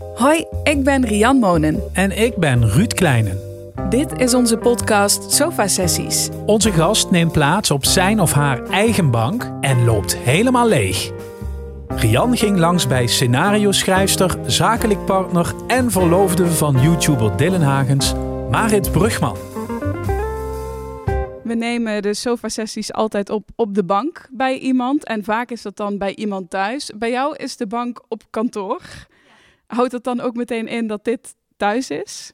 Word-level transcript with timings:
Hoi, 0.00 0.46
ik 0.62 0.84
ben 0.84 1.06
Rian 1.06 1.36
Monen. 1.36 1.82
En 1.92 2.18
ik 2.18 2.36
ben 2.36 2.68
Ruud 2.68 2.94
Kleinen. 2.94 3.38
Dit 3.88 4.18
is 4.18 4.34
onze 4.34 4.56
podcast 4.56 5.32
Sofa 5.32 5.68
Sessies. 5.68 6.28
Onze 6.46 6.72
gast 6.72 7.10
neemt 7.10 7.32
plaats 7.32 7.70
op 7.70 7.84
zijn 7.84 8.20
of 8.20 8.32
haar 8.32 8.66
eigen 8.66 9.10
bank 9.10 9.50
en 9.60 9.84
loopt 9.84 10.16
helemaal 10.16 10.68
leeg. 10.68 11.10
Rian 11.88 12.36
ging 12.36 12.58
langs 12.58 12.86
bij 12.86 13.06
scenario-schrijfster, 13.06 14.38
zakelijk 14.46 15.04
partner 15.04 15.54
en 15.66 15.90
verloofde 15.90 16.46
van 16.46 16.80
YouTuber 16.82 17.36
Dylan 17.36 17.62
Hagens, 17.62 18.14
Marit 18.50 18.92
Brugman. 18.92 19.36
We 21.42 21.54
nemen 21.54 22.02
de 22.02 22.14
sofa-sessies 22.14 22.92
altijd 22.92 23.30
op 23.30 23.48
op 23.56 23.74
de 23.74 23.84
bank 23.84 24.28
bij 24.30 24.58
iemand. 24.58 25.04
En 25.04 25.24
vaak 25.24 25.50
is 25.50 25.62
dat 25.62 25.76
dan 25.76 25.98
bij 25.98 26.14
iemand 26.14 26.50
thuis. 26.50 26.90
Bij 26.96 27.10
jou 27.10 27.36
is 27.36 27.56
de 27.56 27.66
bank 27.66 28.02
op 28.08 28.22
kantoor. 28.30 28.80
Houdt 29.70 29.90
dat 29.90 30.04
dan 30.04 30.20
ook 30.20 30.34
meteen 30.34 30.66
in 30.66 30.86
dat 30.86 31.04
dit 31.04 31.34
thuis 31.56 31.90
is? 31.90 32.32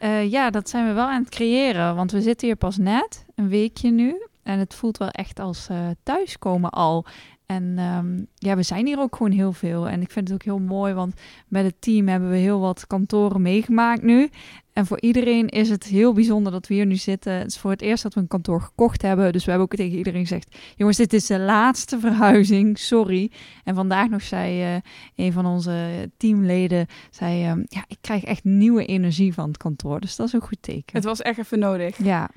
Uh, 0.00 0.30
ja, 0.30 0.50
dat 0.50 0.68
zijn 0.68 0.86
we 0.86 0.92
wel 0.92 1.06
aan 1.06 1.22
het 1.22 1.30
creëren. 1.30 1.94
Want 1.94 2.12
we 2.12 2.20
zitten 2.20 2.46
hier 2.46 2.56
pas 2.56 2.76
net, 2.76 3.24
een 3.34 3.48
weekje 3.48 3.90
nu. 3.90 4.26
En 4.42 4.58
het 4.58 4.74
voelt 4.74 4.98
wel 4.98 5.08
echt 5.08 5.40
als 5.40 5.68
uh, 5.70 5.88
thuiskomen 6.02 6.70
al. 6.70 7.06
En 7.46 7.78
um, 7.78 8.26
ja, 8.34 8.56
we 8.56 8.62
zijn 8.62 8.86
hier 8.86 8.98
ook 8.98 9.16
gewoon 9.16 9.32
heel 9.32 9.52
veel. 9.52 9.88
En 9.88 10.00
ik 10.00 10.10
vind 10.10 10.28
het 10.28 10.36
ook 10.36 10.44
heel 10.44 10.58
mooi, 10.58 10.94
want 10.94 11.20
met 11.48 11.64
het 11.64 11.80
team 11.80 12.08
hebben 12.08 12.30
we 12.30 12.36
heel 12.36 12.60
wat 12.60 12.86
kantoren 12.86 13.42
meegemaakt 13.42 14.02
nu. 14.02 14.28
En 14.78 14.86
voor 14.86 15.00
iedereen 15.00 15.48
is 15.48 15.68
het 15.68 15.84
heel 15.84 16.12
bijzonder 16.12 16.52
dat 16.52 16.66
we 16.66 16.74
hier 16.74 16.86
nu 16.86 16.96
zitten. 16.96 17.32
Het 17.32 17.46
is 17.46 17.58
voor 17.58 17.70
het 17.70 17.82
eerst 17.82 18.02
dat 18.02 18.14
we 18.14 18.20
een 18.20 18.28
kantoor 18.28 18.60
gekocht 18.60 19.02
hebben. 19.02 19.32
Dus 19.32 19.44
we 19.44 19.50
hebben 19.50 19.68
ook 19.68 19.76
tegen 19.78 19.98
iedereen 19.98 20.20
gezegd: 20.20 20.56
jongens, 20.76 20.96
dit 20.96 21.12
is 21.12 21.26
de 21.26 21.38
laatste 21.38 21.98
verhuizing. 22.00 22.78
Sorry. 22.78 23.30
En 23.64 23.74
vandaag 23.74 24.08
nog 24.08 24.22
zei 24.22 24.74
uh, 24.74 24.80
een 25.16 25.32
van 25.32 25.46
onze 25.46 26.10
teamleden: 26.16 26.86
zei, 27.10 27.52
uh, 27.52 27.64
Ja, 27.68 27.84
ik 27.88 27.98
krijg 28.00 28.24
echt 28.24 28.44
nieuwe 28.44 28.84
energie 28.84 29.34
van 29.34 29.48
het 29.48 29.56
kantoor. 29.56 30.00
Dus 30.00 30.16
dat 30.16 30.26
is 30.26 30.32
een 30.32 30.40
goed 30.40 30.62
teken. 30.62 30.96
Het 30.96 31.04
was 31.04 31.22
echt 31.22 31.38
even 31.38 31.58
nodig. 31.58 32.04
Ja. 32.04 32.30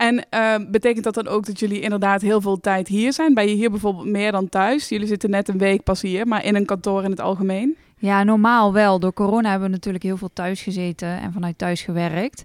En 0.00 0.26
uh, 0.34 0.54
betekent 0.70 1.04
dat 1.04 1.14
dan 1.14 1.28
ook 1.28 1.46
dat 1.46 1.58
jullie 1.58 1.80
inderdaad 1.80 2.22
heel 2.22 2.40
veel 2.40 2.60
tijd 2.60 2.88
hier 2.88 3.12
zijn? 3.12 3.34
Ben 3.34 3.48
je 3.48 3.54
hier 3.54 3.70
bijvoorbeeld 3.70 4.06
meer 4.06 4.32
dan 4.32 4.48
thuis? 4.48 4.88
Jullie 4.88 5.06
zitten 5.06 5.30
net 5.30 5.48
een 5.48 5.58
week 5.58 5.82
pas 5.82 6.02
hier, 6.02 6.26
maar 6.26 6.44
in 6.44 6.54
een 6.54 6.64
kantoor 6.64 7.04
in 7.04 7.10
het 7.10 7.20
algemeen? 7.20 7.76
Ja, 7.96 8.22
normaal 8.22 8.72
wel. 8.72 8.98
Door 8.98 9.12
corona 9.12 9.50
hebben 9.50 9.68
we 9.68 9.74
natuurlijk 9.74 10.04
heel 10.04 10.16
veel 10.16 10.30
thuis 10.32 10.62
gezeten 10.62 11.20
en 11.20 11.32
vanuit 11.32 11.58
thuis 11.58 11.82
gewerkt. 11.82 12.44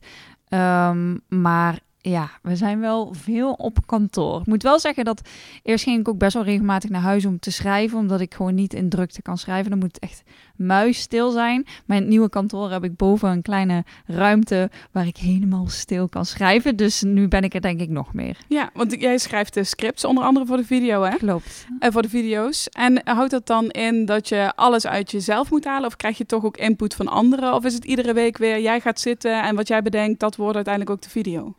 Um, 0.49 1.21
maar 1.27 1.79
ja, 1.97 2.29
we 2.41 2.55
zijn 2.55 2.79
wel 2.79 3.13
veel 3.13 3.51
op 3.53 3.77
kantoor. 3.85 4.39
Ik 4.39 4.45
moet 4.45 4.63
wel 4.63 4.79
zeggen 4.79 5.05
dat 5.05 5.21
eerst 5.63 5.83
ging 5.83 5.99
ik 5.99 6.07
ook 6.07 6.17
best 6.17 6.33
wel 6.33 6.43
regelmatig 6.43 6.89
naar 6.89 7.01
huis 7.01 7.25
om 7.25 7.39
te 7.39 7.51
schrijven, 7.51 7.97
omdat 7.97 8.19
ik 8.19 8.33
gewoon 8.33 8.55
niet 8.55 8.73
in 8.73 8.89
drukte 8.89 9.21
kan 9.21 9.37
schrijven. 9.37 9.69
Dan 9.69 9.79
moet 9.79 9.99
echt 9.99 10.23
muisstil 10.55 11.31
zijn. 11.31 11.65
Maar 11.85 11.97
in 11.97 12.03
het 12.03 12.11
nieuwe 12.11 12.29
kantoor 12.29 12.71
heb 12.71 12.83
ik 12.83 12.95
boven 12.95 13.29
een 13.29 13.41
kleine 13.41 13.83
ruimte 14.05 14.69
waar 14.91 15.07
ik 15.07 15.17
helemaal 15.17 15.67
stil 15.67 16.07
kan 16.07 16.25
schrijven. 16.25 16.75
Dus 16.75 17.01
nu 17.01 17.27
ben 17.27 17.43
ik 17.43 17.53
er 17.53 17.61
denk 17.61 17.79
ik 17.79 17.89
nog 17.89 18.13
meer. 18.13 18.37
Ja, 18.47 18.69
want 18.73 19.01
jij 19.01 19.17
schrijft 19.17 19.53
de 19.53 19.63
scripts, 19.63 20.05
onder 20.05 20.23
andere 20.23 20.45
voor 20.45 20.57
de 20.57 20.65
video, 20.65 21.03
hè? 21.03 21.15
Klopt. 21.15 21.67
En 21.79 21.91
voor 21.91 22.01
de 22.01 22.09
video's. 22.09 22.67
En 22.69 23.01
houdt 23.03 23.31
dat 23.31 23.47
dan 23.47 23.69
in 23.69 24.05
dat 24.05 24.29
je 24.29 24.51
alles 24.55 24.87
uit 24.87 25.11
jezelf 25.11 25.51
moet 25.51 25.65
halen? 25.65 25.87
Of 25.87 25.95
krijg 25.95 26.17
je 26.17 26.25
toch 26.25 26.45
ook 26.45 26.57
input 26.57 26.95
van 26.95 27.07
anderen? 27.07 27.53
Of 27.53 27.65
is 27.65 27.73
het 27.73 27.85
iedere 27.85 28.13
week 28.13 28.37
weer, 28.37 28.61
jij 28.61 28.79
gaat 28.79 28.99
zitten 28.99 29.43
en 29.43 29.55
wat 29.55 29.67
jij 29.67 29.81
bedenkt, 29.81 30.19
dat 30.19 30.35
wordt 30.35 30.55
uiteindelijk 30.55 30.95
ook 30.95 31.01
de 31.01 31.09
video? 31.09 31.55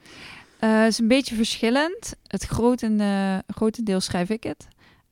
Uh, 0.61 0.81
het 0.81 0.93
is 0.93 0.99
een 0.99 1.09
beetje 1.09 1.35
verschillend. 1.35 2.15
Het 2.27 2.45
grotende, 2.45 3.43
grotendeel 3.47 4.01
schrijf 4.01 4.31
ik 4.31 4.43
het. 4.43 4.69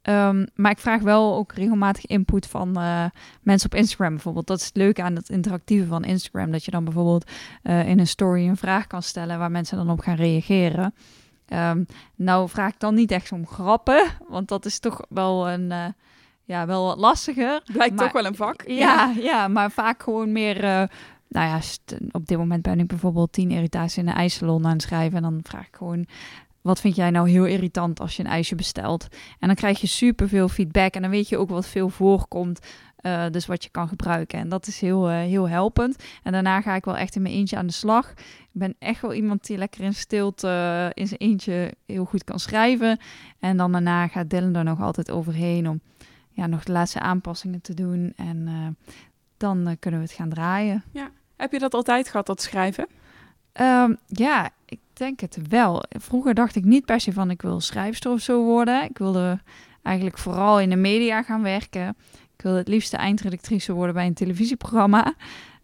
Um, 0.08 0.47
maar 0.55 0.70
ik 0.70 0.78
vraag 0.78 1.00
wel 1.00 1.34
ook 1.34 1.52
regelmatig 1.52 2.06
input 2.06 2.47
van 2.47 2.78
uh, 2.78 3.05
mensen 3.42 3.70
op 3.72 3.78
Instagram 3.78 4.12
bijvoorbeeld. 4.12 4.47
Dat 4.47 4.60
is 4.60 4.66
het 4.66 4.77
leuke 4.77 5.02
aan 5.02 5.16
het 5.16 5.28
interactieve 5.28 5.86
van 5.86 6.05
Instagram. 6.05 6.50
Dat 6.50 6.64
je 6.64 6.70
dan 6.70 6.84
bijvoorbeeld 6.84 7.30
uh, 7.62 7.88
in 7.88 7.98
een 7.98 8.06
story 8.06 8.48
een 8.48 8.56
vraag 8.56 8.86
kan 8.86 9.02
stellen 9.02 9.38
waar 9.38 9.50
mensen 9.50 9.77
dan 9.77 9.91
op 9.91 10.00
gaan 10.00 10.16
reageren. 10.16 10.94
Um, 11.48 11.86
nou 12.14 12.48
vraag 12.48 12.72
ik 12.72 12.81
dan 12.81 12.94
niet 12.94 13.10
echt 13.10 13.32
om 13.32 13.47
grappen, 13.47 14.06
want 14.28 14.48
dat 14.48 14.64
is 14.64 14.78
toch 14.78 15.00
wel 15.09 15.50
een... 15.50 15.70
Uh, 15.70 15.84
ja, 16.47 16.66
wel 16.66 16.84
wat 16.84 16.98
lastiger. 16.98 17.62
Blijkt 17.72 17.94
maar, 17.94 18.04
toch 18.04 18.12
wel 18.12 18.25
een 18.25 18.37
vak. 18.37 18.62
Ja, 18.66 19.12
ja, 19.16 19.22
ja. 19.22 19.48
maar 19.48 19.70
vaak 19.70 20.03
gewoon 20.03 20.32
meer 20.32 20.88
nou 21.34 21.47
ja, 21.47 21.60
op 22.10 22.26
dit 22.26 22.38
moment 22.38 22.62
ben 22.62 22.81
ik 22.81 22.87
bijvoorbeeld 22.87 23.32
tien 23.32 23.50
irritaties 23.50 23.98
in 23.98 24.09
een 24.09 24.14
ijssalon 24.14 24.64
aan 24.64 24.72
het 24.72 24.82
schrijven. 24.82 25.16
En 25.16 25.22
dan 25.22 25.41
vraag 25.43 25.66
ik 25.66 25.76
gewoon, 25.76 26.06
wat 26.64 26.80
vind 26.80 26.97
jij 26.97 27.10
nou 27.10 27.30
heel 27.30 27.44
irritant 27.44 28.00
als 28.00 28.16
je 28.16 28.25
een 28.25 28.30
ijsje 28.30 28.54
bestelt? 28.54 29.06
En 29.38 29.47
dan 29.47 29.56
krijg 29.56 29.80
je 29.80 29.86
superveel 29.86 30.48
feedback 30.48 30.94
en 30.94 31.02
dan 31.02 31.10
weet 31.10 31.28
je 31.28 31.38
ook 31.38 31.48
wat 31.48 31.66
veel 31.66 31.88
voorkomt. 31.88 32.66
Uh, 33.00 33.25
dus 33.30 33.47
wat 33.47 33.64
je 33.64 33.70
kan 33.70 33.88
gebruiken. 33.88 34.38
En 34.38 34.48
dat 34.48 34.66
is 34.66 34.80
heel, 34.80 35.10
uh, 35.10 35.16
heel 35.16 35.48
helpend. 35.48 36.02
En 36.22 36.32
daarna 36.32 36.60
ga 36.60 36.75
ik 36.75 36.84
wel 36.84 36.97
echt 36.97 37.16
in 37.16 37.22
mijn 37.22 37.34
eentje 37.34 37.56
aan 37.56 37.66
de 37.66 37.72
slag. 37.72 38.10
Ik 38.10 38.48
ben 38.52 38.75
echt 38.78 39.00
wel 39.00 39.12
iemand 39.12 39.47
die 39.47 39.56
lekker 39.56 39.80
in 39.80 39.94
stilte 39.94 40.47
uh, 40.47 41.02
in 41.02 41.06
zijn 41.06 41.20
eentje 41.20 41.75
heel 41.86 42.04
goed 42.04 42.25
kan 42.25 42.38
schrijven. 42.38 42.98
En 43.38 43.56
dan 43.56 43.72
daarna 43.72 44.08
gaat 44.08 44.31
Dylan 44.31 44.54
er 44.54 44.64
nog 44.64 44.81
altijd 44.81 45.10
overheen 45.10 45.69
om 45.69 45.81
ja, 46.31 46.46
nog 46.46 46.64
de 46.64 46.72
laatste 46.72 47.00
aanpassingen 47.00 47.60
te 47.60 47.75
doen. 47.75 48.12
En 48.16 48.76
dan 49.36 49.76
kunnen 49.78 50.00
we 50.00 50.06
het 50.06 50.16
gaan 50.16 50.28
draaien. 50.28 50.82
Ja. 50.91 51.10
Heb 51.36 51.52
je 51.52 51.58
dat 51.58 51.75
altijd 51.75 52.08
gehad, 52.08 52.26
dat 52.26 52.42
schrijven? 52.42 52.86
Um, 53.60 53.96
ja, 54.06 54.50
denk 54.97 55.21
het 55.21 55.38
wel. 55.49 55.82
Vroeger 55.88 56.34
dacht 56.34 56.56
ik 56.56 56.65
niet 56.65 56.84
per 56.84 57.00
se 57.00 57.12
van 57.12 57.31
ik 57.31 57.43
wil 57.43 57.60
schrijfster 57.60 58.10
of 58.10 58.21
zo 58.21 58.44
worden. 58.44 58.84
Ik 58.84 58.99
wilde 58.99 59.41
eigenlijk 59.82 60.19
vooral 60.19 60.60
in 60.60 60.71
de 60.71 60.77
media 60.77 61.22
gaan 61.22 61.43
werken. 61.43 61.97
Ik 62.37 62.43
wilde 62.43 62.59
het 62.59 62.69
liefste 62.69 62.97
eindredactrice 62.97 63.72
worden 63.72 63.94
bij 63.94 64.06
een 64.06 64.15
televisieprogramma. 64.15 65.15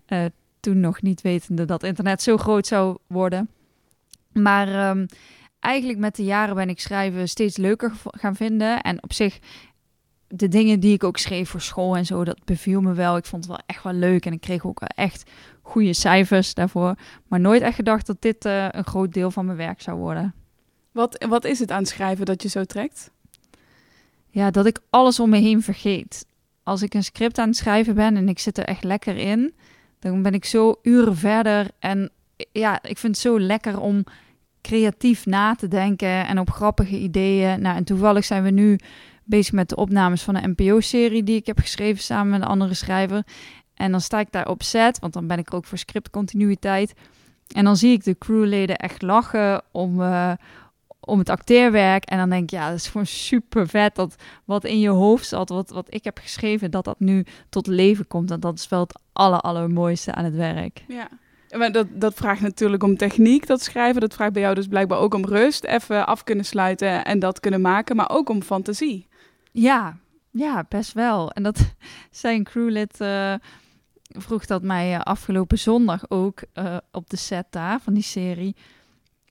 Uh, 0.09 0.25
toen 0.61 0.81
nog 0.81 1.03
niet 1.03 1.21
wetende 1.21 1.65
dat 1.65 1.83
internet 1.83 2.23
zo 2.23 2.37
groot 2.37 2.67
zou 2.67 2.99
worden. 3.07 3.51
Maar 4.33 4.91
um, 4.91 5.07
eigenlijk 5.61 5.99
met 5.99 6.17
de 6.17 6.25
jaren 6.25 6.55
ben 6.55 6.69
ik 6.69 6.81
schrijven 6.81 7.29
steeds 7.29 7.57
leuker 7.57 7.93
gaan 8.05 8.37
vinden. 8.37 8.81
En 8.81 9.03
op 9.03 9.13
zich 9.13 9.39
de 10.35 10.49
dingen 10.49 10.81
die 10.81 10.93
ik 10.93 11.05
ook 11.05 11.17
schreef 11.17 11.49
voor 11.49 11.61
school 11.61 11.97
en 11.97 12.07
zo, 12.07 12.25
dat 12.25 12.45
beviel 12.45 12.81
me 12.81 12.93
wel. 12.93 13.17
Ik 13.17 13.25
vond 13.25 13.45
het 13.45 13.53
wel 13.53 13.63
echt 13.67 13.83
wel 13.83 13.93
leuk 13.93 14.27
en 14.27 14.33
ik 14.33 14.41
kreeg 14.41 14.67
ook 14.67 14.81
echt 14.81 15.31
goede 15.63 15.93
cijfers 15.93 16.55
daarvoor. 16.55 16.95
Maar 17.29 17.41
nooit 17.41 17.63
echt 17.63 17.75
gedacht 17.75 18.07
dat 18.07 18.23
dit 18.23 18.45
uh, 18.45 18.67
een 18.71 18.85
groot 18.85 19.13
deel 19.13 19.31
van 19.31 19.45
mijn 19.45 19.57
werk 19.57 19.81
zou 19.81 19.99
worden. 19.99 20.35
Wat, 20.93 21.25
wat 21.29 21.45
is 21.45 21.59
het 21.59 21.71
aan 21.71 21.87
schrijven 21.87 22.27
dat 22.27 22.43
je 22.43 22.49
zo 22.49 22.65
trekt? 22.65 23.11
Ja, 24.29 24.51
dat 24.51 24.67
ik 24.67 24.81
alles 24.91 25.21
om 25.21 25.31
me 25.31 25.39
heen 25.39 25.63
vergeet. 25.63 26.27
Als 26.63 26.83
ik 26.83 26.95
een 26.95 27.05
script 27.05 27.39
aan 27.39 27.49
het 27.49 27.57
schrijven 27.57 27.95
ben 27.95 28.17
en 28.17 28.29
ik 28.29 28.39
zit 28.39 28.59
er 28.59 28.65
echt 28.65 28.85
lekker 28.85 29.17
in, 29.17 29.55
dan 29.99 30.23
ben 30.23 30.35
ik 30.35 30.45
zo 30.45 30.75
uren 30.83 31.17
verder. 31.17 31.71
En 31.79 32.11
ja, 32.53 32.83
ik 32.83 32.99
vind 32.99 33.15
het 33.15 33.25
zo 33.25 33.41
lekker 33.41 33.81
om 33.81 34.05
creatief 34.63 35.27
na 35.27 35.55
te 35.55 35.69
denken 35.69 36.27
en 36.27 36.39
op 36.39 36.51
grappige 36.51 36.99
ideeën. 36.99 37.61
Nou, 37.61 37.77
en 37.77 37.85
toevallig 37.85 38.25
zijn 38.25 38.43
we 38.43 38.51
nu 38.51 38.79
bezig 39.31 39.53
met 39.53 39.69
de 39.69 39.77
opnames 39.77 40.23
van 40.23 40.37
een 40.37 40.55
NPO-serie 40.57 41.23
die 41.23 41.37
ik 41.37 41.47
heb 41.47 41.59
geschreven 41.59 42.03
samen 42.03 42.31
met 42.31 42.41
een 42.41 42.47
andere 42.47 42.75
schrijver. 42.75 43.25
En 43.75 43.91
dan 43.91 44.01
sta 44.01 44.21
ik 44.21 44.33
daar 44.33 44.49
op 44.49 44.63
set, 44.63 44.99
want 44.99 45.13
dan 45.13 45.27
ben 45.27 45.39
ik 45.39 45.55
ook 45.55 45.65
voor 45.65 45.79
scriptcontinuïteit. 45.79 46.95
En 47.55 47.65
dan 47.65 47.77
zie 47.77 47.93
ik 47.93 48.05
de 48.05 48.19
crewleden 48.19 48.77
echt 48.77 49.03
lachen 49.03 49.63
om, 49.71 50.01
uh, 50.01 50.33
om 51.01 51.19
het 51.19 51.29
acteerwerk. 51.29 52.05
En 52.05 52.19
dan 52.19 52.31
denk 52.31 52.43
ik, 52.43 52.51
ja, 52.51 52.69
dat 52.69 52.79
is 52.79 52.89
gewoon 52.89 53.07
super 53.07 53.69
vet 53.69 53.95
dat 53.95 54.15
wat 54.45 54.65
in 54.65 54.81
je 54.81 54.89
hoofd 54.89 55.27
zat, 55.27 55.49
wat, 55.49 55.71
wat 55.71 55.87
ik 55.89 56.05
heb 56.05 56.19
geschreven, 56.19 56.71
dat 56.71 56.85
dat 56.85 57.01
nu 57.01 57.25
tot 57.49 57.67
leven 57.67 58.07
komt. 58.07 58.31
En 58.31 58.41
dat 58.41 58.59
is 58.59 58.69
wel 58.69 58.81
het 58.81 59.01
aller, 59.13 59.41
allermooiste 59.41 60.13
aan 60.15 60.25
het 60.25 60.35
werk. 60.35 60.85
Ja. 60.89 61.09
Maar 61.57 61.73
dat, 61.73 61.87
dat 61.91 62.15
vraagt 62.15 62.41
natuurlijk 62.41 62.83
om 62.83 62.97
techniek, 62.97 63.47
dat 63.47 63.63
schrijven. 63.63 64.01
Dat 64.01 64.15
vraagt 64.15 64.33
bij 64.33 64.43
jou 64.43 64.55
dus 64.55 64.67
blijkbaar 64.67 64.99
ook 64.99 65.15
om 65.15 65.25
rust, 65.25 65.65
even 65.65 66.07
af 66.07 66.25
kunnen 66.25 66.45
sluiten 66.45 67.05
en 67.05 67.19
dat 67.19 67.41
kunnen 67.41 67.61
maken, 67.61 67.97
maar 67.97 68.11
ook 68.11 68.29
om 68.29 68.43
fantasie. 68.43 69.09
Ja, 69.53 69.97
ja, 70.31 70.65
best 70.69 70.93
wel. 70.93 71.31
En 71.31 71.43
dat 71.43 71.75
zijn 72.11 72.45
crewlid 72.45 73.01
uh, 73.01 73.35
vroeg 74.03 74.47
dat 74.47 74.63
mij 74.63 74.95
uh, 74.95 75.01
afgelopen 75.01 75.59
zondag 75.59 76.11
ook 76.11 76.43
uh, 76.55 76.77
op 76.93 77.11
de 77.11 77.17
set 77.17 77.47
daar 77.51 77.81
van 77.81 77.95
die 77.95 78.03
serie. 78.03 78.57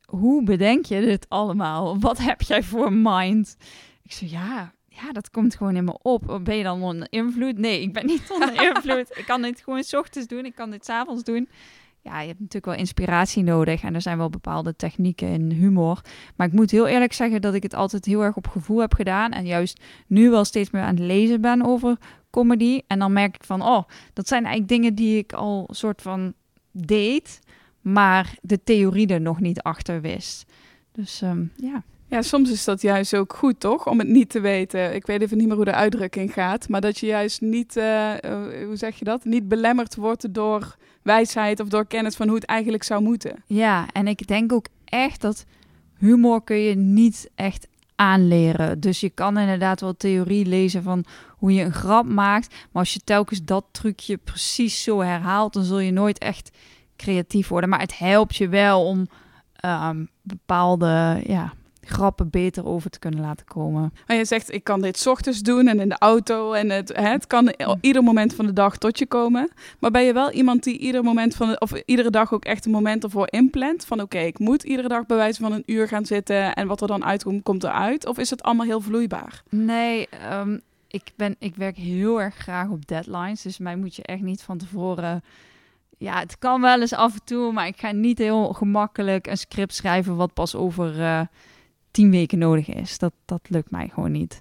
Hoe 0.05 0.43
bedenk 0.43 0.85
je 0.85 1.01
dit 1.01 1.25
allemaal? 1.29 1.99
Wat 1.99 2.17
heb 2.17 2.41
jij 2.41 2.63
voor 2.63 2.93
mind? 2.93 3.57
Ik 4.03 4.11
zei 4.11 4.31
ja, 4.31 4.73
ja, 4.87 5.11
dat 5.11 5.29
komt 5.29 5.55
gewoon 5.55 5.75
in 5.75 5.83
me 5.83 5.97
op. 6.01 6.39
Ben 6.43 6.55
je 6.55 6.63
dan 6.63 6.83
onder 6.83 7.07
invloed? 7.09 7.57
Nee, 7.57 7.81
ik 7.81 7.93
ben 7.93 8.05
niet 8.05 8.29
onder 8.31 8.61
invloed. 8.75 9.17
ik 9.17 9.25
kan 9.25 9.41
dit 9.41 9.61
gewoon 9.61 9.83
s 9.83 9.93
ochtends 9.93 10.27
doen, 10.27 10.45
ik 10.45 10.55
kan 10.55 10.69
dit 10.69 10.85
s 10.85 10.89
avonds 10.89 11.23
doen 11.23 11.49
ja, 12.01 12.19
je 12.19 12.27
hebt 12.27 12.39
natuurlijk 12.39 12.65
wel 12.65 12.75
inspiratie 12.75 13.43
nodig 13.43 13.83
en 13.83 13.95
er 13.95 14.01
zijn 14.01 14.17
wel 14.17 14.29
bepaalde 14.29 14.75
technieken 14.75 15.27
in 15.27 15.51
humor. 15.51 16.01
Maar 16.35 16.47
ik 16.47 16.53
moet 16.53 16.71
heel 16.71 16.87
eerlijk 16.87 17.13
zeggen 17.13 17.41
dat 17.41 17.53
ik 17.53 17.63
het 17.63 17.73
altijd 17.73 18.05
heel 18.05 18.23
erg 18.23 18.35
op 18.35 18.47
gevoel 18.47 18.79
heb 18.79 18.93
gedaan 18.93 19.31
en 19.31 19.45
juist 19.45 19.83
nu 20.07 20.29
wel 20.29 20.45
steeds 20.45 20.69
meer 20.69 20.81
aan 20.81 20.95
het 20.95 21.05
lezen 21.05 21.41
ben 21.41 21.65
over 21.65 21.97
comedy. 22.29 22.81
En 22.87 22.99
dan 22.99 23.13
merk 23.13 23.35
ik 23.35 23.43
van, 23.43 23.61
oh, 23.61 23.83
dat 24.13 24.27
zijn 24.27 24.45
eigenlijk 24.45 24.73
dingen 24.73 24.95
die 24.95 25.17
ik 25.17 25.33
al 25.33 25.67
soort 25.71 26.01
van 26.01 26.33
deed, 26.71 27.39
maar 27.81 28.35
de 28.41 28.63
theorie 28.63 29.07
er 29.07 29.21
nog 29.21 29.39
niet 29.39 29.61
achter 29.61 30.01
wist. 30.01 30.51
Dus 30.91 31.21
um, 31.21 31.51
ja. 31.55 31.83
Ja, 32.07 32.21
soms 32.21 32.51
is 32.51 32.63
dat 32.63 32.81
juist 32.81 33.15
ook 33.15 33.33
goed, 33.33 33.59
toch? 33.59 33.87
Om 33.87 33.99
het 33.99 34.07
niet 34.07 34.29
te 34.29 34.39
weten. 34.39 34.95
Ik 34.95 35.05
weet 35.05 35.21
even 35.21 35.37
niet 35.37 35.47
meer 35.47 35.55
hoe 35.55 35.65
de 35.65 35.73
uitdrukking 35.73 36.33
gaat. 36.33 36.69
Maar 36.69 36.81
dat 36.81 36.97
je 36.97 37.05
juist 37.05 37.41
niet, 37.41 37.75
uh, 37.75 38.13
hoe 38.65 38.75
zeg 38.75 38.95
je 38.95 39.05
dat? 39.05 39.25
Niet 39.25 39.47
belemmerd 39.47 39.95
wordt 39.95 40.33
door 40.33 40.75
wijsheid 41.09 41.59
of 41.59 41.67
door 41.67 41.85
kennis 41.85 42.15
van 42.15 42.27
hoe 42.27 42.35
het 42.35 42.45
eigenlijk 42.45 42.83
zou 42.83 43.01
moeten. 43.01 43.43
Ja, 43.45 43.87
en 43.93 44.07
ik 44.07 44.27
denk 44.27 44.53
ook 44.53 44.65
echt 44.85 45.21
dat 45.21 45.45
humor 45.97 46.43
kun 46.43 46.57
je 46.57 46.75
niet 46.75 47.29
echt 47.35 47.67
aanleren. 47.95 48.79
Dus 48.79 48.99
je 48.99 49.09
kan 49.09 49.37
inderdaad 49.37 49.81
wel 49.81 49.97
theorie 49.97 50.45
lezen 50.45 50.83
van 50.83 51.05
hoe 51.29 51.53
je 51.53 51.63
een 51.63 51.73
grap 51.73 52.05
maakt. 52.05 52.49
Maar 52.49 52.81
als 52.81 52.93
je 52.93 52.99
telkens 53.03 53.43
dat 53.43 53.65
trucje 53.71 54.17
precies 54.17 54.83
zo 54.83 54.99
herhaalt, 54.99 55.53
dan 55.53 55.63
zul 55.63 55.79
je 55.79 55.91
nooit 55.91 56.17
echt 56.17 56.57
creatief 56.95 57.47
worden. 57.47 57.69
Maar 57.69 57.79
het 57.79 57.97
helpt 57.97 58.35
je 58.35 58.47
wel 58.47 58.85
om 58.85 59.07
um, 59.65 60.09
bepaalde 60.21 61.21
ja, 61.27 61.53
grappen 61.89 62.29
beter 62.29 62.65
over 62.65 62.89
te 62.89 62.99
kunnen 62.99 63.19
laten 63.19 63.45
komen. 63.45 63.93
Maar 64.07 64.17
je 64.17 64.25
zegt, 64.25 64.53
ik 64.53 64.63
kan 64.63 64.81
dit 64.81 65.07
ochtends 65.07 65.41
doen 65.41 65.67
en 65.67 65.79
in 65.79 65.89
de 65.89 65.97
auto 65.97 66.53
en 66.53 66.69
het, 66.69 66.91
het 66.95 67.27
kan 67.27 67.53
ieder 67.81 68.03
moment 68.03 68.33
van 68.35 68.45
de 68.45 68.53
dag 68.53 68.77
tot 68.77 68.99
je 68.99 69.05
komen. 69.05 69.51
Maar 69.79 69.91
ben 69.91 70.03
je 70.03 70.13
wel 70.13 70.31
iemand 70.31 70.63
die 70.63 70.77
ieder 70.77 71.03
moment 71.03 71.35
van 71.35 71.49
de, 71.49 71.59
of 71.59 71.71
iedere 71.85 72.09
dag 72.09 72.33
ook 72.33 72.45
echt 72.45 72.65
een 72.65 72.71
moment 72.71 73.03
ervoor 73.03 73.27
inplant? 73.29 73.85
Van 73.85 74.01
oké, 74.01 74.19
ik 74.19 74.39
moet 74.39 74.63
iedere 74.63 74.87
dag 74.87 75.05
bij 75.05 75.17
wijze 75.17 75.41
van 75.41 75.51
een 75.51 75.63
uur 75.65 75.87
gaan 75.87 76.05
zitten 76.05 76.53
en 76.53 76.67
wat 76.67 76.81
er 76.81 76.87
dan 76.87 77.05
uitkomt, 77.05 77.43
komt 77.43 77.63
eruit? 77.63 78.05
Of 78.05 78.17
is 78.17 78.29
het 78.29 78.43
allemaal 78.43 78.65
heel 78.65 78.81
vloeibaar? 78.81 79.43
Nee, 79.49 80.07
ehm, 80.09 80.57
ik, 80.87 81.11
ben, 81.15 81.35
ik 81.39 81.55
werk 81.55 81.77
heel 81.77 82.21
erg 82.21 82.35
graag 82.35 82.69
op 82.69 82.87
deadlines. 82.87 83.41
Dus 83.41 83.57
mij 83.57 83.75
moet 83.75 83.95
je 83.95 84.03
echt 84.03 84.21
niet 84.21 84.41
van 84.41 84.57
tevoren 84.57 85.23
ja, 85.99 86.19
het 86.19 86.37
kan 86.37 86.61
wel 86.61 86.81
eens 86.81 86.93
af 86.93 87.13
en 87.13 87.23
toe, 87.23 87.51
maar 87.51 87.67
ik 87.67 87.79
ga 87.79 87.91
niet 87.91 88.17
heel 88.17 88.53
gemakkelijk 88.53 89.27
een 89.27 89.37
script 89.37 89.73
schrijven 89.73 90.15
wat 90.15 90.33
pas 90.33 90.55
over 90.55 90.99
uh, 90.99 91.21
tien 91.91 92.11
weken 92.11 92.37
nodig 92.37 92.67
is. 92.67 92.97
Dat, 92.97 93.13
dat 93.25 93.41
lukt 93.49 93.71
mij 93.71 93.89
gewoon 93.93 94.11
niet. 94.11 94.39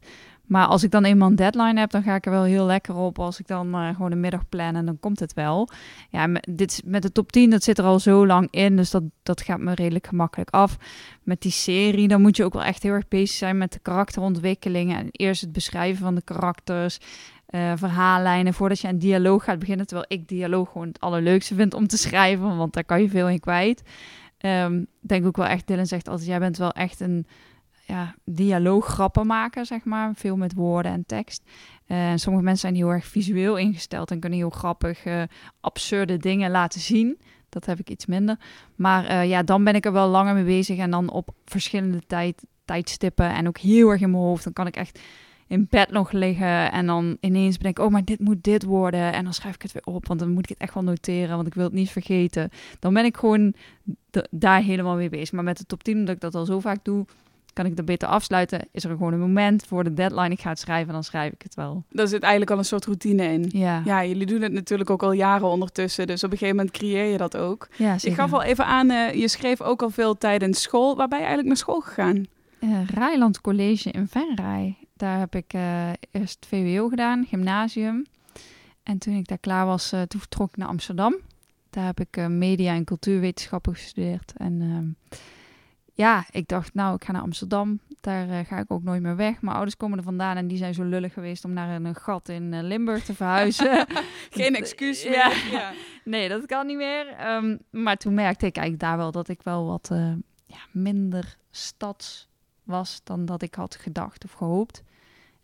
Maar 0.48 0.66
als 0.66 0.82
ik 0.82 0.90
dan 0.90 1.04
eenmaal 1.04 1.28
een 1.28 1.36
deadline 1.36 1.80
heb, 1.80 1.90
dan 1.90 2.02
ga 2.02 2.14
ik 2.14 2.26
er 2.26 2.30
wel 2.30 2.42
heel 2.42 2.66
lekker 2.66 2.94
op. 2.94 3.18
Als 3.18 3.38
ik 3.38 3.46
dan 3.46 3.74
uh, 3.74 3.88
gewoon 3.88 4.12
een 4.12 4.20
middag 4.20 4.48
plan 4.48 4.76
en 4.76 4.86
dan 4.86 5.00
komt 5.00 5.20
het 5.20 5.34
wel. 5.34 5.68
Ja, 6.10 6.26
met, 6.26 6.48
dit, 6.50 6.82
met 6.84 7.02
de 7.02 7.12
top 7.12 7.32
10, 7.32 7.50
dat 7.50 7.62
zit 7.62 7.78
er 7.78 7.84
al 7.84 7.98
zo 7.98 8.26
lang 8.26 8.48
in. 8.50 8.76
Dus 8.76 8.90
dat, 8.90 9.02
dat 9.22 9.40
gaat 9.40 9.58
me 9.58 9.74
redelijk 9.74 10.06
gemakkelijk 10.06 10.50
af. 10.50 10.76
Met 11.22 11.40
die 11.40 11.50
serie, 11.50 12.08
dan 12.08 12.20
moet 12.20 12.36
je 12.36 12.44
ook 12.44 12.52
wel 12.52 12.64
echt 12.64 12.82
heel 12.82 12.92
erg 12.92 13.08
bezig 13.08 13.36
zijn 13.36 13.58
met 13.58 13.72
de 13.72 13.78
karakterontwikkelingen. 13.78 14.98
En 14.98 15.08
eerst 15.10 15.40
het 15.40 15.52
beschrijven 15.52 16.02
van 16.04 16.14
de 16.14 16.22
karakters. 16.22 16.98
Uh, 17.50 17.72
verhaallijnen 17.76 18.54
voordat 18.54 18.80
je 18.80 18.88
een 18.88 18.98
dialoog 18.98 19.44
gaat 19.44 19.58
beginnen. 19.58 19.86
Terwijl 19.86 20.06
ik 20.08 20.28
dialoog 20.28 20.72
gewoon 20.72 20.88
het 20.88 21.00
allerleukste 21.00 21.54
vind 21.54 21.74
om 21.74 21.86
te 21.86 21.98
schrijven, 21.98 22.56
want 22.56 22.72
daar 22.72 22.84
kan 22.84 23.02
je 23.02 23.08
veel 23.08 23.28
in 23.28 23.40
kwijt. 23.40 23.82
Um, 24.40 24.86
denk 25.00 25.26
ook 25.26 25.36
wel 25.36 25.46
echt, 25.46 25.66
Dylan 25.66 25.86
zegt 25.86 26.08
altijd, 26.08 26.28
jij 26.28 26.38
bent 26.38 26.56
wel 26.56 26.72
echt 26.72 27.00
een 27.00 27.26
ja, 27.86 28.14
dialooggrappen 28.24 29.26
maken, 29.26 29.66
zeg 29.66 29.84
maar. 29.84 30.14
Veel 30.14 30.36
met 30.36 30.54
woorden 30.54 30.92
en 30.92 31.06
tekst. 31.06 31.42
Uh, 31.86 32.12
sommige 32.14 32.44
mensen 32.44 32.68
zijn 32.68 32.74
heel 32.74 32.92
erg 32.92 33.06
visueel 33.06 33.56
ingesteld 33.56 34.10
en 34.10 34.20
kunnen 34.20 34.38
heel 34.38 34.50
grappig, 34.50 35.06
uh, 35.06 35.22
absurde 35.60 36.16
dingen 36.16 36.50
laten 36.50 36.80
zien. 36.80 37.18
Dat 37.48 37.66
heb 37.66 37.78
ik 37.78 37.90
iets 37.90 38.06
minder. 38.06 38.38
Maar 38.76 39.04
uh, 39.04 39.28
ja, 39.28 39.42
dan 39.42 39.64
ben 39.64 39.74
ik 39.74 39.84
er 39.84 39.92
wel 39.92 40.08
langer 40.08 40.34
mee 40.34 40.44
bezig 40.44 40.78
en 40.78 40.90
dan 40.90 41.10
op 41.10 41.30
verschillende 41.44 42.00
tijd, 42.06 42.44
tijdstippen 42.64 43.30
en 43.34 43.48
ook 43.48 43.58
heel 43.58 43.90
erg 43.90 44.00
in 44.00 44.10
mijn 44.10 44.22
hoofd. 44.22 44.44
Dan 44.44 44.52
kan 44.52 44.66
ik 44.66 44.76
echt 44.76 45.00
in 45.48 45.66
bed 45.70 45.90
nog 45.90 46.12
liggen 46.12 46.72
en 46.72 46.86
dan 46.86 47.16
ineens 47.20 47.56
bedenk 47.56 47.78
oh, 47.78 47.90
maar 47.90 48.04
dit 48.04 48.20
moet 48.20 48.44
dit 48.44 48.64
worden. 48.64 49.12
En 49.12 49.24
dan 49.24 49.34
schrijf 49.34 49.54
ik 49.54 49.62
het 49.62 49.72
weer 49.72 49.94
op, 49.94 50.06
want 50.06 50.20
dan 50.20 50.30
moet 50.30 50.42
ik 50.42 50.48
het 50.48 50.58
echt 50.58 50.74
wel 50.74 50.82
noteren, 50.82 51.36
want 51.36 51.46
ik 51.46 51.54
wil 51.54 51.64
het 51.64 51.72
niet 51.72 51.90
vergeten. 51.90 52.50
Dan 52.78 52.94
ben 52.94 53.04
ik 53.04 53.16
gewoon 53.16 53.54
daar 54.30 54.62
helemaal 54.62 54.96
mee 54.96 55.08
bezig. 55.08 55.32
Maar 55.32 55.44
met 55.44 55.58
de 55.58 55.64
top 55.64 55.82
10, 55.82 55.98
omdat 55.98 56.14
ik 56.14 56.20
dat 56.20 56.34
al 56.34 56.44
zo 56.44 56.60
vaak 56.60 56.84
doe, 56.84 57.04
kan 57.52 57.66
ik 57.66 57.76
dat 57.76 57.84
beter 57.84 58.08
afsluiten. 58.08 58.68
Is 58.70 58.84
er 58.84 58.90
gewoon 58.90 59.12
een 59.12 59.20
moment 59.20 59.64
voor 59.66 59.84
de 59.84 59.94
deadline, 59.94 60.30
ik 60.30 60.40
ga 60.40 60.48
het 60.48 60.58
schrijven, 60.58 60.92
dan 60.92 61.04
schrijf 61.04 61.32
ik 61.32 61.42
het 61.42 61.54
wel. 61.54 61.84
Daar 61.90 62.08
zit 62.08 62.22
eigenlijk 62.22 62.50
al 62.50 62.58
een 62.58 62.64
soort 62.64 62.84
routine 62.84 63.22
in. 63.22 63.48
Ja. 63.52 63.82
Ja, 63.84 64.04
jullie 64.04 64.26
doen 64.26 64.42
het 64.42 64.52
natuurlijk 64.52 64.90
ook 64.90 65.02
al 65.02 65.12
jaren 65.12 65.48
ondertussen, 65.48 66.06
dus 66.06 66.24
op 66.24 66.30
een 66.32 66.38
gegeven 66.38 66.56
moment 66.56 66.76
creëer 66.76 67.04
je 67.04 67.18
dat 67.18 67.36
ook. 67.36 67.68
Ja, 67.76 67.96
Ik 68.02 68.14
gaf 68.14 68.32
al 68.32 68.42
even 68.42 68.66
aan, 68.66 68.90
uh, 68.90 69.14
je 69.14 69.28
schreef 69.28 69.60
ook 69.60 69.82
al 69.82 69.90
veel 69.90 70.18
tijdens 70.18 70.62
school. 70.62 70.96
Waar 70.96 71.08
ben 71.08 71.18
je 71.18 71.24
eigenlijk 71.24 71.48
naar 71.48 71.64
school 71.64 71.80
gegaan? 71.80 72.26
Uh, 72.60 72.78
Rijland 72.94 73.40
College 73.40 73.90
in 73.90 74.08
Venray. 74.08 74.76
Daar 74.98 75.18
heb 75.18 75.34
ik 75.34 75.54
uh, 75.54 75.90
eerst 76.10 76.46
VWO 76.48 76.88
gedaan, 76.88 77.26
gymnasium. 77.26 78.06
En 78.82 78.98
toen 78.98 79.14
ik 79.14 79.28
daar 79.28 79.38
klaar 79.38 79.66
was, 79.66 79.92
uh, 79.92 80.02
toen 80.02 80.20
vertrok 80.20 80.48
ik 80.48 80.56
naar 80.56 80.68
Amsterdam. 80.68 81.16
Daar 81.70 81.84
heb 81.84 82.00
ik 82.00 82.16
uh, 82.16 82.26
media 82.26 82.74
en 82.74 82.84
cultuurwetenschappen 82.84 83.74
gestudeerd. 83.74 84.32
En 84.36 84.60
ehm, 84.60 85.18
ja, 85.92 86.24
ik 86.30 86.48
dacht, 86.48 86.74
nou, 86.74 86.94
ik 86.94 87.04
ga 87.04 87.12
naar 87.12 87.22
Amsterdam. 87.22 87.80
Daar 88.00 88.44
ga 88.44 88.58
ik 88.58 88.72
ook 88.72 88.82
nooit 88.82 89.02
meer 89.02 89.16
weg. 89.16 89.40
Mijn 89.40 89.54
ouders 89.54 89.76
komen 89.76 89.98
er 89.98 90.04
vandaan 90.04 90.36
en 90.36 90.48
die 90.48 90.58
zijn 90.58 90.74
zo 90.74 90.84
lullig 90.84 91.12
geweest 91.12 91.44
om 91.44 91.52
naar 91.52 91.80
een 91.80 91.94
gat 91.94 92.28
in 92.28 92.62
Limburg 92.62 93.04
te 93.04 93.14
verhuizen. 93.14 93.86
Geen 94.30 94.54
excuus 94.54 95.04
meer. 95.04 95.12
Ja. 95.12 95.32
ja. 95.50 95.72
Nee, 96.04 96.28
dat 96.28 96.46
kan 96.46 96.66
niet 96.66 96.76
meer. 96.76 97.34
Um, 97.34 97.58
maar 97.70 97.96
toen 97.96 98.14
merkte 98.14 98.46
ik 98.46 98.56
eigenlijk 98.56 98.88
daar 98.88 98.96
wel 98.96 99.12
dat 99.12 99.28
ik 99.28 99.42
wel 99.42 99.66
wat 99.66 99.88
ja, 100.46 100.58
minder 100.72 101.36
stads 101.50 102.28
was 102.64 103.00
dan 103.04 103.24
dat 103.24 103.42
ik 103.42 103.54
had 103.54 103.76
gedacht 103.76 104.24
of 104.24 104.32
gehoopt. 104.32 104.82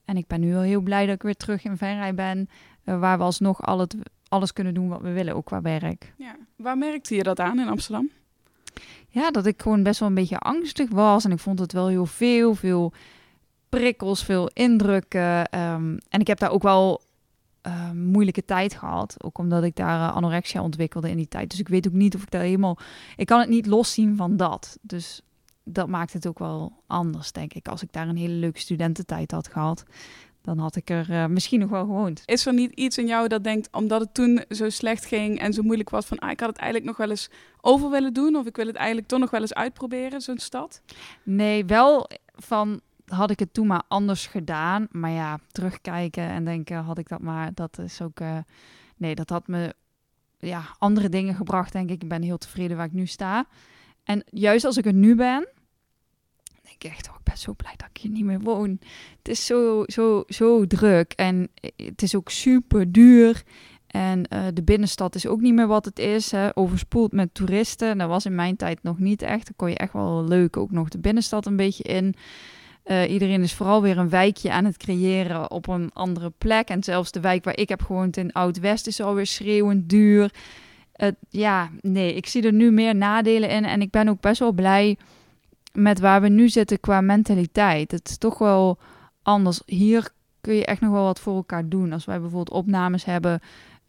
En 0.04 0.16
ik 0.16 0.26
ben 0.26 0.40
nu 0.40 0.52
wel 0.52 0.62
heel 0.62 0.80
blij 0.80 1.06
dat 1.06 1.14
ik 1.14 1.22
weer 1.22 1.36
terug 1.36 1.64
in 1.64 1.76
Venray 1.76 2.14
ben, 2.14 2.48
uh, 2.84 2.98
waar 2.98 3.18
we 3.18 3.24
alsnog 3.24 3.62
al 3.62 3.78
het, 3.78 3.96
alles 4.28 4.52
kunnen 4.52 4.74
doen 4.74 4.88
wat 4.88 5.00
we 5.00 5.12
willen, 5.12 5.34
ook 5.34 5.46
qua 5.46 5.60
werk. 5.60 6.14
Ja. 6.16 6.36
Waar 6.56 6.78
merkte 6.78 7.14
je 7.14 7.22
dat 7.22 7.40
aan 7.40 7.58
in 7.58 7.68
Amsterdam? 7.68 8.10
Ja, 9.08 9.30
dat 9.30 9.46
ik 9.46 9.62
gewoon 9.62 9.82
best 9.82 10.00
wel 10.00 10.08
een 10.08 10.14
beetje 10.14 10.38
angstig 10.38 10.90
was 10.90 11.24
en 11.24 11.30
ik 11.30 11.38
vond 11.38 11.58
het 11.58 11.72
wel 11.72 11.88
heel 11.88 12.06
veel, 12.06 12.54
veel 12.54 12.92
prikkels, 13.68 14.24
veel 14.24 14.50
indrukken. 14.52 15.58
Um, 15.60 15.98
en 16.08 16.20
ik 16.20 16.26
heb 16.26 16.38
daar 16.38 16.50
ook 16.50 16.62
wel 16.62 17.02
uh, 17.66 17.90
moeilijke 17.90 18.44
tijd 18.44 18.74
gehad. 18.74 19.16
Ook 19.24 19.38
omdat 19.38 19.64
ik 19.64 19.76
daar 19.76 20.08
uh, 20.08 20.16
anorexia 20.16 20.62
ontwikkelde 20.62 21.10
in 21.10 21.16
die 21.16 21.28
tijd. 21.28 21.50
Dus 21.50 21.60
ik 21.60 21.68
weet 21.68 21.86
ook 21.86 21.92
niet 21.92 22.14
of 22.14 22.22
ik 22.22 22.30
daar 22.30 22.42
helemaal... 22.42 22.78
Ik 23.16 23.26
kan 23.26 23.40
het 23.40 23.48
niet 23.48 23.66
loszien 23.66 24.16
van 24.16 24.36
dat. 24.36 24.78
Dus 24.82 25.22
dat 25.64 25.88
maakt 25.88 26.12
het 26.12 26.26
ook 26.26 26.38
wel 26.38 26.82
anders, 26.86 27.32
denk 27.32 27.52
ik. 27.52 27.68
Als 27.68 27.82
ik 27.82 27.92
daar 27.92 28.08
een 28.08 28.16
hele 28.16 28.34
leuke 28.34 28.60
studententijd 28.60 29.30
had 29.30 29.48
gehad, 29.48 29.84
dan 30.42 30.58
had 30.58 30.76
ik 30.76 30.90
er 30.90 31.10
uh, 31.10 31.26
misschien 31.26 31.60
nog 31.60 31.70
wel 31.70 31.84
gewoond. 31.84 32.22
Is 32.24 32.46
er 32.46 32.54
niet 32.54 32.72
iets 32.72 32.98
in 32.98 33.06
jou 33.06 33.28
dat 33.28 33.44
denkt, 33.44 33.68
omdat 33.72 34.00
het 34.00 34.14
toen 34.14 34.44
zo 34.48 34.70
slecht 34.70 35.04
ging 35.04 35.38
en 35.38 35.52
zo 35.52 35.62
moeilijk 35.62 35.90
was, 35.90 36.06
van 36.06 36.18
ah, 36.18 36.30
ik 36.30 36.40
had 36.40 36.48
het 36.48 36.58
eigenlijk 36.58 36.88
nog 36.88 36.96
wel 36.96 37.10
eens 37.10 37.30
over 37.60 37.90
willen 37.90 38.12
doen, 38.12 38.36
of 38.36 38.46
ik 38.46 38.56
wil 38.56 38.66
het 38.66 38.76
eigenlijk 38.76 39.06
toch 39.06 39.20
nog 39.20 39.30
wel 39.30 39.40
eens 39.40 39.54
uitproberen, 39.54 40.20
zo'n 40.20 40.38
stad? 40.38 40.82
Nee, 41.22 41.64
wel 41.64 42.10
van 42.34 42.80
had 43.06 43.30
ik 43.30 43.38
het 43.38 43.54
toen 43.54 43.66
maar 43.66 43.82
anders 43.88 44.26
gedaan. 44.26 44.86
Maar 44.90 45.10
ja, 45.10 45.38
terugkijken 45.52 46.24
en 46.24 46.44
denken, 46.44 46.76
had 46.76 46.98
ik 46.98 47.08
dat 47.08 47.20
maar, 47.20 47.54
dat 47.54 47.78
is 47.78 48.02
ook. 48.02 48.20
Uh, 48.20 48.38
nee, 48.96 49.14
dat 49.14 49.30
had 49.30 49.46
me 49.46 49.74
ja, 50.38 50.64
andere 50.78 51.08
dingen 51.08 51.34
gebracht, 51.34 51.72
denk 51.72 51.90
ik. 51.90 52.02
Ik 52.02 52.08
ben 52.08 52.22
heel 52.22 52.38
tevreden 52.38 52.76
waar 52.76 52.86
ik 52.86 52.92
nu 52.92 53.06
sta. 53.06 53.46
En 54.04 54.24
juist 54.26 54.64
als 54.64 54.76
ik 54.76 54.86
er 54.86 54.94
nu 54.94 55.14
ben, 55.14 55.48
ik 56.78 56.84
echt, 56.84 57.08
oh, 57.08 57.14
ik 57.14 57.24
ben 57.24 57.38
zo 57.38 57.54
blij 57.54 57.72
dat 57.76 57.88
ik 57.92 58.00
hier 58.00 58.10
niet 58.10 58.24
meer 58.24 58.40
woon. 58.40 58.78
Het 59.18 59.28
is 59.28 59.46
zo, 59.46 59.82
zo, 59.86 60.24
zo 60.28 60.66
druk 60.66 61.12
en 61.12 61.48
het 61.76 62.02
is 62.02 62.14
ook 62.14 62.30
super 62.30 62.92
duur. 62.92 63.42
En 63.86 64.26
uh, 64.32 64.44
de 64.54 64.62
binnenstad 64.62 65.14
is 65.14 65.26
ook 65.26 65.40
niet 65.40 65.54
meer 65.54 65.66
wat 65.66 65.84
het 65.84 65.98
is. 65.98 66.30
Hè. 66.30 66.56
Overspoeld 66.56 67.12
met 67.12 67.34
toeristen. 67.34 67.98
Dat 67.98 68.08
was 68.08 68.26
in 68.26 68.34
mijn 68.34 68.56
tijd 68.56 68.82
nog 68.82 68.98
niet 68.98 69.22
echt. 69.22 69.44
Dan 69.44 69.54
kon 69.56 69.70
je 69.70 69.76
echt 69.76 69.92
wel 69.92 70.24
leuk 70.24 70.56
ook 70.56 70.70
nog 70.70 70.88
de 70.88 70.98
binnenstad 70.98 71.46
een 71.46 71.56
beetje 71.56 71.82
in. 71.82 72.14
Uh, 72.84 73.10
iedereen 73.10 73.42
is 73.42 73.54
vooral 73.54 73.82
weer 73.82 73.98
een 73.98 74.08
wijkje 74.08 74.52
aan 74.52 74.64
het 74.64 74.76
creëren 74.76 75.50
op 75.50 75.68
een 75.68 75.90
andere 75.92 76.32
plek. 76.38 76.68
En 76.68 76.82
zelfs 76.82 77.12
de 77.12 77.20
wijk 77.20 77.44
waar 77.44 77.58
ik 77.58 77.68
heb 77.68 77.82
gewoond 77.82 78.16
in 78.16 78.32
Oud-West 78.32 78.86
is 78.86 79.00
alweer 79.00 79.26
schreeuwend 79.26 79.88
duur. 79.88 80.30
Ja, 81.28 81.70
nee, 81.80 82.14
ik 82.14 82.26
zie 82.26 82.42
er 82.42 82.52
nu 82.52 82.70
meer 82.70 82.94
nadelen 82.94 83.50
in. 83.50 83.64
En 83.64 83.80
ik 83.80 83.90
ben 83.90 84.08
ook 84.08 84.20
best 84.20 84.38
wel 84.38 84.52
blij 84.52 84.96
met 85.74 86.00
waar 86.00 86.20
we 86.20 86.28
nu 86.28 86.48
zitten 86.48 86.80
qua 86.80 87.00
mentaliteit. 87.00 87.90
Het 87.90 88.08
is 88.08 88.18
toch 88.18 88.38
wel 88.38 88.78
anders. 89.22 89.62
Hier 89.66 90.10
kun 90.40 90.54
je 90.54 90.64
echt 90.64 90.80
nog 90.80 90.90
wel 90.90 91.04
wat 91.04 91.20
voor 91.20 91.34
elkaar 91.34 91.68
doen. 91.68 91.92
Als 91.92 92.04
wij 92.04 92.20
bijvoorbeeld 92.20 92.56
opnames 92.56 93.04
hebben 93.04 93.40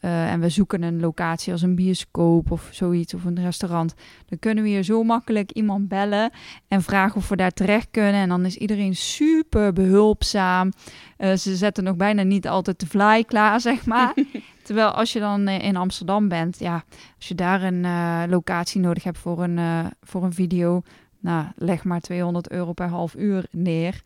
uh, 0.02 0.32
en 0.32 0.40
we 0.40 0.50
zoeken 0.50 0.84
een 0.84 1.00
locatie 1.00 1.52
als 1.52 1.62
een 1.62 1.76
bioscoop 1.76 2.52
of 2.52 2.70
zoiets 2.72 3.14
of 3.14 3.26
een 3.26 3.42
restaurant, 3.42 3.94
dan 4.26 4.40
kunnen 4.40 4.64
we 4.64 4.70
hier 4.70 4.84
zo 4.84 5.04
makkelijk 5.04 5.52
iemand 5.52 5.88
bellen 5.88 6.32
en 6.68 6.82
vragen 6.82 7.16
of 7.16 7.30
we 7.30 7.36
daar 7.36 7.52
terecht 7.52 7.88
kunnen. 7.92 8.22
En 8.22 8.30
dan 8.30 8.46
is 8.46 8.58
iedereen 8.58 8.96
super 8.96 9.74
behulpzaam. 9.74 10.72
Uh, 11.18 11.34
ze 11.34 11.56
zetten 11.56 11.84
nog 11.84 11.96
bijna 11.96 12.24
niet 12.24 12.48
altijd 12.48 12.80
de 12.80 12.88
fly 12.88 13.24
klaar, 13.24 13.60
zeg 13.60 13.86
maar. 13.86 14.14
Terwijl 14.64 14.90
als 14.90 15.14
je 15.14 15.20
dan 15.20 15.48
uh, 15.48 15.64
in 15.64 15.76
Amsterdam 15.76 16.28
bent, 16.28 16.60
ja, 16.60 16.84
als 17.18 17.28
je 17.28 17.36
daar 17.36 17.64
een 17.64 17.86
locatie 18.30 18.82
nodig 18.82 19.04
hebt 19.04 19.18
voor 19.18 19.44
een, 19.44 19.60
voor 20.02 20.24
een 20.24 20.34
video, 20.34 20.82
nou, 21.26 21.46
leg 21.56 21.84
maar 21.84 22.02
200 22.02 22.52
euro 22.52 22.74
per 22.74 22.88
half 22.88 23.16
uur 23.16 23.46
neer. 23.52 24.02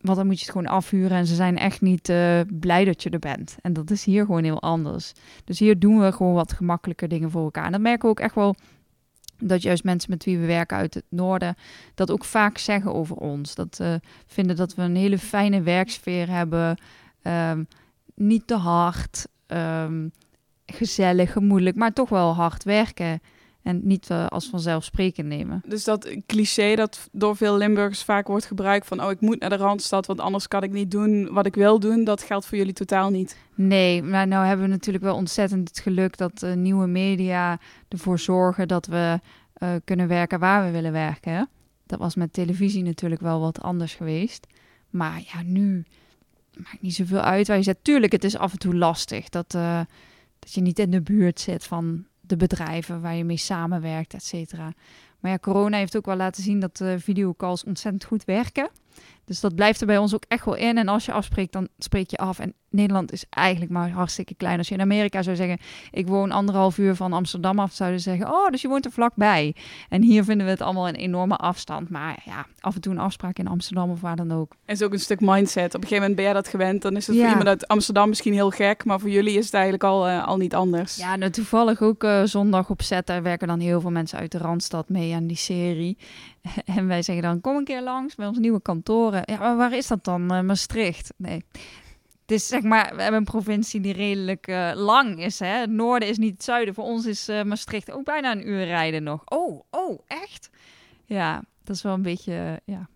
Want 0.00 0.16
dan 0.16 0.26
moet 0.26 0.38
je 0.38 0.44
het 0.44 0.52
gewoon 0.52 0.66
afhuren 0.66 1.16
en 1.16 1.26
ze 1.26 1.34
zijn 1.34 1.58
echt 1.58 1.80
niet 1.80 2.08
uh, 2.08 2.40
blij 2.60 2.84
dat 2.84 3.02
je 3.02 3.10
er 3.10 3.18
bent. 3.18 3.56
En 3.62 3.72
dat 3.72 3.90
is 3.90 4.04
hier 4.04 4.24
gewoon 4.24 4.44
heel 4.44 4.62
anders. 4.62 5.12
Dus 5.44 5.58
hier 5.58 5.78
doen 5.78 6.00
we 6.00 6.12
gewoon 6.12 6.34
wat 6.34 6.52
gemakkelijker 6.52 7.08
dingen 7.08 7.30
voor 7.30 7.42
elkaar. 7.42 7.64
En 7.64 7.72
dat 7.72 7.80
merken 7.80 8.02
we 8.02 8.08
ook 8.08 8.20
echt 8.20 8.34
wel 8.34 8.54
dat 9.38 9.62
juist 9.62 9.84
mensen 9.84 10.10
met 10.10 10.24
wie 10.24 10.38
we 10.38 10.46
werken 10.46 10.76
uit 10.76 10.94
het 10.94 11.04
noorden 11.08 11.56
dat 11.94 12.10
ook 12.10 12.24
vaak 12.24 12.58
zeggen 12.58 12.94
over 12.94 13.16
ons. 13.16 13.54
Dat 13.54 13.78
uh, 13.82 13.94
vinden 14.26 14.56
dat 14.56 14.74
we 14.74 14.82
een 14.82 14.96
hele 14.96 15.18
fijne 15.18 15.62
werksfeer 15.62 16.30
hebben, 16.30 16.76
um, 17.22 17.68
niet 18.14 18.46
te 18.46 18.56
hard, 18.56 19.26
um, 19.46 20.12
gezellig, 20.66 21.32
gemoedelijk, 21.32 21.76
maar 21.76 21.92
toch 21.92 22.08
wel 22.08 22.34
hard 22.34 22.64
werken. 22.64 23.20
En 23.64 23.80
niet 23.82 24.10
uh, 24.10 24.26
als 24.26 24.48
vanzelfsprekend 24.48 25.28
nemen. 25.28 25.62
Dus 25.66 25.84
dat 25.84 26.08
cliché 26.26 26.74
dat 26.74 27.08
door 27.12 27.36
veel 27.36 27.56
Limburgers 27.56 28.02
vaak 28.02 28.26
wordt 28.26 28.44
gebruikt 28.44 28.86
van... 28.86 29.02
oh, 29.02 29.10
ik 29.10 29.20
moet 29.20 29.40
naar 29.40 29.50
de 29.50 29.56
Randstad, 29.56 30.06
want 30.06 30.20
anders 30.20 30.48
kan 30.48 30.62
ik 30.62 30.72
niet 30.72 30.90
doen 30.90 31.28
wat 31.32 31.46
ik 31.46 31.54
wil 31.54 31.80
doen... 31.80 32.04
dat 32.04 32.22
geldt 32.22 32.46
voor 32.46 32.58
jullie 32.58 32.72
totaal 32.72 33.10
niet? 33.10 33.36
Nee, 33.54 34.02
maar 34.02 34.26
nou 34.26 34.46
hebben 34.46 34.66
we 34.66 34.72
natuurlijk 34.72 35.04
wel 35.04 35.14
ontzettend 35.14 35.68
het 35.68 35.78
geluk... 35.78 36.16
dat 36.16 36.42
uh, 36.42 36.52
nieuwe 36.52 36.86
media 36.86 37.58
ervoor 37.88 38.18
zorgen 38.18 38.68
dat 38.68 38.86
we 38.86 39.20
uh, 39.58 39.74
kunnen 39.84 40.08
werken 40.08 40.38
waar 40.38 40.64
we 40.64 40.70
willen 40.70 40.92
werken. 40.92 41.48
Dat 41.86 41.98
was 41.98 42.14
met 42.14 42.32
televisie 42.32 42.82
natuurlijk 42.82 43.20
wel 43.20 43.40
wat 43.40 43.60
anders 43.60 43.94
geweest. 43.94 44.46
Maar 44.90 45.22
ja, 45.32 45.42
nu 45.42 45.84
maakt 46.56 46.82
niet 46.82 46.94
zoveel 46.94 47.20
uit 47.20 47.46
waar 47.46 47.56
je 47.56 47.62
zet. 47.62 47.78
Tuurlijk, 47.84 48.12
het 48.12 48.24
is 48.24 48.36
af 48.36 48.52
en 48.52 48.58
toe 48.58 48.74
lastig 48.74 49.28
dat, 49.28 49.50
dat 50.38 50.52
je 50.52 50.60
niet 50.60 50.78
in 50.78 50.90
de 50.90 51.02
buurt 51.02 51.40
zit 51.40 51.64
van 51.64 52.04
de 52.26 52.36
bedrijven 52.36 53.00
waar 53.00 53.14
je 53.14 53.24
mee 53.24 53.36
samenwerkt, 53.36 54.14
et 54.14 54.24
cetera. 54.24 54.72
Maar 55.20 55.30
ja, 55.30 55.38
corona 55.38 55.76
heeft 55.76 55.96
ook 55.96 56.06
wel 56.06 56.16
laten 56.16 56.42
zien 56.42 56.60
dat 56.60 56.84
videocalls 56.96 57.64
ontzettend 57.64 58.04
goed 58.04 58.24
werken. 58.24 58.70
Dus 59.24 59.40
dat 59.40 59.54
blijft 59.54 59.80
er 59.80 59.86
bij 59.86 59.98
ons 59.98 60.14
ook 60.14 60.24
echt 60.28 60.44
wel 60.44 60.54
in. 60.54 60.78
En 60.78 60.88
als 60.88 61.04
je 61.04 61.12
afspreekt, 61.12 61.52
dan 61.52 61.68
spreek 61.78 62.10
je 62.10 62.16
af. 62.16 62.38
En 62.38 62.54
Nederland 62.74 63.12
is 63.12 63.24
eigenlijk 63.30 63.72
maar 63.72 63.90
hartstikke 63.90 64.34
klein. 64.34 64.58
Als 64.58 64.68
je 64.68 64.74
in 64.74 64.80
Amerika 64.80 65.22
zou 65.22 65.36
zeggen, 65.36 65.58
ik 65.90 66.06
woon 66.06 66.30
anderhalf 66.30 66.78
uur 66.78 66.94
van 66.94 67.12
Amsterdam 67.12 67.58
af, 67.58 67.72
zouden 67.72 68.00
ze 68.00 68.10
zeggen, 68.10 68.34
oh, 68.34 68.48
dus 68.50 68.62
je 68.62 68.68
woont 68.68 68.84
er 68.84 68.90
vlakbij. 68.90 69.54
En 69.88 70.02
hier 70.02 70.24
vinden 70.24 70.46
we 70.46 70.52
het 70.52 70.60
allemaal 70.60 70.88
een 70.88 70.94
enorme 70.94 71.36
afstand. 71.36 71.90
Maar 71.90 72.22
ja, 72.24 72.46
af 72.60 72.74
en 72.74 72.80
toe 72.80 72.92
een 72.92 72.98
afspraak 72.98 73.38
in 73.38 73.46
Amsterdam 73.46 73.90
of 73.90 74.00
waar 74.00 74.16
dan 74.16 74.32
ook. 74.32 74.52
En 74.64 74.74
is 74.74 74.82
ook 74.82 74.92
een 74.92 74.98
stuk 74.98 75.20
mindset. 75.20 75.74
Op 75.74 75.82
een 75.82 75.88
gegeven 75.88 75.98
moment 75.98 76.16
ben 76.16 76.26
je 76.26 76.32
dat 76.32 76.48
gewend. 76.48 76.82
Dan 76.82 76.96
is 76.96 77.06
het 77.06 77.16
voor 77.16 77.28
iemand 77.28 77.46
uit 77.46 77.68
Amsterdam 77.68 78.08
misschien 78.08 78.32
heel 78.32 78.50
gek, 78.50 78.84
maar 78.84 79.00
voor 79.00 79.10
jullie 79.10 79.38
is 79.38 79.44
het 79.44 79.54
eigenlijk 79.54 79.84
al, 79.84 80.08
uh, 80.08 80.26
al 80.26 80.36
niet 80.36 80.54
anders. 80.54 80.96
Ja, 80.96 81.16
nou, 81.16 81.30
toevallig 81.30 81.82
ook 81.82 82.04
uh, 82.04 82.22
zondag 82.24 82.70
op 82.70 82.82
set. 82.82 83.06
Daar 83.06 83.22
werken 83.22 83.48
dan 83.48 83.60
heel 83.60 83.80
veel 83.80 83.90
mensen 83.90 84.18
uit 84.18 84.32
de 84.32 84.38
Randstad 84.38 84.88
mee 84.88 85.14
aan 85.14 85.26
die 85.26 85.36
serie. 85.36 85.98
En 86.64 86.86
wij 86.86 87.02
zeggen 87.02 87.24
dan, 87.24 87.40
kom 87.40 87.56
een 87.56 87.64
keer 87.64 87.82
langs 87.82 88.14
bij 88.14 88.26
ons 88.26 88.38
nieuwe 88.38 88.60
Ja, 89.24 89.38
maar 89.38 89.56
waar 89.56 89.72
is 89.72 89.86
dat 89.86 90.04
dan? 90.04 90.34
Uh, 90.34 90.40
Maastricht? 90.40 91.12
Nee. 91.16 91.44
Het 92.20 92.32
is 92.32 92.46
zeg 92.46 92.62
maar, 92.62 92.96
we 92.96 93.02
hebben 93.02 93.20
een 93.20 93.26
provincie 93.26 93.80
die 93.80 93.92
redelijk 93.92 94.48
uh, 94.48 94.72
lang 94.74 95.20
is. 95.20 95.38
Hè? 95.38 95.46
Het 95.46 95.70
noorden 95.70 96.08
is 96.08 96.18
niet 96.18 96.32
het 96.32 96.44
zuiden. 96.44 96.74
Voor 96.74 96.84
ons 96.84 97.06
is 97.06 97.28
uh, 97.28 97.42
Maastricht 97.42 97.90
ook 97.90 98.04
bijna 98.04 98.32
een 98.32 98.48
uur 98.48 98.64
rijden 98.64 99.02
nog. 99.02 99.22
Oh, 99.24 99.60
oh, 99.70 100.00
echt? 100.06 100.50
Ja, 101.04 101.42
dat 101.64 101.76
is 101.76 101.82
wel 101.82 101.94
een 101.94 102.02
beetje, 102.02 102.60
ja, 102.64 102.88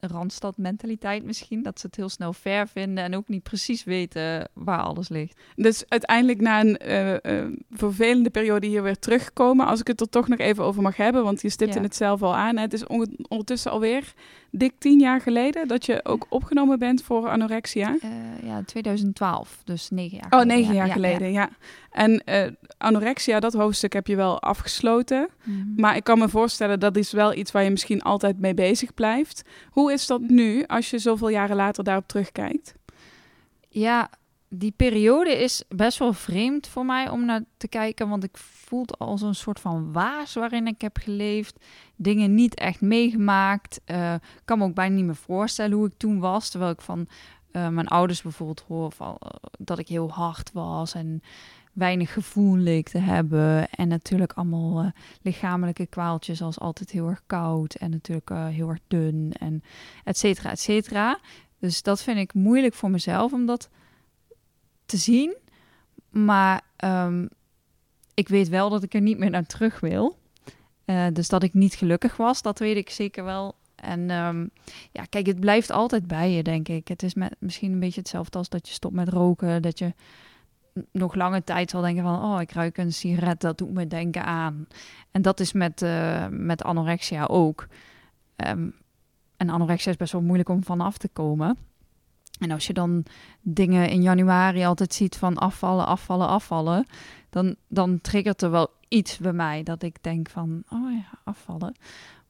Randstad-mentaliteit 0.00 1.24
misschien. 1.24 1.62
Dat 1.62 1.80
ze 1.80 1.86
het 1.86 1.96
heel 1.96 2.08
snel 2.08 2.32
ver 2.32 2.68
vinden 2.68 3.04
en 3.04 3.16
ook 3.16 3.28
niet 3.28 3.42
precies 3.42 3.84
weten 3.84 4.48
waar 4.52 4.80
alles 4.80 5.08
ligt. 5.08 5.40
Dus 5.54 5.84
uiteindelijk 5.88 6.40
na 6.40 6.60
een 6.60 6.80
uh, 6.86 7.12
uh, 7.12 7.52
vervelende 7.70 8.30
periode 8.30 8.66
hier 8.66 8.82
weer 8.82 8.98
terugkomen. 8.98 9.66
Als 9.66 9.80
ik 9.80 9.86
het 9.86 10.00
er 10.00 10.08
toch 10.08 10.28
nog 10.28 10.38
even 10.38 10.64
over 10.64 10.82
mag 10.82 10.96
hebben, 10.96 11.24
want 11.24 11.42
je 11.42 11.48
stipte 11.48 11.78
ja. 11.78 11.84
het 11.84 11.96
zelf 11.96 12.22
al 12.22 12.36
aan. 12.36 12.56
Het 12.56 12.72
is 12.72 12.86
ondertussen 13.28 13.70
alweer 13.70 14.14
dik 14.58 14.72
tien 14.78 14.98
jaar 14.98 15.20
geleden 15.20 15.68
dat 15.68 15.86
je 15.86 16.04
ook 16.04 16.26
opgenomen 16.28 16.78
bent 16.78 17.02
voor 17.02 17.28
anorexia. 17.28 17.96
Uh, 18.04 18.10
ja, 18.42 18.62
2012, 18.66 19.60
dus 19.64 19.90
negen 19.90 20.18
jaar 20.18 20.40
Oh, 20.40 20.46
negen 20.46 20.74
jaar 20.74 20.86
ja, 20.86 20.92
geleden, 20.92 21.32
ja. 21.32 21.48
En 21.90 22.22
uh, 22.26 22.42
anorexia, 22.78 23.40
dat 23.40 23.52
hoofdstuk 23.52 23.92
heb 23.92 24.06
je 24.06 24.16
wel 24.16 24.40
afgesloten. 24.40 25.28
-hmm. 25.42 25.72
Maar 25.76 25.96
ik 25.96 26.04
kan 26.04 26.18
me 26.18 26.28
voorstellen, 26.28 26.80
dat 26.80 26.96
is 26.96 27.12
wel 27.12 27.34
iets 27.34 27.52
waar 27.52 27.64
je 27.64 27.70
misschien 27.70 28.02
altijd 28.02 28.38
mee 28.38 28.54
bezig 28.54 28.94
blijft. 28.94 29.42
Hoe 29.70 29.92
is 29.92 30.06
dat 30.06 30.20
nu, 30.20 30.64
als 30.66 30.90
je 30.90 30.98
zoveel 30.98 31.28
jaren 31.28 31.56
later 31.56 31.84
daarop 31.84 32.08
terugkijkt? 32.08 32.74
Ja, 33.68 34.10
die 34.48 34.72
periode 34.76 35.30
is 35.30 35.64
best 35.68 35.98
wel 35.98 36.12
vreemd 36.12 36.66
voor 36.66 36.86
mij 36.86 37.10
om 37.10 37.24
naar 37.24 37.44
te 37.56 37.68
kijken. 37.68 38.08
Want 38.08 38.24
ik 38.24 38.36
voel 38.36 38.86
als 38.98 39.22
een 39.22 39.34
soort 39.34 39.60
van 39.60 39.92
waas 39.92 40.34
waarin 40.34 40.66
ik 40.66 40.80
heb 40.80 40.98
geleefd. 40.98 41.64
Dingen 41.96 42.34
niet 42.34 42.54
echt 42.54 42.80
meegemaakt. 42.80 43.80
Ik 43.84 43.94
uh, 43.94 44.14
kan 44.44 44.58
me 44.58 44.64
ook 44.64 44.74
bijna 44.74 44.94
niet 44.94 45.04
meer 45.04 45.16
voorstellen 45.16 45.76
hoe 45.76 45.86
ik 45.86 45.94
toen 45.96 46.18
was. 46.18 46.50
Terwijl 46.50 46.72
ik 46.72 46.80
van 46.80 47.06
uh, 47.52 47.68
mijn 47.68 47.88
ouders 47.88 48.22
bijvoorbeeld 48.22 48.64
hoor 48.68 48.92
van, 48.92 49.16
uh, 49.24 49.30
dat 49.58 49.78
ik 49.78 49.88
heel 49.88 50.10
hard 50.10 50.50
was. 50.52 50.94
En 50.94 51.22
weinig 51.72 52.12
gevoel 52.12 52.56
leek 52.56 52.88
te 52.88 52.98
hebben. 52.98 53.70
En 53.70 53.88
natuurlijk 53.88 54.32
allemaal 54.32 54.92
lichamelijke 55.22 55.86
kwaaltjes 55.86 56.42
als 56.42 56.58
altijd 56.58 56.90
heel 56.90 57.08
erg 57.08 57.22
koud. 57.26 57.74
En 57.74 57.90
natuurlijk 57.90 58.30
heel 58.30 58.68
erg 58.68 58.80
dun 58.88 59.32
en 59.38 59.62
et 60.04 60.18
cetera, 60.18 60.50
et 60.50 60.60
cetera. 60.60 61.18
Dus 61.58 61.82
dat 61.82 62.02
vind 62.02 62.18
ik 62.18 62.34
moeilijk 62.34 62.74
voor 62.74 62.90
mezelf 62.90 63.32
om 63.32 63.46
dat 63.46 63.68
te 64.86 64.96
zien. 64.96 65.36
Maar 66.10 66.62
um, 66.84 67.28
ik 68.14 68.28
weet 68.28 68.48
wel 68.48 68.70
dat 68.70 68.82
ik 68.82 68.94
er 68.94 69.00
niet 69.00 69.18
meer 69.18 69.30
naar 69.30 69.46
terug 69.46 69.80
wil. 69.80 70.18
Uh, 70.86 71.06
dus 71.12 71.28
dat 71.28 71.42
ik 71.42 71.54
niet 71.54 71.74
gelukkig 71.74 72.16
was, 72.16 72.42
dat 72.42 72.58
weet 72.58 72.76
ik 72.76 72.90
zeker 72.90 73.24
wel. 73.24 73.54
En 73.74 74.10
um, 74.10 74.50
ja, 74.92 75.04
kijk, 75.04 75.26
het 75.26 75.40
blijft 75.40 75.70
altijd 75.70 76.06
bij 76.06 76.30
je, 76.30 76.42
denk 76.42 76.68
ik. 76.68 76.88
Het 76.88 77.02
is 77.02 77.14
met, 77.14 77.36
misschien 77.38 77.72
een 77.72 77.80
beetje 77.80 78.00
hetzelfde 78.00 78.38
als 78.38 78.48
dat 78.48 78.68
je 78.68 78.74
stopt 78.74 78.94
met 78.94 79.08
roken. 79.08 79.62
Dat 79.62 79.78
je 79.78 79.94
nog 80.92 81.14
lange 81.14 81.44
tijd 81.44 81.70
zal 81.70 81.80
denken 81.80 82.02
van... 82.02 82.22
oh, 82.22 82.40
ik 82.40 82.52
ruik 82.52 82.78
een 82.78 82.92
sigaret, 82.92 83.40
dat 83.40 83.58
doet 83.58 83.72
me 83.72 83.86
denken 83.86 84.24
aan. 84.24 84.66
En 85.10 85.22
dat 85.22 85.40
is 85.40 85.52
met, 85.52 85.82
uh, 85.82 86.26
met 86.30 86.62
anorexia 86.64 87.24
ook. 87.24 87.66
Um, 88.46 88.74
en 89.36 89.48
anorexia 89.48 89.90
is 89.90 89.96
best 89.96 90.12
wel 90.12 90.22
moeilijk 90.22 90.48
om 90.48 90.64
vanaf 90.64 90.98
te 90.98 91.08
komen. 91.08 91.58
En 92.38 92.50
als 92.50 92.66
je 92.66 92.72
dan 92.72 93.04
dingen 93.40 93.88
in 93.88 94.02
januari 94.02 94.64
altijd 94.64 94.94
ziet 94.94 95.16
van 95.16 95.36
afvallen, 95.36 95.86
afvallen, 95.86 96.28
afvallen... 96.28 96.86
dan, 97.30 97.56
dan 97.68 98.00
triggert 98.00 98.42
er 98.42 98.50
wel 98.50 98.70
iets 98.88 99.18
bij 99.18 99.32
mij 99.32 99.62
dat 99.62 99.82
ik 99.82 100.02
denk 100.02 100.30
van... 100.30 100.62
oh 100.70 100.92
ja, 100.92 101.18
afvallen. 101.24 101.74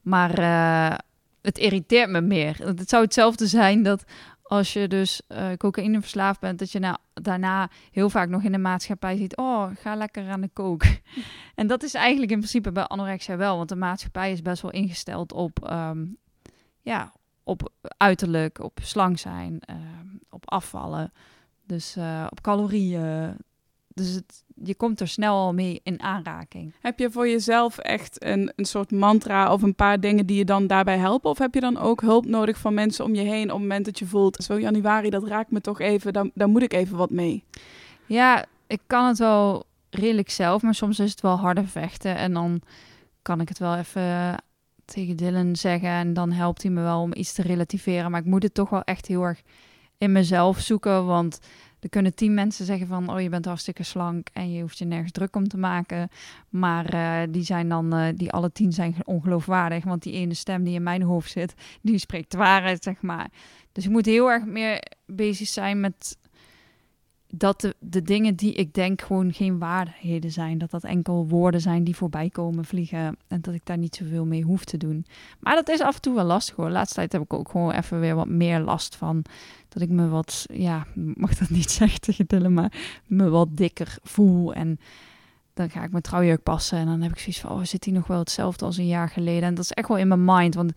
Maar 0.01 0.39
uh, 0.39 0.97
het 1.41 1.57
irriteert 1.57 2.09
me 2.09 2.21
meer. 2.21 2.57
Het 2.63 2.89
zou 2.89 3.03
hetzelfde 3.03 3.47
zijn 3.47 3.83
dat 3.83 4.03
als 4.47 4.73
je 4.73 4.87
dus 4.87 5.21
uh, 5.29 5.53
cocaïne 5.57 6.01
verslaafd 6.01 6.39
bent, 6.39 6.59
dat 6.59 6.71
je 6.71 6.79
nou, 6.79 6.97
daarna 7.13 7.69
heel 7.91 8.09
vaak 8.09 8.29
nog 8.29 8.43
in 8.43 8.51
de 8.51 8.57
maatschappij 8.57 9.17
ziet: 9.17 9.37
oh, 9.37 9.69
ga 9.79 9.95
lekker 9.95 10.29
aan 10.29 10.41
de 10.41 10.49
kook. 10.53 10.83
en 11.55 11.67
dat 11.67 11.83
is 11.83 11.93
eigenlijk 11.93 12.31
in 12.31 12.37
principe 12.37 12.71
bij 12.71 12.83
anorexia 12.83 13.37
wel, 13.37 13.57
want 13.57 13.69
de 13.69 13.75
maatschappij 13.75 14.31
is 14.31 14.41
best 14.41 14.61
wel 14.61 14.71
ingesteld 14.71 15.33
op, 15.33 15.69
um, 15.71 16.17
ja, 16.81 17.13
op 17.47 17.71
uiterlijk, 17.97 18.63
op 18.63 18.79
slank 18.81 19.17
zijn, 19.17 19.59
uh, 19.69 19.75
op 20.29 20.49
afvallen, 20.51 21.11
dus 21.65 21.97
uh, 21.97 22.27
op 22.29 22.41
calorieën. 22.41 23.35
Dus 23.93 24.13
het, 24.13 24.43
je 24.63 24.75
komt 24.75 24.99
er 24.99 25.07
snel 25.07 25.35
al 25.35 25.53
mee 25.53 25.79
in 25.83 26.01
aanraking. 26.01 26.73
Heb 26.81 26.99
je 26.99 27.11
voor 27.11 27.27
jezelf 27.27 27.77
echt 27.77 28.23
een, 28.23 28.51
een 28.55 28.65
soort 28.65 28.91
mantra 28.91 29.53
of 29.53 29.61
een 29.61 29.75
paar 29.75 29.99
dingen 29.99 30.25
die 30.25 30.37
je 30.37 30.45
dan 30.45 30.67
daarbij 30.67 30.97
helpen? 30.97 31.29
Of 31.29 31.37
heb 31.37 31.53
je 31.53 31.59
dan 31.59 31.77
ook 31.77 32.01
hulp 32.01 32.25
nodig 32.25 32.57
van 32.57 32.73
mensen 32.73 33.05
om 33.05 33.15
je 33.15 33.21
heen 33.21 33.43
op 33.43 33.49
het 33.49 33.59
moment 33.59 33.85
dat 33.85 33.99
je 33.99 34.05
voelt, 34.05 34.43
zo 34.43 34.59
januari, 34.59 35.09
dat 35.09 35.27
raakt 35.27 35.51
me 35.51 35.61
toch 35.61 35.79
even, 35.79 36.13
dan, 36.13 36.31
daar 36.33 36.49
moet 36.49 36.63
ik 36.63 36.73
even 36.73 36.97
wat 36.97 37.11
mee? 37.11 37.43
Ja, 38.05 38.45
ik 38.67 38.81
kan 38.87 39.07
het 39.07 39.17
wel 39.17 39.63
redelijk 39.89 40.29
zelf, 40.29 40.61
maar 40.61 40.75
soms 40.75 40.99
is 40.99 41.11
het 41.11 41.21
wel 41.21 41.37
harder 41.37 41.67
vechten. 41.67 42.15
En 42.15 42.33
dan 42.33 42.61
kan 43.21 43.41
ik 43.41 43.49
het 43.49 43.59
wel 43.59 43.75
even 43.75 44.37
tegen 44.93 45.15
Dylan 45.15 45.55
zeggen 45.55 45.89
en 45.89 46.13
dan 46.13 46.31
helpt 46.31 46.61
hij 46.61 46.71
me 46.71 46.81
wel 46.81 47.01
om 47.01 47.13
iets 47.13 47.33
te 47.33 47.41
relativeren. 47.41 48.11
Maar 48.11 48.19
ik 48.19 48.25
moet 48.25 48.43
het 48.43 48.53
toch 48.53 48.69
wel 48.69 48.83
echt 48.83 49.05
heel 49.07 49.23
erg 49.23 49.41
in 49.97 50.11
mezelf 50.11 50.59
zoeken, 50.59 51.05
want 51.05 51.39
er 51.79 51.89
kunnen 51.89 52.15
tien 52.15 52.33
mensen 52.33 52.65
zeggen 52.65 52.87
van, 52.87 53.09
oh 53.09 53.21
je 53.21 53.29
bent 53.29 53.45
hartstikke 53.45 53.83
slank 53.83 54.27
en 54.33 54.51
je 54.51 54.61
hoeft 54.61 54.77
je 54.77 54.85
nergens 54.85 55.11
druk 55.11 55.35
om 55.35 55.47
te 55.47 55.57
maken. 55.57 56.09
Maar 56.49 56.93
uh, 56.93 57.33
die 57.33 57.43
zijn 57.43 57.69
dan, 57.69 57.95
uh, 57.95 58.07
die 58.15 58.31
alle 58.31 58.51
tien 58.51 58.73
zijn 58.73 58.95
ongeloofwaardig, 59.03 59.83
want 59.83 60.03
die 60.03 60.13
ene 60.13 60.33
stem 60.33 60.63
die 60.63 60.73
in 60.73 60.83
mijn 60.83 61.01
hoofd 61.01 61.31
zit, 61.31 61.53
die 61.81 61.97
spreekt 61.97 62.31
de 62.31 62.37
waarheid, 62.37 62.83
zeg 62.83 63.01
maar. 63.01 63.29
Dus 63.71 63.85
ik 63.85 63.91
moet 63.91 64.05
heel 64.05 64.31
erg 64.31 64.45
meer 64.45 64.83
bezig 65.05 65.47
zijn 65.47 65.79
met 65.79 66.17
dat 67.29 67.73
de, 67.79 68.01
dingen 68.01 68.35
die 68.35 68.53
ik 68.53 68.73
denk 68.73 69.01
gewoon 69.01 69.33
geen 69.33 69.59
waarheden 69.59 70.31
zijn. 70.31 70.57
Dat 70.57 70.71
dat 70.71 70.83
enkel 70.83 71.27
woorden 71.27 71.61
zijn 71.61 71.83
die 71.83 71.95
voorbij 71.95 72.29
komen 72.29 72.65
vliegen. 72.65 73.17
En 73.27 73.41
dat 73.41 73.53
ik 73.53 73.65
daar 73.65 73.77
niet 73.77 73.95
zoveel 73.95 74.25
mee 74.25 74.43
hoef 74.43 74.63
te 74.63 74.77
doen. 74.77 75.05
Maar 75.39 75.55
dat 75.55 75.69
is 75.69 75.81
af 75.81 75.95
en 75.95 76.01
toe 76.01 76.15
wel 76.15 76.23
lastig 76.25 76.55
hoor. 76.55 76.69
Laatste 76.69 76.95
tijd 76.95 77.11
heb 77.11 77.21
ik 77.21 77.33
ook 77.33 77.49
gewoon 77.49 77.71
even 77.71 77.99
weer 77.99 78.15
wat 78.15 78.27
meer 78.27 78.59
last 78.59 78.95
van. 78.95 79.23
Dat 79.69 79.81
ik 79.81 79.89
me 79.89 80.07
wat, 80.07 80.45
ja, 80.53 80.85
mag 80.93 81.35
dat 81.35 81.49
niet 81.49 81.71
zeggen 81.79 81.99
tegen 81.99 82.25
Dylan, 82.27 82.53
maar 82.53 83.01
me 83.05 83.29
wat 83.29 83.57
dikker 83.57 83.97
voel. 84.03 84.53
En 84.53 84.79
dan 85.53 85.69
ga 85.69 85.83
ik 85.83 85.91
mijn 85.91 86.03
trouwjurk 86.03 86.43
passen. 86.43 86.77
En 86.77 86.85
dan 86.85 87.01
heb 87.01 87.11
ik 87.11 87.19
zoiets 87.19 87.39
van, 87.39 87.51
oh, 87.51 87.63
zit 87.63 87.85
hij 87.85 87.93
nog 87.93 88.07
wel 88.07 88.19
hetzelfde 88.19 88.65
als 88.65 88.77
een 88.77 88.87
jaar 88.87 89.09
geleden? 89.09 89.43
En 89.43 89.55
dat 89.55 89.63
is 89.63 89.71
echt 89.71 89.87
wel 89.87 89.97
in 89.97 90.07
mijn 90.07 90.25
mind. 90.25 90.55
Want 90.55 90.71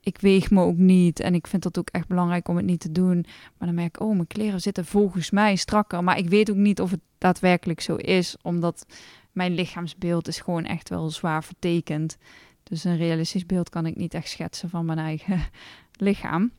ik 0.00 0.18
weeg 0.20 0.50
me 0.50 0.62
ook 0.62 0.76
niet. 0.76 1.20
En 1.20 1.34
ik 1.34 1.46
vind 1.46 1.62
dat 1.62 1.78
ook 1.78 1.88
echt 1.88 2.08
belangrijk 2.08 2.48
om 2.48 2.56
het 2.56 2.64
niet 2.64 2.80
te 2.80 2.92
doen. 2.92 3.26
Maar 3.58 3.68
dan 3.68 3.74
merk 3.74 3.96
ik, 3.96 4.02
oh, 4.02 4.14
mijn 4.14 4.26
kleren 4.26 4.60
zitten 4.60 4.84
volgens 4.84 5.30
mij 5.30 5.56
strakker. 5.56 6.04
Maar 6.04 6.18
ik 6.18 6.28
weet 6.28 6.50
ook 6.50 6.56
niet 6.56 6.80
of 6.80 6.90
het 6.90 7.00
daadwerkelijk 7.18 7.80
zo 7.80 7.96
is. 7.96 8.36
Omdat 8.42 8.86
mijn 9.32 9.54
lichaamsbeeld 9.54 10.28
is 10.28 10.40
gewoon 10.40 10.64
echt 10.64 10.88
wel 10.88 11.10
zwaar 11.10 11.44
vertekend. 11.44 12.16
Dus 12.62 12.84
een 12.84 12.96
realistisch 12.96 13.46
beeld 13.46 13.68
kan 13.68 13.86
ik 13.86 13.96
niet 13.96 14.14
echt 14.14 14.28
schetsen 14.28 14.70
van 14.70 14.84
mijn 14.84 14.98
eigen 14.98 15.40
lichaam. 15.92 16.50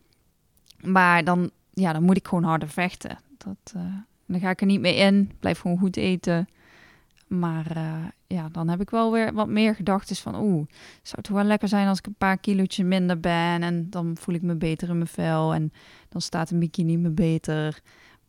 Maar 0.81 1.23
dan, 1.23 1.51
ja, 1.73 1.93
dan 1.93 2.03
moet 2.03 2.17
ik 2.17 2.27
gewoon 2.27 2.43
harder 2.43 2.69
vechten. 2.69 3.19
Dat, 3.37 3.73
uh, 3.75 3.83
dan 4.25 4.39
ga 4.39 4.49
ik 4.49 4.61
er 4.61 4.67
niet 4.67 4.81
mee 4.81 4.95
in. 4.95 5.31
Blijf 5.39 5.59
gewoon 5.59 5.77
goed 5.77 5.97
eten. 5.97 6.47
Maar 7.37 7.77
uh, 7.77 8.05
ja, 8.27 8.49
dan 8.51 8.67
heb 8.67 8.81
ik 8.81 8.89
wel 8.89 9.11
weer 9.11 9.33
wat 9.33 9.47
meer 9.47 9.75
gedachten 9.75 10.15
van... 10.15 10.35
oeh, 10.35 10.65
zou 11.01 11.15
het 11.15 11.27
wel 11.27 11.43
lekker 11.43 11.67
zijn 11.67 11.87
als 11.87 11.97
ik 11.97 12.05
een 12.05 12.15
paar 12.17 12.37
kilootjes 12.37 12.85
minder 12.85 13.19
ben... 13.19 13.63
en 13.63 13.89
dan 13.89 14.17
voel 14.19 14.35
ik 14.35 14.41
me 14.41 14.55
beter 14.55 14.89
in 14.89 14.95
mijn 14.97 15.07
vel 15.07 15.53
en 15.53 15.71
dan 16.09 16.21
staat 16.21 16.51
een 16.51 16.59
bikini 16.59 16.97
me 16.97 17.09
beter. 17.09 17.81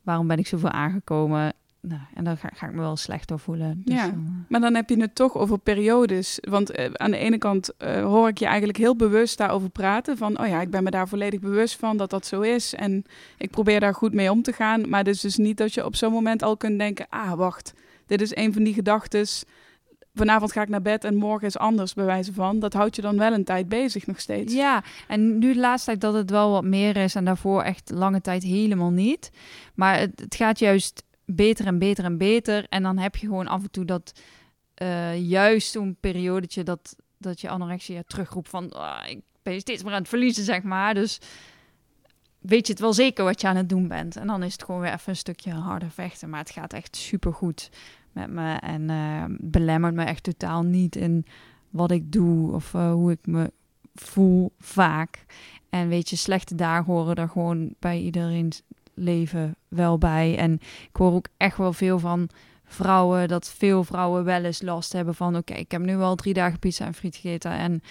Waarom 0.03 0.27
ben 0.27 0.39
ik 0.39 0.47
zoveel 0.47 0.71
aangekomen? 0.71 1.53
Nou, 1.81 2.01
en 2.15 2.25
dan 2.25 2.37
ga, 2.37 2.51
ga, 2.55 2.67
ik 2.67 2.73
me 2.73 2.81
wel 2.81 2.97
slecht 2.97 3.29
door 3.29 3.39
voelen. 3.39 3.83
Dus, 3.85 3.95
ja, 3.95 4.07
uh... 4.07 4.13
maar 4.49 4.61
dan 4.61 4.75
heb 4.75 4.89
je 4.89 5.01
het 5.01 5.15
toch 5.15 5.37
over 5.37 5.59
periodes. 5.59 6.39
Want 6.41 6.79
uh, 6.79 6.87
aan 6.93 7.11
de 7.11 7.17
ene 7.17 7.39
kant 7.39 7.71
uh, 7.79 8.03
hoor 8.03 8.29
ik 8.29 8.39
je 8.39 8.47
eigenlijk 8.47 8.79
heel 8.79 8.97
bewust 8.97 9.39
daarover 9.39 9.71
praten. 9.71 10.17
Van, 10.17 10.41
oh 10.41 10.47
ja, 10.47 10.61
ik 10.61 10.71
ben 10.71 10.83
me 10.83 10.91
daar 10.91 11.09
volledig 11.09 11.41
bewust 11.41 11.77
van 11.77 11.97
dat 11.97 12.11
dat 12.11 12.27
zo 12.27 12.41
is. 12.41 12.75
En 12.75 13.05
ik 13.39 13.51
probeer 13.51 13.81
daar 13.81 13.95
goed 13.95 14.15
mee 14.15 14.31
om 14.31 14.43
te 14.43 14.53
gaan. 14.53 14.89
Maar 14.89 14.99
het 14.99 15.09
is 15.09 15.21
dus 15.21 15.37
niet 15.37 15.57
dat 15.57 15.75
je 15.75 15.85
op 15.85 15.97
zo'n 15.97 16.13
moment 16.13 16.43
al 16.43 16.57
kunt 16.57 16.79
denken... 16.79 17.07
ah, 17.09 17.33
wacht, 17.33 17.75
dit 18.19 18.21
is 18.21 18.37
een 18.37 18.52
van 18.52 18.62
die 18.62 18.75
gedachtes. 18.75 19.45
Vanavond 20.14 20.52
ga 20.52 20.62
ik 20.62 20.69
naar 20.69 20.83
bed 20.83 21.04
en 21.04 21.16
morgen 21.16 21.47
is 21.47 21.59
anders, 21.59 21.95
bij 21.95 22.04
wijze 22.04 22.33
van. 22.33 22.59
Dat 22.59 22.73
houdt 22.73 22.97
je 22.97 23.02
dan 23.02 23.19
wel 23.19 23.33
een 23.33 23.45
tijd 23.45 23.69
bezig 23.69 24.07
nog 24.07 24.21
steeds. 24.21 24.54
Ja, 24.54 24.85
en 25.09 25.38
nu 25.38 25.52
de 25.52 25.61
laatste 25.61 25.87
tijd 25.87 26.00
dat 26.00 26.14
het 26.14 26.31
wel 26.31 26.50
wat 26.50 26.64
meer 26.64 26.97
is... 26.97 27.14
en 27.14 27.25
daarvoor 27.25 27.62
echt 27.62 27.90
lange 27.90 28.21
tijd 28.21 28.42
helemaal 28.42 28.90
niet. 28.90 29.31
Maar 29.75 29.99
het, 29.99 30.25
gaat 30.28 30.59
juist 30.59 31.02
beter 31.25 31.66
en 31.66 31.78
beter 31.78 32.04
en 32.04 32.19
beter. 32.19 32.66
En 32.69 32.83
dan 32.83 32.99
heb 32.99 33.16
je 33.16 33.26
gewoon 33.26 33.47
af 33.47 33.62
en 33.62 33.71
toe 33.71 33.85
dat 33.85 34.21
uh, 34.83 35.28
juist 35.28 35.71
zo'n 35.71 35.97
periodetje 36.00 36.62
dat, 36.62 36.97
dat 37.19 37.40
je 37.40 37.49
anorexia 37.49 38.02
terugroept 38.07 38.49
van 38.49 38.75
oh, 38.75 39.02
ik 39.09 39.21
ben 39.42 39.61
steeds 39.61 39.83
meer 39.83 39.92
aan 39.92 39.99
het 39.99 40.09
verliezen, 40.09 40.45
zeg 40.45 40.62
maar. 40.62 40.95
Dus 40.95 41.21
weet 42.38 42.66
je 42.66 42.73
het 42.73 42.83
wel 42.83 42.92
zeker 42.92 43.25
wat 43.25 43.40
je 43.40 43.47
aan 43.47 43.57
het 43.57 43.69
doen 43.69 43.88
bent. 43.88 44.16
En 44.16 44.26
dan 44.26 44.42
is 44.42 44.52
het 44.52 44.64
gewoon 44.64 44.81
weer 44.81 44.92
even 44.92 45.09
een 45.09 45.16
stukje 45.16 45.52
harder 45.52 45.90
vechten. 45.90 46.31
Maar 46.31 46.40
het 46.40 46.50
gaat 46.50 46.73
echt 46.73 46.97
super 46.97 47.33
goed 47.33 47.71
met 48.12 48.31
me 48.31 48.54
en 48.54 48.83
uh, 48.83 49.25
belemmert 49.28 49.95
me 49.95 50.04
echt 50.04 50.23
totaal 50.23 50.62
niet 50.62 50.97
in 50.97 51.26
wat 51.71 51.90
ik 51.90 52.12
doe 52.12 52.52
of 52.52 52.75
uh, 52.75 52.92
hoe 52.92 53.11
ik 53.11 53.26
me 53.26 53.52
voel 53.95 54.52
vaak. 54.59 55.25
En 55.71 55.88
weet 55.88 56.11
je, 56.11 56.16
slechte 56.16 56.54
dagen 56.54 56.92
horen 56.92 57.14
er 57.14 57.28
gewoon 57.28 57.75
bij 57.78 58.00
iedereen 58.00 58.52
leven 58.95 59.57
wel 59.69 59.99
bij. 59.99 60.38
En 60.38 60.52
ik 60.88 60.97
hoor 60.97 61.12
ook 61.12 61.28
echt 61.37 61.57
wel 61.57 61.73
veel 61.73 61.99
van 61.99 62.28
vrouwen, 62.64 63.28
dat 63.28 63.50
veel 63.50 63.85
vrouwen 63.85 64.25
wel 64.25 64.45
eens 64.45 64.62
last 64.62 64.92
hebben 64.92 65.14
van... 65.14 65.37
oké, 65.37 65.54
ik 65.54 65.71
heb 65.71 65.81
nu 65.81 65.97
wel 65.97 66.14
drie 66.14 66.35
dagen 66.35 66.59
pizza 66.59 66.87
en 66.87 66.95
friet 66.95 67.16
gegeten 67.16 67.50
en 67.50 67.83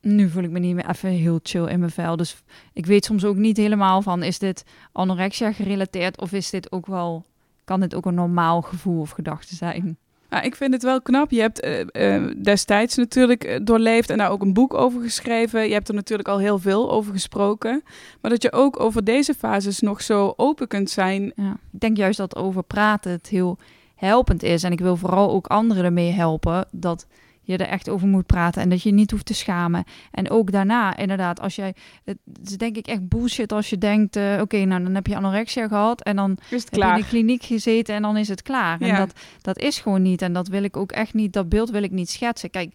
nu 0.00 0.28
voel 0.28 0.42
ik 0.42 0.50
me 0.50 0.58
niet 0.58 0.74
meer 0.74 0.88
even 0.88 1.10
heel 1.10 1.40
chill 1.42 1.66
in 1.66 1.78
mijn 1.78 1.90
vel. 1.90 2.16
Dus 2.16 2.42
ik 2.72 2.86
weet 2.86 3.04
soms 3.04 3.24
ook 3.24 3.36
niet 3.36 3.56
helemaal 3.56 4.02
van, 4.02 4.22
is 4.22 4.38
dit 4.38 4.64
anorexia 4.92 5.52
gerelateerd 5.52 6.20
of 6.20 6.32
is 6.32 6.50
dit 6.50 6.72
ook 6.72 6.86
wel... 6.86 7.24
kan 7.66 7.80
dit 7.80 7.94
ook 7.94 8.06
een 8.06 8.14
normaal 8.14 8.62
gevoel 8.62 9.00
of 9.00 9.10
gedachte 9.10 9.54
zijn? 9.54 9.96
Nou, 10.30 10.44
ik 10.44 10.56
vind 10.56 10.72
het 10.72 10.82
wel 10.82 11.02
knap. 11.02 11.30
Je 11.30 11.40
hebt 11.40 11.64
uh, 11.64 12.20
uh, 12.20 12.30
destijds 12.42 12.96
natuurlijk 12.96 13.60
doorleefd 13.66 14.10
en 14.10 14.18
daar 14.18 14.30
ook 14.30 14.42
een 14.42 14.52
boek 14.52 14.74
over 14.74 15.02
geschreven. 15.02 15.66
Je 15.66 15.72
hebt 15.72 15.88
er 15.88 15.94
natuurlijk 15.94 16.28
al 16.28 16.38
heel 16.38 16.58
veel 16.58 16.90
over 16.90 17.12
gesproken. 17.12 17.82
Maar 18.20 18.30
dat 18.30 18.42
je 18.42 18.52
ook 18.52 18.80
over 18.80 19.04
deze 19.04 19.34
fases 19.34 19.80
nog 19.80 20.02
zo 20.02 20.34
open 20.36 20.68
kunt 20.68 20.90
zijn. 20.90 21.32
Ja. 21.36 21.56
Ik 21.72 21.80
denk 21.80 21.96
juist 21.96 22.18
dat 22.18 22.36
over 22.36 22.62
praten 22.62 23.10
het 23.10 23.28
heel 23.28 23.58
helpend 23.94 24.42
is. 24.42 24.62
En 24.62 24.72
ik 24.72 24.80
wil 24.80 24.96
vooral 24.96 25.30
ook 25.30 25.46
anderen 25.46 25.84
ermee 25.84 26.10
helpen 26.10 26.66
dat 26.70 27.06
je 27.46 27.56
er 27.56 27.66
echt 27.66 27.88
over 27.88 28.08
moet 28.08 28.26
praten 28.26 28.62
en 28.62 28.68
dat 28.68 28.82
je 28.82 28.92
niet 28.92 29.10
hoeft 29.10 29.26
te 29.26 29.34
schamen. 29.34 29.84
En 30.10 30.30
ook 30.30 30.52
daarna, 30.52 30.96
inderdaad, 30.96 31.40
als 31.40 31.56
jij, 31.56 31.74
het 32.04 32.18
is 32.44 32.56
denk 32.56 32.76
ik 32.76 32.86
echt 32.86 33.08
bullshit 33.08 33.52
als 33.52 33.70
je 33.70 33.78
denkt, 33.78 34.16
uh, 34.16 34.40
oké, 34.40 34.64
nou 34.64 34.82
dan 34.82 34.94
heb 34.94 35.06
je 35.06 35.16
anorexia 35.16 35.68
gehad 35.68 36.02
en 36.02 36.16
dan 36.16 36.30
is 36.50 36.62
het 36.62 36.70
heb 36.70 36.80
klaar. 36.80 36.88
je 36.88 36.96
in 36.96 37.02
de 37.02 37.08
kliniek 37.08 37.42
gezeten 37.42 37.94
en 37.94 38.02
dan 38.02 38.16
is 38.16 38.28
het 38.28 38.42
klaar. 38.42 38.84
Ja. 38.84 38.88
En 38.88 38.96
dat, 38.96 39.20
dat 39.40 39.58
is 39.58 39.78
gewoon 39.78 40.02
niet 40.02 40.22
en 40.22 40.32
dat 40.32 40.48
wil 40.48 40.62
ik 40.62 40.76
ook 40.76 40.92
echt 40.92 41.14
niet, 41.14 41.32
dat 41.32 41.48
beeld 41.48 41.70
wil 41.70 41.82
ik 41.82 41.90
niet 41.90 42.10
schetsen. 42.10 42.50
Kijk, 42.50 42.72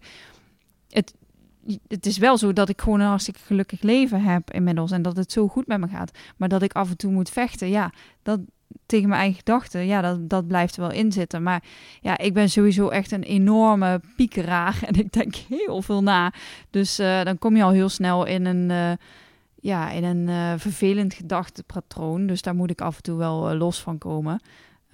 het, 0.88 1.14
het 1.88 2.06
is 2.06 2.18
wel 2.18 2.38
zo 2.38 2.52
dat 2.52 2.68
ik 2.68 2.80
gewoon 2.80 3.00
een 3.00 3.06
hartstikke 3.06 3.40
gelukkig 3.40 3.82
leven 3.82 4.22
heb 4.22 4.50
inmiddels 4.50 4.90
en 4.90 5.02
dat 5.02 5.16
het 5.16 5.32
zo 5.32 5.48
goed 5.48 5.66
met 5.66 5.80
me 5.80 5.88
gaat. 5.88 6.18
Maar 6.36 6.48
dat 6.48 6.62
ik 6.62 6.72
af 6.72 6.90
en 6.90 6.96
toe 6.96 7.12
moet 7.12 7.30
vechten, 7.30 7.68
ja, 7.68 7.92
dat 8.22 8.40
tegen 8.86 9.08
mijn 9.08 9.20
eigen 9.20 9.38
gedachten, 9.38 9.86
ja, 9.86 10.00
dat, 10.00 10.28
dat 10.28 10.46
blijft 10.46 10.76
er 10.76 10.80
wel 10.80 10.90
in 10.90 11.12
zitten. 11.12 11.42
Maar 11.42 11.62
ja, 12.00 12.18
ik 12.18 12.34
ben 12.34 12.50
sowieso 12.50 12.88
echt 12.88 13.12
een 13.12 13.22
enorme 13.22 14.00
piekeraar 14.16 14.78
en 14.88 14.94
ik 14.94 15.12
denk 15.12 15.34
heel 15.34 15.82
veel 15.82 16.02
na. 16.02 16.32
Dus 16.70 17.00
uh, 17.00 17.22
dan 17.22 17.38
kom 17.38 17.56
je 17.56 17.62
al 17.62 17.70
heel 17.70 17.88
snel 17.88 18.24
in 18.24 18.44
een, 18.44 18.70
uh, 18.70 18.92
ja, 19.54 19.90
in 19.90 20.04
een 20.04 20.28
uh, 20.28 20.52
vervelend 20.56 21.14
gedachtepatroon. 21.14 22.26
Dus 22.26 22.42
daar 22.42 22.54
moet 22.54 22.70
ik 22.70 22.80
af 22.80 22.96
en 22.96 23.02
toe 23.02 23.18
wel 23.18 23.54
los 23.54 23.80
van 23.80 23.98
komen. 23.98 24.40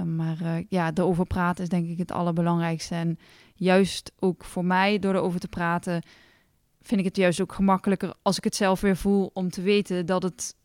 maar 0.05 0.65
ja, 0.69 0.91
erover 0.95 1.27
praten 1.27 1.63
is 1.63 1.69
denk 1.69 1.89
ik 1.89 1.99
het 1.99 2.13
allerbelangrijkste. 2.13 2.95
En 2.95 3.19
juist 3.55 4.13
ook 4.19 4.45
voor 4.45 4.65
mij, 4.65 4.99
door 4.99 5.15
erover 5.15 5.41
te 5.41 5.49
praten, 5.49 6.03
vind 6.83 7.01
ik 7.01 7.07
het 7.07 7.17
juist 7.17 7.41
ook 7.41 7.53
gemakkelijker 7.53 8.15
als 8.23 8.37
ik 8.37 8.45
het 8.45 8.57
zelf 8.57 8.81
weer 8.81 8.97
voel 8.97 9.31
om 9.33 9.51
te 9.51 9.63
weten 9.63 10.07
dat 10.07 10.23
het 10.23 10.57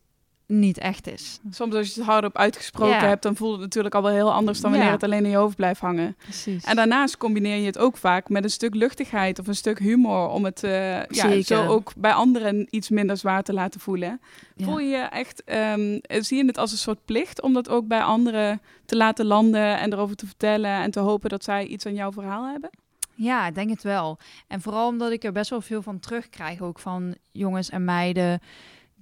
niet 0.46 0.78
echt 0.78 1.06
is. 1.06 1.40
Soms 1.50 1.74
als 1.74 1.94
je 1.94 2.00
het 2.00 2.08
hardop 2.08 2.36
uitgesproken 2.36 2.94
Ja. 2.94 3.06
hebt, 3.06 3.22
dan 3.22 3.36
voelt 3.36 3.52
het 3.52 3.60
natuurlijk 3.60 3.94
al 3.94 4.02
wel 4.02 4.12
heel 4.12 4.32
anders 4.32 4.60
dan 4.60 4.70
wanneer 4.70 4.88
Ja. 4.88 4.94
het 4.94 5.02
alleen 5.04 5.24
in 5.24 5.30
je 5.30 5.36
hoofd 5.36 5.56
blijft 5.56 5.80
hangen. 5.80 6.16
Precies. 6.22 6.64
En 6.64 6.76
daarnaast 6.76 7.16
combineer 7.16 7.56
je 7.56 7.66
het 7.66 7.78
ook 7.78 7.96
vaak 7.96 8.28
met 8.28 8.44
een 8.44 8.50
stuk 8.50 8.74
luchtigheid 8.74 9.38
of 9.38 9.46
een 9.46 9.54
stuk 9.54 9.78
humor 9.78 10.28
om 10.28 10.44
het 10.44 10.62
eh, 10.64 11.04
ja, 11.06 11.42
zo 11.42 11.66
ook 11.66 11.92
bij 11.96 12.12
anderen 12.12 12.66
iets 12.70 12.88
minder 12.88 13.16
zwaar 13.16 13.42
te 13.42 13.52
laten 13.52 13.80
voelen. 13.80 14.20
Ja. 14.56 14.64
Voel 14.64 14.78
je 14.78 14.88
je 14.88 14.96
echt, 15.02 15.44
ehm, 15.44 15.98
zie 16.06 16.36
je 16.36 16.46
het 16.46 16.58
als 16.58 16.72
een 16.72 16.78
soort 16.78 17.04
plicht 17.04 17.42
om 17.42 17.52
dat 17.52 17.68
ook 17.68 17.86
bij 17.86 18.02
anderen 18.02 18.60
te 18.86 18.96
laten 18.96 19.26
landen 19.26 19.78
en 19.78 19.92
erover 19.92 20.16
te 20.16 20.26
vertellen 20.26 20.70
en 20.70 20.90
te 20.90 21.00
hopen 21.00 21.28
dat 21.30 21.44
zij 21.44 21.64
iets 21.66 21.86
aan 21.86 21.94
jouw 21.94 22.12
verhaal 22.12 22.46
hebben? 22.50 22.70
Ja, 23.16 23.46
ik 23.46 23.54
denk 23.54 23.70
het 23.70 23.82
wel. 23.82 24.18
En 24.48 24.60
vooral 24.60 24.88
omdat 24.88 25.10
ik 25.12 25.24
er 25.24 25.32
best 25.32 25.50
wel 25.50 25.60
veel 25.60 25.82
van 25.82 26.00
terugkrijg, 26.00 26.60
ook 26.60 26.78
van 26.78 27.14
jongens 27.32 27.70
en 27.70 27.84
meiden 27.84 28.40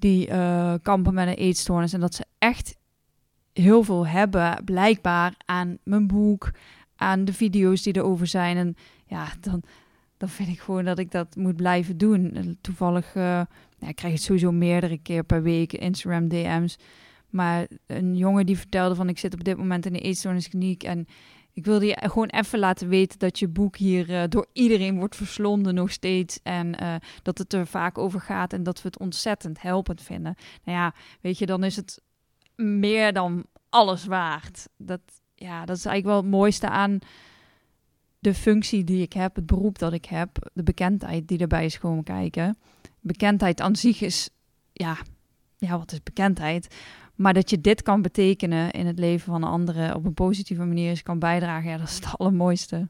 die 0.02 0.28
eh, 0.28 0.74
kampen 0.82 1.14
met 1.14 1.26
een 1.28 1.34
eetstoornis. 1.34 1.92
En 1.92 2.00
dat 2.00 2.14
ze 2.14 2.24
echt 2.38 2.76
heel 3.52 3.82
veel 3.82 4.06
hebben, 4.06 4.64
blijkbaar, 4.64 5.34
aan 5.44 5.78
mijn 5.84 6.06
boek, 6.06 6.50
aan 6.96 7.24
de 7.24 7.32
video's 7.32 7.82
die 7.82 7.96
erover 7.96 8.26
zijn. 8.26 8.56
En 8.56 8.76
ja, 9.06 9.28
dan, 9.40 9.62
dan 10.16 10.28
vind 10.28 10.48
ik 10.48 10.60
gewoon 10.60 10.84
dat 10.84 10.98
ik 10.98 11.10
dat 11.10 11.36
moet 11.36 11.56
blijven 11.56 11.98
doen. 11.98 12.32
En 12.32 12.58
Toevallig, 12.60 13.14
ja, 13.14 13.48
ik 13.78 13.96
krijg 13.96 14.14
het 14.14 14.22
sowieso 14.22 14.52
meerdere 14.52 14.98
keer 14.98 15.24
per 15.24 15.42
week, 15.42 15.72
Instagram 15.72 16.28
DM's. 16.28 16.76
Maar 17.30 17.66
een 17.86 18.16
jongen 18.16 18.46
die 18.46 18.58
vertelde 18.58 18.94
van, 18.94 19.08
ik 19.08 19.18
zit 19.18 19.34
op 19.34 19.44
dit 19.44 19.56
moment 19.56 19.86
in 19.86 19.92
de 19.92 20.00
eetstoorniskliniek 20.00 20.82
en 20.82 21.06
ik 21.52 21.64
wilde 21.64 21.86
je 21.86 21.98
gewoon 22.02 22.28
even 22.28 22.58
laten 22.58 22.88
weten 22.88 23.18
dat 23.18 23.38
je 23.38 23.48
boek 23.48 23.76
hier 23.76 24.14
eh, 24.14 24.22
door 24.28 24.46
iedereen 24.52 24.98
wordt 24.98 25.16
verslonden 25.16 25.74
nog 25.74 25.90
steeds. 25.90 26.38
En 26.42 26.78
eh, 26.78 26.94
dat 27.22 27.38
het 27.38 27.52
er 27.52 27.66
vaak 27.66 27.98
over 27.98 28.20
gaat 28.20 28.52
en 28.52 28.62
dat 28.62 28.82
we 28.82 28.88
het 28.88 28.98
ontzettend 28.98 29.62
helpend 29.62 30.02
vinden. 30.02 30.34
Nou 30.64 30.78
ja, 30.78 30.94
weet 31.20 31.38
je, 31.38 31.46
dan 31.46 31.64
is 31.64 31.76
het 31.76 32.02
meer 32.56 33.12
dan 33.12 33.44
alles 33.68 34.04
waard. 34.04 34.68
Dat, 34.76 35.00
ja, 35.34 35.64
dat 35.64 35.76
is 35.76 35.84
eigenlijk 35.84 36.14
wel 36.14 36.22
het 36.22 36.40
mooiste 36.40 36.68
aan 36.68 36.98
de 38.18 38.34
functie 38.34 38.84
die 38.84 39.02
ik 39.02 39.12
heb, 39.12 39.34
het 39.34 39.46
beroep 39.46 39.78
dat 39.78 39.92
ik 39.92 40.04
heb, 40.04 40.50
de 40.54 40.62
bekendheid 40.62 41.28
die 41.28 41.38
erbij 41.38 41.64
is 41.64 41.78
komen 41.78 42.04
kijken. 42.04 42.58
Bekendheid 43.00 43.60
aan 43.60 43.76
zich 43.76 44.00
is, 44.00 44.30
ja, 44.72 44.96
ja, 45.56 45.78
wat 45.78 45.92
is 45.92 46.02
bekendheid? 46.02 46.74
Maar 47.22 47.34
dat 47.34 47.50
je 47.50 47.60
dit 47.60 47.82
kan 47.82 48.02
betekenen 48.02 48.70
in 48.70 48.86
het 48.86 48.98
leven 48.98 49.32
van 49.32 49.44
anderen 49.44 49.94
op 49.94 50.04
een 50.04 50.14
positieve 50.14 50.64
manier 50.64 50.90
is 50.90 51.02
kan 51.02 51.18
bijdragen, 51.18 51.70
ja, 51.70 51.76
dat 51.76 51.88
is 51.88 51.94
het 51.94 52.06
allermooiste. 52.16 52.88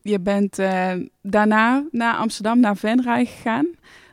Je 0.00 0.20
bent 0.20 0.58
eh, 0.58 0.92
daarna 1.22 1.84
naar 1.90 2.16
Amsterdam, 2.16 2.60
naar 2.60 2.76
Venray 2.76 3.26
gegaan. 3.26 3.66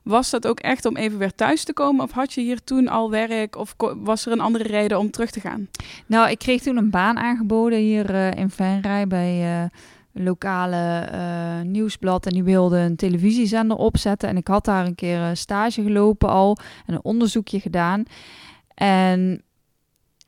Was 0.04 0.30
dat 0.30 0.48
ook 0.48 0.60
echt 0.60 0.86
om 0.86 0.98
even 0.98 1.18
weer 1.18 1.36
thuis 1.36 1.64
te 1.64 1.74
komen? 1.74 2.04
Of 2.04 2.12
had 2.12 2.34
je 2.34 2.42
hier 2.42 2.64
toen 2.64 2.88
al 2.88 3.10
werk? 3.10 3.56
Of 3.56 3.76
was 3.98 4.26
er 4.26 4.32
een 4.32 4.40
andere 4.40 4.64
reden 4.64 5.00
om 5.00 5.12
terug 5.12 5.32
te 5.32 5.40
gaan? 5.40 5.68
Nou, 6.06 6.30
ik 6.30 6.40
kreeg 6.40 6.62
toen 6.62 6.78
een 6.78 6.90
baan 6.90 7.18
aangeboden 7.18 7.80
hier 7.80 8.16
eh, 8.16 8.32
in 8.32 8.50
Venray 8.50 9.08
bij 9.08 9.64
een 10.14 10.24
lokale 10.24 11.00
eh, 11.00 11.62
nieuwsblad. 11.62 12.26
En 12.26 12.34
die 12.34 12.44
wilde 12.44 12.78
een 12.78 12.96
televisiezender 12.96 13.78
opzetten. 13.78 14.30
En 14.30 14.38
ik 14.38 14.48
had 14.48 14.66
daar 14.66 14.86
een 14.86 14.96
keer 14.96 15.20
een 15.20 15.38
stage 15.38 15.84
gelopen 15.84 16.30
al 16.30 16.58
en 16.86 16.94
een 16.94 17.04
onderzoekje 17.04 17.60
gedaan. 17.60 18.04
En 18.76 19.42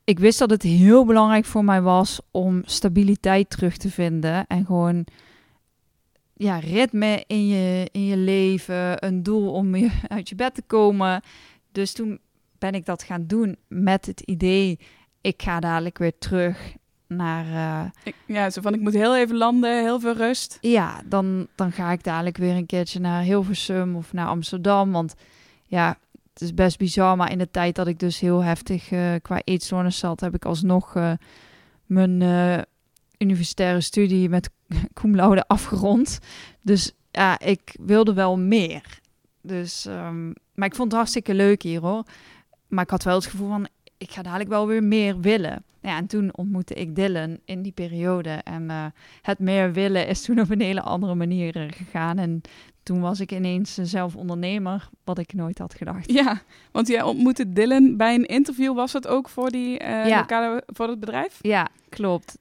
ik 0.03 0.19
wist 0.19 0.39
dat 0.39 0.49
het 0.49 0.61
heel 0.61 1.05
belangrijk 1.05 1.45
voor 1.45 1.63
mij 1.63 1.81
was 1.81 2.19
om 2.31 2.61
stabiliteit 2.65 3.49
terug 3.49 3.77
te 3.77 3.89
vinden. 3.91 4.47
En 4.47 4.65
gewoon 4.65 5.05
ja, 6.33 6.57
ritme 6.59 7.23
in 7.27 7.47
je, 7.47 7.89
in 7.91 8.05
je 8.05 8.17
leven, 8.17 9.05
een 9.05 9.23
doel 9.23 9.51
om 9.51 9.75
je 9.75 9.91
uit 10.07 10.29
je 10.29 10.35
bed 10.35 10.53
te 10.55 10.61
komen. 10.67 11.21
Dus 11.71 11.93
toen 11.93 12.19
ben 12.59 12.73
ik 12.73 12.85
dat 12.85 13.03
gaan 13.03 13.27
doen 13.27 13.57
met 13.67 14.05
het 14.05 14.19
idee, 14.21 14.79
ik 15.21 15.41
ga 15.41 15.59
dadelijk 15.59 15.97
weer 15.97 16.17
terug 16.17 16.73
naar... 17.07 17.45
eh, 17.45 17.89
Ik- 18.03 18.15
ja, 18.25 18.49
zo 18.49 18.61
van 18.61 18.73
ik 18.73 18.79
moet 18.81 18.93
heel 18.93 19.15
even 19.17 19.35
landen, 19.37 19.81
heel 19.81 19.99
veel 19.99 20.13
rust. 20.15 20.57
ja, 20.61 21.01
dan, 21.05 21.47
dan 21.55 21.71
ga 21.71 21.91
ik 21.91 22.03
dadelijk 22.03 22.37
weer 22.37 22.55
een 22.55 22.65
keertje 22.65 22.99
naar 22.99 23.21
Hilversum 23.23 23.95
of 23.95 24.13
naar 24.13 24.27
Amsterdam. 24.27 24.91
Want 24.91 25.13
ja, 25.67 25.97
het 26.35 26.43
is 26.43 26.53
best 26.53 26.77
bizar. 26.77 27.17
Maar 27.17 27.31
in 27.31 27.37
de 27.37 27.51
tijd 27.51 27.75
dat 27.75 27.87
ik 27.87 27.99
dus 27.99 28.19
heel 28.19 28.43
heftig 28.43 28.91
eh, 28.91 29.13
qua 29.21 29.41
eetstoornis 29.43 29.97
zat, 29.97 30.19
heb 30.19 30.35
ik 30.35 30.45
alsnog 30.45 30.95
eh, 30.95 31.11
mijn 31.85 32.21
eh, 32.21 32.61
universitaire 33.17 33.81
studie 33.81 34.29
met 34.29 34.49
cum 34.93 35.19
afgerond. 35.19 36.19
Dus 36.61 36.91
ja, 37.11 37.39
ik 37.39 37.75
wilde 37.79 38.13
wel 38.13 38.37
meer. 38.37 38.99
Dus, 39.41 39.85
ehm, 39.85 40.25
maar 40.53 40.67
ik 40.67 40.75
vond 40.75 40.87
het 40.87 40.97
hartstikke 40.97 41.33
leuk 41.33 41.61
hier 41.61 41.81
hoor. 41.81 42.03
Maar 42.67 42.83
ik 42.83 42.89
had 42.89 43.03
wel 43.03 43.15
het 43.15 43.25
gevoel 43.25 43.49
van, 43.49 43.67
ik 43.97 44.11
ga 44.11 44.21
dadelijk 44.21 44.49
wel 44.49 44.67
weer 44.67 44.83
meer 44.83 45.19
willen. 45.19 45.63
Ja, 45.81 45.97
en 45.97 46.07
toen 46.07 46.35
ontmoette 46.35 46.73
ik 46.73 46.95
Dylan 46.95 47.37
in 47.45 47.61
die 47.61 47.71
periode. 47.71 48.29
En 48.29 48.93
het 49.21 49.39
meer 49.39 49.73
willen 49.73 50.07
is 50.07 50.21
toen 50.21 50.39
op 50.39 50.49
een 50.49 50.61
hele 50.61 50.81
andere 50.81 51.15
manier 51.15 51.73
gegaan. 51.73 52.17
En 52.17 52.41
toen 52.85 52.99
was 53.01 53.19
ik 53.19 53.31
ineens 53.31 53.77
eh, 53.77 53.85
zelf 53.85 54.15
ondernemer, 54.15 54.89
wat 55.03 55.17
ik 55.17 55.33
nooit 55.33 55.57
had 55.59 55.73
gedacht. 55.73 56.11
Ja, 56.11 56.41
want 56.71 56.87
jij 56.87 57.01
ontmoette 57.01 57.53
Dylan 57.53 57.97
bij 57.97 58.15
een 58.15 58.25
interview, 58.25 58.75
was 58.75 58.93
het 58.93 59.07
ook 59.07 59.29
voor, 59.29 59.49
die, 59.49 59.77
eh, 59.79 60.07
Ja. 60.07 60.17
lokale, 60.19 60.63
voor 60.65 60.87
het 60.87 60.99
bedrijf? 60.99 61.37
Ja, 61.41 61.67
klopt. 61.89 62.37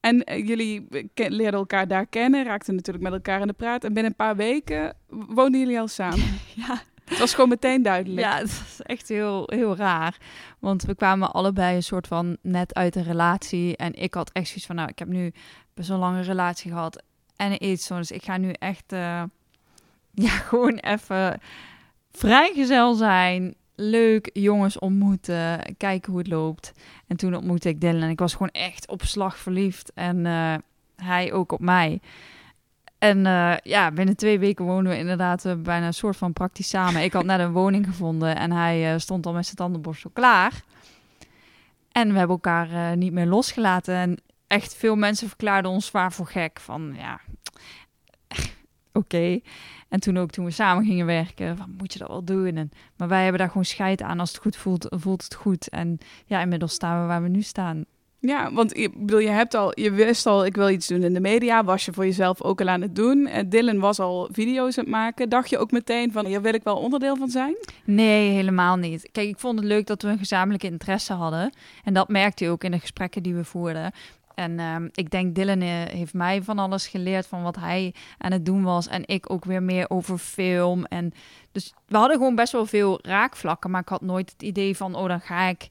En 0.00 0.24
eh, 0.24 0.46
jullie 0.46 0.86
leerden 1.14 1.58
elkaar 1.60 1.88
daar 1.88 2.06
kennen, 2.06 2.44
raakten 2.44 2.74
natuurlijk 2.74 3.04
met 3.04 3.12
elkaar 3.12 3.40
in 3.40 3.46
de 3.46 3.52
praat. 3.52 3.84
En 3.84 3.92
binnen 3.92 4.10
een 4.12 4.16
paar 4.26 4.36
weken 4.36 4.94
woonden 5.08 5.60
jullie 5.60 5.80
al 5.80 5.88
samen. 5.88 6.24
Ja, 6.66 6.82
Het 7.04 7.18
was 7.18 7.34
gewoon 7.34 7.48
meteen 7.48 7.82
duidelijk. 7.82 8.20
ja 8.20 8.36
het 8.38 8.46
is 8.48 8.80
echt 8.82 9.08
heel, 9.08 9.42
heel 9.46 9.76
raar. 9.76 10.16
Want 10.58 10.82
we 10.82 10.94
kwamen 10.94 11.32
allebei 11.32 11.76
een 11.76 11.82
soort 11.82 12.06
van 12.06 12.36
net 12.42 12.74
uit 12.74 12.96
een 12.96 13.02
relatie. 13.02 13.76
En 13.76 13.94
ik 13.94 14.14
had 14.14 14.30
echt 14.32 14.46
zoiets 14.46 14.66
van, 14.66 14.76
nou, 14.76 14.88
ik 14.88 14.98
heb 14.98 15.08
nu 15.08 15.32
best 15.74 15.88
wel 15.88 15.98
lange 15.98 16.20
relatie 16.22 16.70
gehad. 16.70 17.02
En 17.36 17.50
een 17.50 17.58
eetstoornis. 17.58 18.08
Dus 18.08 18.16
ik 18.16 18.24
ga 18.24 18.36
nu 18.36 18.50
echt, 18.50 18.92
ja, 20.24 20.28
gewoon 20.28 20.74
even 20.74 21.40
vrijgezel 22.10 22.94
zijn. 22.94 23.54
Leuk 23.74 24.30
jongens 24.32 24.78
ontmoeten. 24.78 25.74
Kijken 25.76 26.10
hoe 26.10 26.20
het 26.20 26.30
loopt. 26.30 26.72
En 27.06 27.16
toen 27.16 27.34
ontmoette 27.34 27.68
ik 27.68 27.80
Dylan. 27.80 28.02
En 28.02 28.10
ik 28.10 28.18
was 28.18 28.32
gewoon 28.32 28.50
echt 28.50 28.88
op 28.88 29.02
slag 29.02 29.38
verliefd. 29.38 29.92
En 29.94 30.26
eh, 30.26 30.54
hij 30.96 31.32
ook 31.32 31.52
op 31.52 31.60
mij. 31.60 32.00
En 32.98 33.26
eh, 33.26 33.54
ja, 33.62 33.90
binnen 33.90 34.16
twee 34.16 34.38
weken 34.38 34.64
woonden 34.64 34.92
we 34.92 34.98
inderdaad 34.98 35.44
eh, 35.44 35.54
bijna 35.54 35.86
een 35.86 35.94
soort 35.94 36.16
van 36.16 36.32
praktisch 36.32 36.68
samen. 36.68 37.02
Ik 37.02 37.12
had 37.12 37.24
net 37.24 37.40
een 37.40 37.52
woning 37.52 37.86
gevonden 37.86 38.36
en 38.36 38.52
hij 38.52 38.98
stond 38.98 39.26
al 39.26 39.32
met 39.32 39.44
zijn 39.44 39.56
tandenborstel 39.56 40.10
klaar. 40.12 40.62
En 41.92 42.12
we 42.12 42.18
hebben 42.18 42.36
elkaar 42.36 42.96
niet 42.96 43.12
meer 43.12 43.26
losgelaten. 43.26 43.94
En 43.94 44.20
echt 44.46 44.74
veel 44.74 44.96
mensen 44.96 45.28
verklaarden 45.28 45.70
ons 45.70 45.86
zwaar 45.86 46.12
voor 46.12 46.26
gek. 46.26 46.60
Van 46.60 46.94
ja, 46.98 47.20
oké. 48.92 49.40
En 49.88 50.00
toen 50.00 50.16
ook 50.16 50.30
toen 50.30 50.44
we 50.44 50.50
samen 50.50 50.84
gingen 50.84 51.06
werken, 51.06 51.56
van, 51.56 51.74
moet 51.78 51.92
je 51.92 51.98
dat 51.98 52.08
wel 52.08 52.24
doen? 52.24 52.56
En, 52.56 52.70
maar 52.96 53.08
wij 53.08 53.22
hebben 53.22 53.38
daar 53.38 53.48
gewoon 53.48 53.64
scheid 53.64 54.02
aan. 54.02 54.20
Als 54.20 54.32
het 54.32 54.40
goed 54.40 54.56
voelt, 54.56 54.86
voelt 54.88 55.24
het 55.24 55.34
goed. 55.34 55.68
En 55.68 55.98
ja, 56.26 56.40
inmiddels 56.40 56.72
staan 56.72 57.00
we 57.00 57.06
waar 57.06 57.22
we 57.22 57.28
nu 57.28 57.42
staan. 57.42 57.84
Ja, 58.18 58.52
want 58.52 58.76
ik 58.76 58.98
bedoel, 58.98 59.18
je 59.18 59.28
hebt 59.28 59.54
al, 59.54 59.80
je 59.80 59.90
wist 59.90 60.26
al, 60.26 60.46
ik 60.46 60.56
wil 60.56 60.68
iets 60.68 60.86
doen 60.86 61.02
in 61.02 61.14
de 61.14 61.20
media. 61.20 61.64
Was 61.64 61.84
je 61.84 61.92
voor 61.92 62.04
jezelf 62.04 62.42
ook 62.42 62.60
al 62.60 62.68
aan 62.68 62.80
het 62.80 62.94
doen? 62.94 63.26
En 63.26 63.48
Dylan 63.48 63.78
was 63.78 63.98
al 63.98 64.28
video's 64.32 64.78
aan 64.78 64.84
het 64.84 64.92
maken. 64.92 65.28
Dacht 65.28 65.50
je 65.50 65.58
ook 65.58 65.70
meteen 65.70 66.12
van, 66.12 66.26
hier 66.26 66.42
wil 66.42 66.54
ik 66.54 66.62
wel 66.62 66.76
onderdeel 66.76 67.16
van 67.16 67.28
zijn? 67.28 67.56
Nee, 67.84 68.30
helemaal 68.30 68.76
niet. 68.76 69.08
Kijk, 69.12 69.28
ik 69.28 69.38
vond 69.38 69.58
het 69.58 69.68
leuk 69.68 69.86
dat 69.86 70.02
we 70.02 70.08
een 70.08 70.18
gezamenlijke 70.18 70.66
interesse 70.66 71.12
hadden. 71.12 71.52
En 71.84 71.94
dat 71.94 72.08
merkte 72.08 72.44
je 72.44 72.50
ook 72.50 72.64
in 72.64 72.70
de 72.70 72.78
gesprekken 72.78 73.22
die 73.22 73.34
we 73.34 73.44
voerden. 73.44 73.92
En 74.36 74.58
ehm, 74.58 74.88
ik 74.92 75.10
denk, 75.10 75.34
Dylan 75.34 75.60
eh, 75.60 75.68
heeft 75.68 76.14
mij 76.14 76.42
van 76.42 76.58
alles 76.58 76.86
geleerd 76.86 77.26
van 77.26 77.42
wat 77.42 77.56
hij 77.56 77.94
aan 78.18 78.32
het 78.32 78.46
doen 78.46 78.62
was. 78.62 78.88
En 78.88 79.02
ik 79.06 79.30
ook 79.30 79.44
weer 79.44 79.62
meer 79.62 79.90
over 79.90 80.18
film. 80.18 80.84
En 80.84 81.12
dus 81.52 81.74
we 81.86 81.96
hadden 81.96 82.16
gewoon 82.16 82.34
best 82.34 82.52
wel 82.52 82.66
veel 82.66 82.98
raakvlakken. 83.02 83.70
Maar 83.70 83.80
ik 83.80 83.88
had 83.88 84.00
nooit 84.00 84.30
het 84.32 84.42
idee 84.42 84.76
van, 84.76 84.94
oh, 84.94 85.08
dan 85.08 85.20
ga 85.20 85.48
ik 85.48 85.68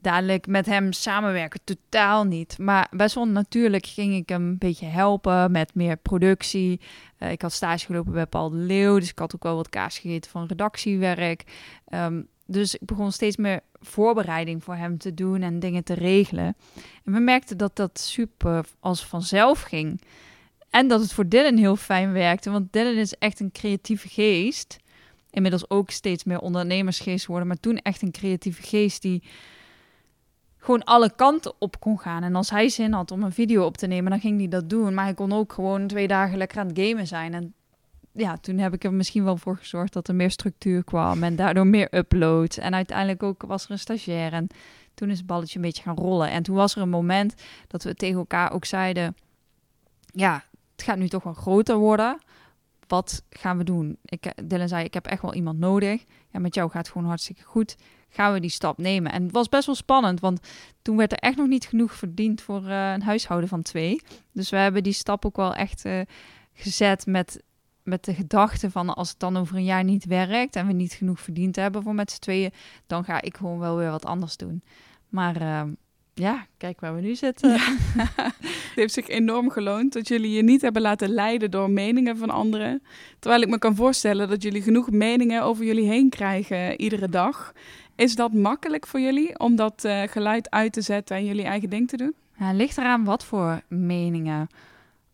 dadelijk 0.00 0.46
met 0.46 0.66
hem 0.66 0.92
samenwerken. 0.92 1.60
Totaal 1.64 2.24
niet. 2.24 2.58
Maar 2.58 2.88
best 2.90 3.14
wel 3.14 3.28
natuurlijk 3.28 3.86
ging 3.86 4.14
ik 4.14 4.28
hem 4.28 4.42
een 4.42 4.58
beetje 4.58 4.86
helpen 4.86 5.50
met 5.50 5.74
meer 5.74 5.96
productie. 5.96 6.80
Eh, 7.18 7.30
ik 7.30 7.42
had 7.42 7.52
stage 7.52 7.86
gelopen 7.86 8.12
bij 8.12 8.26
Paul 8.26 8.50
de 8.50 8.56
Leeuw. 8.56 8.98
Dus 8.98 9.10
ik 9.10 9.18
had 9.18 9.34
ook 9.34 9.42
wel 9.42 9.56
wat 9.56 9.68
kaas 9.68 9.98
gegeten 9.98 10.30
van 10.30 10.46
redactiewerk. 10.46 11.44
Ehm, 11.86 12.20
dus 12.50 12.74
ik 12.74 12.86
begon 12.86 13.12
steeds 13.12 13.36
meer 13.36 13.60
voorbereiding 13.72 14.64
voor 14.64 14.74
hem 14.74 14.98
te 14.98 15.14
doen 15.14 15.42
en 15.42 15.58
dingen 15.58 15.84
te 15.84 15.94
regelen. 15.94 16.56
En 17.04 17.12
we 17.12 17.18
merkten 17.18 17.56
dat 17.56 17.76
dat 17.76 17.98
super 17.98 18.64
als 18.80 19.04
vanzelf 19.06 19.60
ging. 19.60 20.00
En 20.70 20.88
dat 20.88 21.00
het 21.00 21.12
voor 21.12 21.28
Dylan 21.28 21.56
heel 21.56 21.76
fijn 21.76 22.12
werkte. 22.12 22.50
Want 22.50 22.72
Dylan 22.72 22.96
is 22.96 23.14
echt 23.14 23.40
een 23.40 23.52
creatieve 23.52 24.08
geest. 24.08 24.76
Inmiddels 25.30 25.70
ook 25.70 25.90
steeds 25.90 26.24
meer 26.24 26.40
ondernemersgeest 26.40 27.26
worden. 27.26 27.46
Maar 27.46 27.60
toen 27.60 27.78
echt 27.78 28.02
een 28.02 28.12
creatieve 28.12 28.62
geest 28.62 29.02
die 29.02 29.22
gewoon 30.56 30.84
alle 30.84 31.14
kanten 31.14 31.52
op 31.58 31.80
kon 31.80 31.98
gaan. 31.98 32.22
En 32.22 32.34
als 32.34 32.50
hij 32.50 32.68
zin 32.68 32.92
had 32.92 33.10
om 33.10 33.22
een 33.22 33.32
video 33.32 33.64
op 33.64 33.76
te 33.76 33.86
nemen, 33.86 34.10
dan 34.10 34.20
ging 34.20 34.38
hij 34.38 34.48
dat 34.48 34.70
doen. 34.70 34.94
Maar 34.94 35.04
hij 35.04 35.14
kon 35.14 35.32
ook 35.32 35.52
gewoon 35.52 35.86
twee 35.86 36.08
dagen 36.08 36.38
lekker 36.38 36.58
aan 36.58 36.66
het 36.66 36.78
gamen 36.78 37.06
zijn. 37.06 37.34
En 37.34 37.54
ja, 38.18 38.36
toen 38.36 38.58
heb 38.58 38.74
ik 38.74 38.84
er 38.84 38.92
misschien 38.92 39.24
wel 39.24 39.36
voor 39.36 39.56
gezorgd 39.56 39.92
dat 39.92 40.08
er 40.08 40.14
meer 40.14 40.30
structuur 40.30 40.84
kwam. 40.84 41.22
En 41.22 41.36
daardoor 41.36 41.66
meer 41.66 41.94
uploads. 41.94 42.58
En 42.58 42.74
uiteindelijk 42.74 43.22
ook 43.22 43.42
was 43.42 43.64
er 43.64 43.70
een 43.70 43.78
stagiair. 43.78 44.32
En 44.32 44.46
toen 44.94 45.10
is 45.10 45.18
het 45.18 45.26
balletje 45.26 45.56
een 45.56 45.64
beetje 45.64 45.82
gaan 45.82 45.96
rollen. 45.96 46.30
En 46.30 46.42
toen 46.42 46.56
was 46.56 46.74
er 46.74 46.82
een 46.82 46.88
moment 46.88 47.34
dat 47.66 47.82
we 47.82 47.94
tegen 47.94 48.18
elkaar 48.18 48.52
ook 48.52 48.64
zeiden... 48.64 49.16
Ja, 50.12 50.44
het 50.72 50.82
gaat 50.82 50.98
nu 50.98 51.08
toch 51.08 51.22
wel 51.22 51.32
groter 51.32 51.76
worden. 51.76 52.18
Wat 52.86 53.22
gaan 53.30 53.58
we 53.58 53.64
doen? 53.64 53.96
Ik, 54.04 54.32
Dylan 54.44 54.68
zei, 54.68 54.84
ik 54.84 54.94
heb 54.94 55.06
echt 55.06 55.22
wel 55.22 55.34
iemand 55.34 55.58
nodig. 55.58 56.04
Ja, 56.30 56.38
met 56.38 56.54
jou 56.54 56.70
gaat 56.70 56.82
het 56.82 56.92
gewoon 56.92 57.08
hartstikke 57.08 57.42
goed. 57.42 57.76
Gaan 58.08 58.32
we 58.32 58.40
die 58.40 58.50
stap 58.50 58.78
nemen? 58.78 59.12
En 59.12 59.22
het 59.22 59.32
was 59.32 59.48
best 59.48 59.66
wel 59.66 59.74
spannend, 59.74 60.20
want 60.20 60.40
toen 60.82 60.96
werd 60.96 61.12
er 61.12 61.18
echt 61.18 61.36
nog 61.36 61.46
niet 61.48 61.66
genoeg 61.66 61.94
verdiend 61.94 62.40
voor 62.40 62.66
eh, 62.66 62.92
een 62.92 63.02
huishouden 63.02 63.48
van 63.48 63.62
twee. 63.62 64.00
Dus 64.32 64.50
we 64.50 64.56
hebben 64.56 64.82
die 64.82 64.92
stap 64.92 65.24
ook 65.24 65.36
wel 65.36 65.54
echt 65.54 65.84
eh, 65.84 66.00
gezet 66.52 67.06
met, 67.06 67.42
met 67.88 68.04
de 68.04 68.14
gedachte 68.14 68.70
van 68.70 68.94
als 68.94 69.08
het 69.08 69.20
dan 69.20 69.36
over 69.36 69.56
een 69.56 69.64
jaar 69.64 69.84
niet 69.84 70.04
werkt 70.04 70.56
en 70.56 70.66
we 70.66 70.72
niet 70.72 70.92
genoeg 70.92 71.20
verdiend 71.20 71.56
hebben 71.56 71.82
voor 71.82 71.94
met 71.94 72.10
z'n 72.10 72.20
tweeën, 72.20 72.52
dan 72.86 73.04
ga 73.04 73.22
ik 73.22 73.36
gewoon 73.36 73.58
wel 73.58 73.76
weer 73.76 73.90
wat 73.90 74.04
anders 74.04 74.36
doen. 74.36 74.62
Maar 75.08 75.40
eh, 75.40 75.62
ja, 76.14 76.46
kijk 76.56 76.80
waar 76.80 76.94
we 76.94 77.00
nu 77.00 77.14
zitten. 77.14 77.50
Het 78.68 78.86
heeft 78.86 78.94
zich 78.94 79.08
enorm 79.08 79.50
geloond 79.50 79.92
dat 79.92 80.08
jullie 80.08 80.30
je 80.30 80.42
niet 80.42 80.62
hebben 80.62 80.82
laten 80.82 81.08
leiden 81.08 81.50
door 81.50 81.70
meningen 81.70 82.16
van 82.16 82.30
anderen. 82.30 82.82
Terwijl 83.18 83.42
ik 83.42 83.48
me 83.48 83.58
kan 83.58 83.74
voorstellen 83.74 84.28
dat 84.28 84.42
jullie 84.42 84.62
genoeg 84.62 84.90
meningen 84.90 85.42
over 85.42 85.64
jullie 85.64 85.88
heen 85.88 86.08
krijgen 86.08 86.80
iedere 86.80 87.08
dag. 87.08 87.52
Is 87.96 88.14
dat 88.14 88.32
makkelijk 88.32 88.86
voor 88.86 89.00
jullie 89.00 89.38
om 89.38 89.56
dat 89.56 89.84
eh, 89.84 90.02
geluid 90.02 90.50
uit 90.50 90.72
te 90.72 90.80
zetten 90.80 91.16
en 91.16 91.24
jullie 91.24 91.44
eigen 91.44 91.70
ding 91.70 91.88
te 91.88 91.96
doen? 91.96 92.14
Ja, 92.38 92.52
ligt 92.52 92.78
eraan 92.78 93.04
wat 93.04 93.24
voor 93.24 93.60
meningen. 93.68 94.48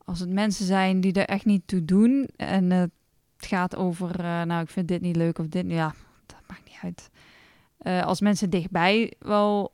Als 0.04 0.20
het 0.20 0.30
mensen 0.30 0.66
zijn 0.66 1.00
die 1.00 1.12
er 1.12 1.28
echt 1.28 1.44
niet 1.44 1.62
toe 1.66 1.84
doen 1.84 2.28
en 2.36 2.70
het 2.70 2.90
gaat 3.36 3.76
over, 3.76 4.20
eh, 4.20 4.42
nou 4.42 4.62
ik 4.62 4.68
vind 4.70 4.88
dit 4.88 5.00
niet 5.00 5.16
leuk 5.16 5.38
of 5.38 5.46
dit, 5.46 5.64
ja, 5.68 5.94
dat 6.26 6.38
maakt 6.46 6.64
niet 6.64 6.78
uit. 6.82 7.10
Eh, 7.78 8.02
als 8.02 8.20
mensen 8.20 8.50
dichtbij 8.50 9.12
wel 9.18 9.72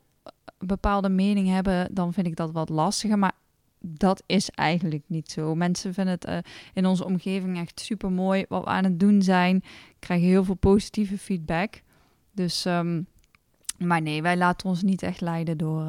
een 0.57 0.67
bepaalde 0.67 1.09
mening 1.09 1.47
hebben, 1.47 1.93
dan 1.93 2.13
vind 2.13 2.27
ik 2.27 2.35
dat 2.35 2.51
wat 2.51 2.69
lastiger. 2.69 3.19
Maar 3.19 3.33
dat 3.79 4.23
is 4.25 4.49
eigenlijk 4.49 5.03
niet 5.07 5.31
zo. 5.31 5.55
Mensen 5.55 5.93
vinden 5.93 6.13
het 6.13 6.25
eh, 6.25 6.37
in 6.73 6.85
onze 6.85 7.05
omgeving 7.05 7.57
echt 7.57 7.79
super 7.79 8.11
mooi 8.11 8.45
wat 8.49 8.63
we 8.63 8.69
aan 8.69 8.83
het 8.83 8.99
doen 8.99 9.21
zijn. 9.21 9.63
Krijgen 9.99 10.27
heel 10.27 10.43
veel 10.43 10.55
positieve 10.55 11.17
feedback. 11.17 11.81
Dus, 12.31 12.65
ehm, 12.65 13.01
maar 13.77 14.01
nee, 14.01 14.21
wij 14.21 14.37
laten 14.37 14.69
ons 14.69 14.81
niet 14.81 15.01
echt 15.01 15.21
leiden 15.21 15.57
door 15.57 15.85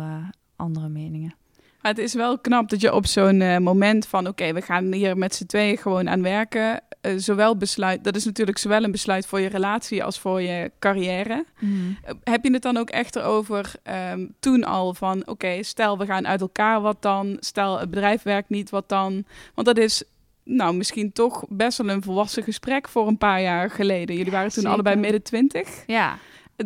andere 0.57 0.89
meningen. 0.89 1.35
Maar 1.83 1.93
het 1.93 2.01
is 2.01 2.15
wel 2.15 2.39
knap 2.39 2.69
dat 2.69 2.81
je 2.81 2.95
op 2.95 3.07
zo'n 3.07 3.41
eh, 3.41 3.59
moment 3.59 4.07
van... 4.07 4.27
oké, 4.27 4.53
we 4.53 4.63
gaan 4.63 4.93
hier 4.93 5.19
met 5.19 5.35
z'n 5.35 5.47
tweeën 5.47 5.79
gewoon 5.79 6.09
aan 6.09 6.23
werken... 6.23 6.81
eh, 7.01 7.13
zowel 7.17 7.57
besluit, 7.57 8.05
dat 8.05 8.17
is 8.17 8.25
natuurlijk 8.25 8.59
zowel 8.59 8.85
een 8.85 8.91
besluit 8.91 9.27
voor 9.27 9.41
je 9.41 9.49
relatie 9.49 10.05
als 10.05 10.19
voor 10.19 10.43
je 10.43 10.71
carrière. 10.79 11.45
Eh, 11.61 12.15
heb 12.25 12.45
je 12.45 12.53
het 12.53 12.63
dan 12.63 12.77
ook 12.77 12.91
echt 12.91 13.17
erover 13.17 13.73
ehm, 13.83 14.27
toen 14.41 14.65
al 14.65 14.95
van... 14.95 15.27
oké, 15.27 15.63
stel 15.63 15.99
we 15.99 16.07
gaan 16.07 16.27
uit 16.27 16.41
elkaar, 16.41 16.81
wat 16.81 17.03
dan? 17.03 17.37
Stel 17.41 17.79
het 17.79 17.91
bedrijf 17.91 18.23
werkt 18.23 18.49
niet, 18.49 18.71
wat 18.71 18.89
dan? 18.89 19.25
Want 19.55 19.67
dat 19.67 19.79
is 19.79 20.03
nou 20.45 20.75
misschien 20.75 21.13
toch 21.13 21.45
best 21.49 21.79
wel 21.79 21.89
een 21.89 22.03
volwassen 22.03 22.43
gesprek 22.43 22.89
voor 22.89 23.07
een 23.07 23.19
paar 23.19 23.43
jaar 23.43 23.71
geleden. 23.71 24.17
Jullie 24.17 24.33
waren 24.33 24.51
toen 24.51 24.63
zeker. 24.63 24.71
allebei 24.71 24.97
midden 24.97 25.23
twintig. 25.23 25.83
Ja, 25.87 26.19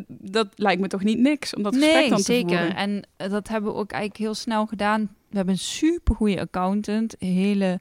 Dat 0.08 0.48
lijkt 0.54 0.80
me 0.80 0.88
toch 0.88 1.02
niet 1.02 1.18
niks 1.18 1.54
om 1.54 1.62
dat 1.62 1.74
gesprek 1.74 1.94
nee, 1.94 2.08
dan 2.08 2.18
te 2.18 2.24
zeker. 2.24 2.58
voeren? 2.58 2.76
En 2.76 3.08
eh, 3.16 3.30
dat 3.30 3.48
hebben 3.48 3.72
we 3.72 3.78
ook 3.78 3.90
eigenlijk 3.90 4.22
heel 4.22 4.34
snel 4.34 4.66
gedaan. 4.66 5.00
We 5.28 5.36
hebben 5.36 5.54
een 5.54 5.60
super 5.60 6.14
goede 6.14 6.40
accountant, 6.40 7.14
een 7.18 7.32
hele 7.32 7.80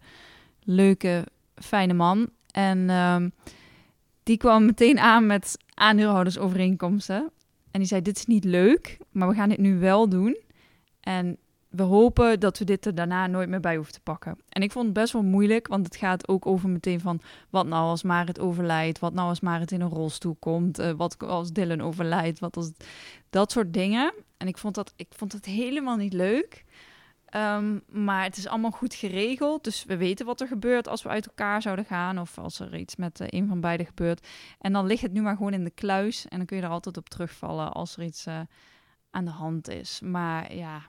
leuke, 0.63 1.25
fijne 1.55 1.93
man. 1.93 2.29
En 2.51 2.89
ehm, 2.89 3.29
die 4.23 4.37
kwam 4.37 4.65
meteen 4.65 4.99
aan 4.99 5.25
met 5.25 5.57
aandeelhoudersovereenkomsten. 5.73 7.31
En 7.71 7.79
die 7.79 7.87
zei: 7.87 8.01
Dit 8.01 8.17
is 8.17 8.25
niet 8.25 8.43
leuk, 8.43 8.97
maar 9.11 9.27
we 9.27 9.35
gaan 9.35 9.49
dit 9.49 9.57
nu 9.57 9.79
wel 9.79 10.09
doen. 10.09 10.37
En 10.99 11.37
we 11.75 11.83
hopen 11.83 12.39
dat 12.39 12.57
we 12.57 12.65
dit 12.65 12.85
er 12.85 12.95
daarna 12.95 13.27
nooit 13.27 13.49
meer 13.49 13.59
bij 13.59 13.75
hoeven 13.75 13.93
te 13.93 14.01
pakken. 14.01 14.39
En 14.49 14.61
ik 14.61 14.71
vond 14.71 14.85
het 14.85 14.93
best 14.93 15.13
wel 15.13 15.23
moeilijk, 15.23 15.67
want 15.67 15.85
het 15.85 15.95
gaat 15.95 16.27
ook 16.27 16.45
over 16.45 16.69
meteen 16.69 16.99
van... 16.99 17.21
wat 17.49 17.65
nou 17.65 17.83
als 17.83 18.03
Marit 18.03 18.39
overlijdt? 18.39 18.99
Wat 18.99 19.13
nou 19.13 19.27
als 19.27 19.39
Marit 19.39 19.71
in 19.71 19.81
een 19.81 19.89
rolstoel 19.89 20.35
komt? 20.39 20.79
Uh, 20.79 20.91
wat 20.91 21.23
als 21.23 21.51
Dylan 21.51 21.81
overlijdt? 21.81 22.39
Wat 22.39 22.57
als... 22.57 22.71
Dat 23.29 23.51
soort 23.51 23.73
dingen. 23.73 24.13
En 24.37 24.47
ik 24.47 24.57
vond 24.57 24.75
dat 24.75 24.93
ik 24.95 25.07
vond 25.09 25.31
het 25.31 25.45
helemaal 25.45 25.95
niet 25.95 26.13
leuk. 26.13 26.65
Um, 27.35 27.83
maar 27.87 28.23
het 28.23 28.37
is 28.37 28.47
allemaal 28.47 28.71
goed 28.71 28.93
geregeld. 28.93 29.63
Dus 29.63 29.83
we 29.83 29.97
weten 29.97 30.25
wat 30.25 30.41
er 30.41 30.47
gebeurt 30.47 30.87
als 30.87 31.03
we 31.03 31.09
uit 31.09 31.27
elkaar 31.27 31.61
zouden 31.61 31.85
gaan. 31.85 32.19
Of 32.19 32.37
als 32.37 32.59
er 32.59 32.77
iets 32.77 32.95
met 32.95 33.19
uh, 33.19 33.27
een 33.29 33.47
van 33.47 33.59
beiden 33.59 33.85
gebeurt. 33.85 34.27
En 34.59 34.73
dan 34.73 34.85
ligt 34.85 35.01
het 35.01 35.13
nu 35.13 35.21
maar 35.21 35.37
gewoon 35.37 35.53
in 35.53 35.63
de 35.63 35.69
kluis. 35.69 36.27
En 36.27 36.37
dan 36.37 36.45
kun 36.45 36.57
je 36.57 36.63
er 36.63 36.69
altijd 36.69 36.97
op 36.97 37.09
terugvallen 37.09 37.71
als 37.71 37.97
er 37.97 38.03
iets 38.03 38.27
uh, 38.27 38.39
aan 39.11 39.25
de 39.25 39.31
hand 39.31 39.69
is. 39.69 39.99
Maar 40.03 40.55
ja, 40.55 40.81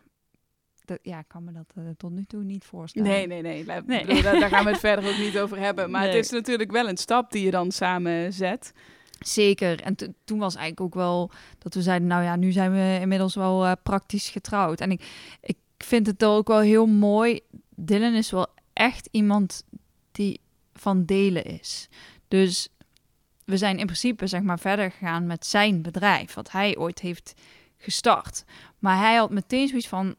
dat, 0.86 0.98
ja, 1.02 1.18
ik 1.18 1.28
kan 1.28 1.44
me 1.44 1.52
dat 1.52 1.72
uh, 1.78 1.84
tot 1.96 2.10
nu 2.10 2.24
toe 2.24 2.42
niet 2.42 2.64
voorstellen. 2.64 3.08
Nee, 3.08 3.26
nee, 3.26 3.42
nee. 3.42 3.64
nee. 3.64 4.04
Bedoel, 4.06 4.22
daar, 4.22 4.40
daar, 4.40 4.48
gaan 4.48 4.64
we 4.64 4.70
het 4.70 4.80
verder 4.80 5.10
ook 5.10 5.18
niet 5.18 5.38
over 5.38 5.58
hebben. 5.58 5.90
Maar 5.90 6.00
nee. 6.06 6.16
het 6.16 6.24
is 6.24 6.30
natuurlijk 6.30 6.70
wel 6.70 6.88
een 6.88 6.96
stap 6.96 7.32
die 7.32 7.44
je 7.44 7.50
dan 7.50 7.70
samen 7.70 8.32
zet. 8.32 8.72
Zeker. 9.18 9.80
En 9.80 9.96
toen 10.24 10.38
was 10.38 10.54
eigenlijk 10.54 10.80
ook 10.80 10.94
wel 10.94 11.30
dat 11.58 11.74
we 11.74 11.82
zeiden, 11.82 12.08
nou 12.08 12.22
ja, 12.22 12.36
nu 12.36 12.52
zijn 12.52 12.72
we 12.72 12.98
inmiddels 13.00 13.34
wel 13.34 13.64
uh, 13.64 13.72
praktisch 13.82 14.28
getrouwd. 14.28 14.80
En 14.80 14.90
ik, 14.90 15.08
ik 15.40 15.58
vind 15.78 16.06
het 16.06 16.24
ook 16.24 16.48
wel 16.48 16.60
heel 16.60 16.86
mooi. 16.86 17.40
Dylan 17.74 18.14
is 18.14 18.30
wel 18.30 18.46
echt 18.72 19.08
iemand 19.10 19.64
die 20.12 20.40
van 20.72 21.04
delen 21.04 21.44
is. 21.44 21.88
Dus 22.28 22.68
we 23.44 23.56
zijn 23.56 23.78
in 23.78 23.86
principe 23.86 24.26
zeg 24.26 24.42
maar 24.42 24.58
verder 24.58 24.90
gegaan 24.90 25.26
met 25.26 25.46
zijn 25.46 25.82
bedrijf, 25.82 26.34
wat 26.34 26.50
hij 26.50 26.76
ooit 26.76 27.00
heeft 27.00 27.34
gestart. 27.78 28.44
Maar 28.78 28.98
hij 28.98 29.16
had 29.16 29.30
meteen 29.30 29.68
zoiets 29.68 29.88
van: 29.88 30.14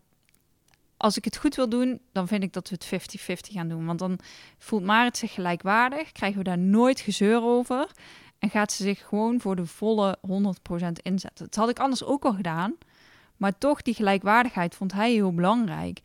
als 0.97 1.17
ik 1.17 1.25
het 1.25 1.37
goed 1.37 1.55
wil 1.55 1.69
doen, 1.69 2.01
dan 2.11 2.27
vind 2.27 2.43
ik 2.43 2.53
dat 2.53 2.69
we 2.69 2.77
het 2.79 3.19
50-50 3.21 3.53
gaan 3.53 3.67
doen. 3.67 3.85
Want 3.85 3.99
dan 3.99 4.19
voelt 4.57 4.83
Marit 4.83 5.17
zich 5.17 5.33
gelijkwaardig, 5.33 6.11
krijgen 6.11 6.37
we 6.37 6.43
daar 6.43 6.57
nooit 6.57 6.99
gezeur 6.99 7.43
over. 7.43 7.87
En 8.39 8.49
gaat 8.49 8.71
ze 8.71 8.83
zich 8.83 9.07
gewoon 9.07 9.41
voor 9.41 9.55
de 9.55 9.65
volle 9.65 10.17
100% 10.27 10.91
inzetten. 11.01 11.45
Dat 11.45 11.55
had 11.55 11.69
ik 11.69 11.79
anders 11.79 12.03
ook 12.03 12.25
al 12.25 12.33
gedaan. 12.33 12.75
Maar 13.37 13.57
toch, 13.57 13.81
die 13.81 13.93
gelijkwaardigheid 13.93 14.75
vond 14.75 14.93
hij 14.93 15.11
heel 15.11 15.33
belangrijk. 15.33 16.01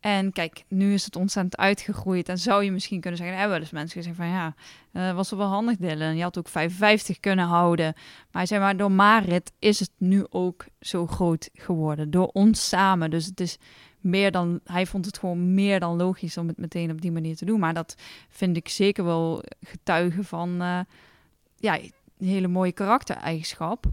En 0.00 0.32
kijk, 0.32 0.64
nu 0.68 0.92
is 0.92 1.04
het 1.04 1.16
ontzettend 1.16 1.56
uitgegroeid. 1.56 2.28
En 2.28 2.38
zou 2.38 2.64
je 2.64 2.72
misschien 2.72 3.00
kunnen 3.00 3.18
zeggen, 3.18 3.36
er 3.36 3.42
hebben 3.42 3.58
wel 3.58 3.66
eens 3.68 3.76
mensen 3.76 3.96
gezegd 4.00 4.16
van 4.16 4.28
ja, 4.28 4.54
uh, 4.92 5.14
was 5.14 5.30
er 5.30 5.36
wel 5.36 5.46
handig 5.46 5.76
Dylan. 5.76 6.16
Je 6.16 6.22
had 6.22 6.38
ook 6.38 6.48
55 6.48 7.20
kunnen 7.20 7.44
houden. 7.44 7.94
Maar 8.30 8.46
zei 8.46 8.60
maar, 8.60 8.76
door 8.76 8.92
Marit 8.92 9.52
is 9.58 9.80
het 9.80 9.90
nu 9.98 10.26
ook 10.30 10.64
zo 10.80 11.06
groot 11.06 11.50
geworden. 11.54 12.10
Door 12.10 12.26
ons 12.26 12.68
samen. 12.68 13.10
Dus 13.10 13.26
het 13.26 13.40
is 13.40 13.58
meer 14.06 14.30
dan, 14.30 14.60
hij 14.64 14.86
vond 14.86 15.04
het 15.04 15.18
gewoon 15.18 15.54
meer 15.54 15.80
dan 15.80 15.96
logisch 15.96 16.36
om 16.36 16.48
het 16.48 16.56
meteen 16.56 16.90
op 16.90 17.00
die 17.00 17.12
manier 17.12 17.36
te 17.36 17.44
doen. 17.44 17.60
Maar 17.60 17.74
dat 17.74 17.96
vind 18.28 18.56
ik 18.56 18.68
zeker 18.68 19.04
wel 19.04 19.42
getuigen 19.60 20.24
van, 20.24 20.62
uh, 20.62 20.80
ja, 21.56 21.78
een 21.78 22.26
hele 22.26 22.48
mooie 22.48 22.72
karaktereigenschap. 22.72 23.86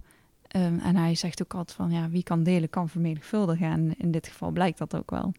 Um, 0.55 0.79
en 0.79 0.95
hij 0.95 1.15
zegt 1.15 1.43
ook 1.43 1.53
altijd 1.53 1.77
van, 1.77 1.91
ja, 1.91 2.09
wie 2.09 2.23
kan 2.23 2.43
delen, 2.43 2.69
kan 2.69 2.89
vermenigvuldigen. 2.89 3.71
En 3.71 3.93
in 3.97 4.11
dit 4.11 4.27
geval 4.27 4.51
blijkt 4.51 4.77
dat 4.77 4.95
ook 4.95 5.11
wel. 5.11 5.33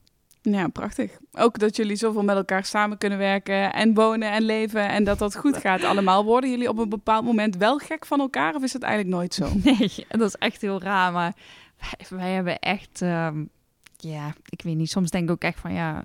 Ja, 0.53 0.69
prachtig. 0.69 1.19
Ook 1.33 1.59
dat 1.59 1.77
jullie 1.77 1.97
zoveel 1.97 2.23
met 2.23 2.37
elkaar 2.37 2.65
samen 2.65 2.99
kunnen 2.99 3.19
werken 3.19 3.73
en 3.73 3.95
wonen 3.95 4.33
en 4.33 4.43
leven 4.43 4.89
en 4.89 5.05
dat 5.05 5.19
dat 5.19 5.37
goed 5.37 5.57
gaat 5.57 5.85
allemaal. 5.85 6.25
Worden 6.25 6.51
jullie 6.51 6.69
op 6.69 6.79
een 6.79 6.89
bepaald 6.89 7.25
moment 7.25 7.57
wel 7.57 7.79
gek 7.79 8.07
van 8.07 8.21
elkaar 8.21 8.55
of 8.55 8.63
is 8.63 8.73
het 8.73 8.83
eigenlijk 8.83 9.17
nooit 9.17 9.35
zo? 9.35 9.49
Nee, 9.65 10.07
dat 10.09 10.29
is 10.29 10.35
echt 10.35 10.61
heel 10.61 10.83
raar, 10.83 11.13
maar 11.13 11.35
wij, 11.79 12.19
wij 12.19 12.33
hebben 12.33 12.59
echt, 12.59 13.01
um, 13.01 13.49
ja, 14.11 14.35
ik 14.49 14.63
weet 14.63 14.77
niet, 14.77 14.91
soms 14.91 15.11
denk 15.11 15.25
ik 15.25 15.31
ook 15.31 15.43
echt 15.43 15.61
van, 15.61 15.73
ja, 15.73 16.05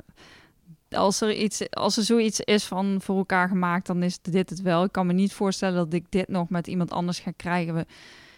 als 0.92 1.22
er, 1.22 1.34
iets, 1.34 1.72
als 1.72 1.98
er 1.98 2.04
zoiets 2.04 2.40
is 2.40 2.66
van 2.66 2.98
voor 3.02 3.18
elkaar 3.18 3.48
gemaakt, 3.48 3.88
dan 3.88 4.04
is 4.04 4.22
dit 4.22 4.50
het 4.50 4.62
wel. 4.62 4.84
Ik 4.84 4.92
kan 4.92 5.08
me 5.08 5.14
niet 5.14 5.34
voorstellen 5.34 5.76
dat 5.76 5.94
ik 5.94 6.06
dit 6.10 6.28
nog 6.28 6.50
met 6.50 6.68
iemand 6.68 6.92
anders 6.92 7.20
ga 7.20 7.32
krijgen. 7.36 7.74
We 7.74 7.86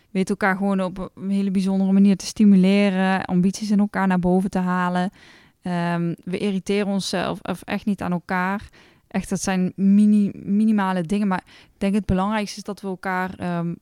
weten 0.10 0.30
elkaar 0.30 0.56
gewoon 0.56 0.82
op 0.82 1.12
een 1.16 1.30
hele 1.30 1.52
bijzondere 1.52 1.92
manier 1.92 2.18
te 2.18 2.26
stimuleren, 2.26 3.26
ambities 3.26 3.72
in 3.72 3.80
elkaar 3.80 4.08
naar 4.08 4.20
boven 4.20 4.50
te 4.50 4.60
halen. 4.60 5.12
Um, 5.64 6.16
we 6.24 6.38
irriteren 6.38 6.88
onszelf 6.88 7.40
of 7.42 7.62
echt 7.62 7.86
niet 7.86 8.02
aan 8.02 8.12
elkaar. 8.12 8.70
Echt, 9.08 9.30
dat 9.30 9.42
zijn 9.42 9.74
mini, 9.76 10.32
minimale 10.34 11.02
dingen. 11.02 11.28
Maar 11.28 11.44
ik 11.46 11.80
denk 11.80 11.94
het 11.94 12.06
belangrijkste 12.06 12.58
is 12.58 12.64
dat 12.64 12.82
we 12.82 12.88
elkaar. 12.88 13.58
Um, 13.58 13.78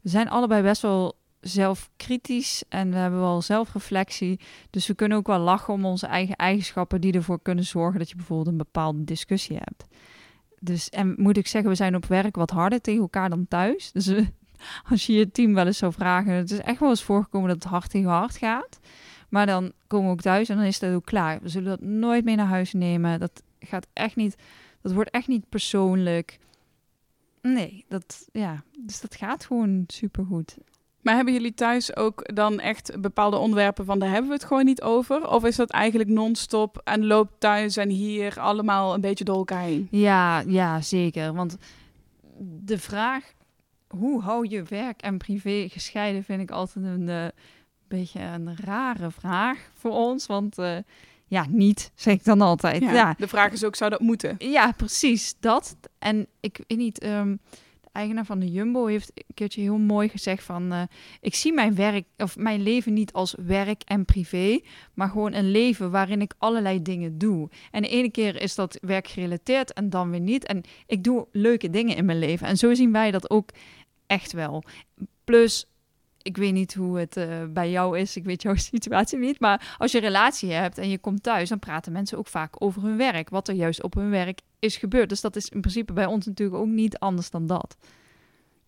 we 0.00 0.08
zijn 0.08 0.28
allebei 0.28 0.62
best 0.62 0.82
wel 0.82 1.16
zelfkritisch 1.40 2.64
en 2.68 2.90
we 2.90 2.96
hebben 2.96 3.20
wel 3.20 3.42
zelfreflectie. 3.42 4.40
Dus 4.70 4.86
we 4.86 4.94
kunnen 4.94 5.18
ook 5.18 5.26
wel 5.26 5.38
lachen 5.38 5.74
om 5.74 5.84
onze 5.84 6.06
eigen 6.06 6.36
eigenschappen 6.36 7.00
die 7.00 7.12
ervoor 7.12 7.42
kunnen 7.42 7.64
zorgen 7.64 7.98
dat 7.98 8.08
je 8.08 8.16
bijvoorbeeld 8.16 8.48
een 8.48 8.56
bepaalde 8.56 9.04
discussie 9.04 9.56
hebt. 9.56 9.86
Dus 10.60 10.88
en 10.88 11.14
moet 11.16 11.36
ik 11.36 11.46
zeggen, 11.46 11.70
we 11.70 11.76
zijn 11.76 11.96
op 11.96 12.06
werk 12.06 12.36
wat 12.36 12.50
harder 12.50 12.80
tegen 12.80 13.00
elkaar 13.00 13.30
dan 13.30 13.48
thuis. 13.48 13.92
Dus 13.92 14.12
als 14.90 15.06
je 15.06 15.12
je 15.12 15.30
team 15.30 15.54
wel 15.54 15.66
eens 15.66 15.78
zou 15.78 15.92
vragen, 15.92 16.32
het 16.32 16.50
is 16.50 16.60
echt 16.60 16.80
wel 16.80 16.88
eens 16.88 17.02
voorgekomen 17.02 17.48
dat 17.48 17.62
het 17.62 17.72
hard 17.72 17.90
tegen 17.90 18.10
hard 18.10 18.36
gaat. 18.36 18.78
Maar 19.28 19.46
dan 19.46 19.72
komen 19.86 20.06
we 20.06 20.12
ook 20.12 20.20
thuis 20.20 20.48
en 20.48 20.56
dan 20.56 20.64
is 20.64 20.78
dat 20.78 20.94
ook 20.94 21.04
klaar. 21.04 21.40
We 21.42 21.48
zullen 21.48 21.68
dat 21.68 21.80
nooit 21.80 22.24
mee 22.24 22.36
naar 22.36 22.46
huis 22.46 22.72
nemen. 22.72 23.20
Dat 23.20 23.42
gaat 23.60 23.86
echt 23.92 24.16
niet. 24.16 24.36
Dat 24.82 24.92
wordt 24.92 25.10
echt 25.10 25.28
niet 25.28 25.48
persoonlijk. 25.48 26.38
Nee, 27.42 27.84
dat 27.88 28.28
ja. 28.32 28.62
Dus 28.78 29.00
dat 29.00 29.14
gaat 29.14 29.44
gewoon 29.44 29.84
supergoed. 29.86 30.56
Maar 31.00 31.14
hebben 31.14 31.34
jullie 31.34 31.54
thuis 31.54 31.96
ook 31.96 32.34
dan 32.34 32.60
echt 32.60 33.00
bepaalde 33.00 33.36
onderwerpen 33.36 33.84
van 33.84 33.98
daar 33.98 34.10
hebben 34.10 34.28
we 34.28 34.34
het 34.36 34.44
gewoon 34.44 34.64
niet 34.64 34.82
over? 34.82 35.28
Of 35.28 35.44
is 35.44 35.56
dat 35.56 35.70
eigenlijk 35.70 36.10
non-stop 36.10 36.80
en 36.84 37.06
loopt 37.06 37.40
thuis 37.40 37.76
en 37.76 37.88
hier 37.88 38.40
allemaal 38.40 38.94
een 38.94 39.00
beetje 39.00 39.24
door 39.24 39.36
elkaar 39.36 39.62
heen? 39.62 39.88
Ja, 39.90 40.40
ja, 40.40 40.80
zeker. 40.80 41.34
Want 41.34 41.56
de 42.60 42.78
vraag 42.78 43.32
hoe 43.88 44.22
hou 44.22 44.46
je 44.48 44.62
werk 44.62 45.02
en 45.02 45.18
privé 45.18 45.68
gescheiden 45.68 46.24
vind 46.24 46.40
ik 46.40 46.50
altijd 46.50 46.84
een 46.84 47.08
uh, 47.08 47.26
beetje 47.88 48.20
een 48.20 48.56
rare 48.64 49.10
vraag 49.10 49.70
voor 49.74 49.92
ons. 49.92 50.26
Want 50.26 50.58
uh, 50.58 50.76
ja, 51.26 51.46
niet, 51.48 51.90
zeg 51.94 52.14
ik 52.14 52.24
dan 52.24 52.40
altijd. 52.40 52.82
Ja, 52.82 52.92
ja, 52.92 53.14
De 53.18 53.28
vraag 53.28 53.52
is 53.52 53.64
ook, 53.64 53.76
zou 53.76 53.90
dat 53.90 54.00
moeten? 54.00 54.34
Ja, 54.38 54.72
precies, 54.72 55.34
dat. 55.40 55.76
En 55.98 56.26
ik 56.40 56.60
weet 56.66 56.78
niet... 56.78 57.04
Um, 57.04 57.40
eigenaar 57.98 58.24
van 58.24 58.38
de 58.38 58.50
Jumbo 58.50 58.86
heeft 58.86 59.12
een 59.14 59.34
keertje 59.34 59.60
heel 59.60 59.78
mooi 59.78 60.08
gezegd 60.08 60.44
van... 60.44 60.72
Uh, 60.72 60.82
ik 61.20 61.34
zie 61.34 61.52
mijn 61.52 61.74
werk 61.74 62.04
of 62.16 62.36
mijn 62.36 62.62
leven 62.62 62.92
niet 62.92 63.12
als 63.12 63.34
werk 63.46 63.82
en 63.84 64.04
privé... 64.04 64.60
maar 64.94 65.08
gewoon 65.08 65.32
een 65.32 65.50
leven 65.50 65.90
waarin 65.90 66.20
ik 66.20 66.34
allerlei 66.38 66.82
dingen 66.82 67.18
doe. 67.18 67.48
En 67.70 67.82
de 67.82 67.88
ene 67.88 68.10
keer 68.10 68.40
is 68.42 68.54
dat 68.54 68.78
werkgerelateerd 68.80 69.72
en 69.72 69.90
dan 69.90 70.10
weer 70.10 70.20
niet. 70.20 70.46
En 70.46 70.62
ik 70.86 71.04
doe 71.04 71.26
leuke 71.32 71.70
dingen 71.70 71.96
in 71.96 72.04
mijn 72.04 72.18
leven. 72.18 72.46
En 72.46 72.56
zo 72.56 72.74
zien 72.74 72.92
wij 72.92 73.10
dat 73.10 73.30
ook 73.30 73.50
echt 74.06 74.32
wel. 74.32 74.62
Plus... 75.24 75.66
Ik 76.28 76.36
weet 76.36 76.52
niet 76.52 76.74
hoe 76.74 76.98
het 76.98 77.16
uh, 77.16 77.26
bij 77.48 77.70
jou 77.70 77.98
is. 77.98 78.16
Ik 78.16 78.24
weet 78.24 78.42
jouw 78.42 78.54
situatie 78.72 79.18
niet. 79.18 79.40
Maar 79.40 79.76
als 79.78 79.92
je 79.92 79.98
een 79.98 80.04
relatie 80.04 80.52
hebt 80.52 80.78
en 80.78 80.88
je 80.88 80.98
komt 80.98 81.22
thuis, 81.22 81.48
dan 81.48 81.58
praten 81.58 81.92
mensen 81.92 82.18
ook 82.18 82.26
vaak 82.26 82.62
over 82.62 82.82
hun 82.82 82.96
werk. 82.96 83.30
Wat 83.30 83.48
er 83.48 83.54
juist 83.54 83.82
op 83.82 83.94
hun 83.94 84.10
werk 84.10 84.40
is 84.58 84.76
gebeurd. 84.76 85.08
Dus 85.08 85.20
dat 85.20 85.36
is 85.36 85.48
in 85.48 85.60
principe 85.60 85.92
bij 85.92 86.06
ons 86.06 86.26
natuurlijk 86.26 86.58
ook 86.58 86.66
niet 86.66 86.98
anders 86.98 87.30
dan 87.30 87.46
dat. 87.46 87.76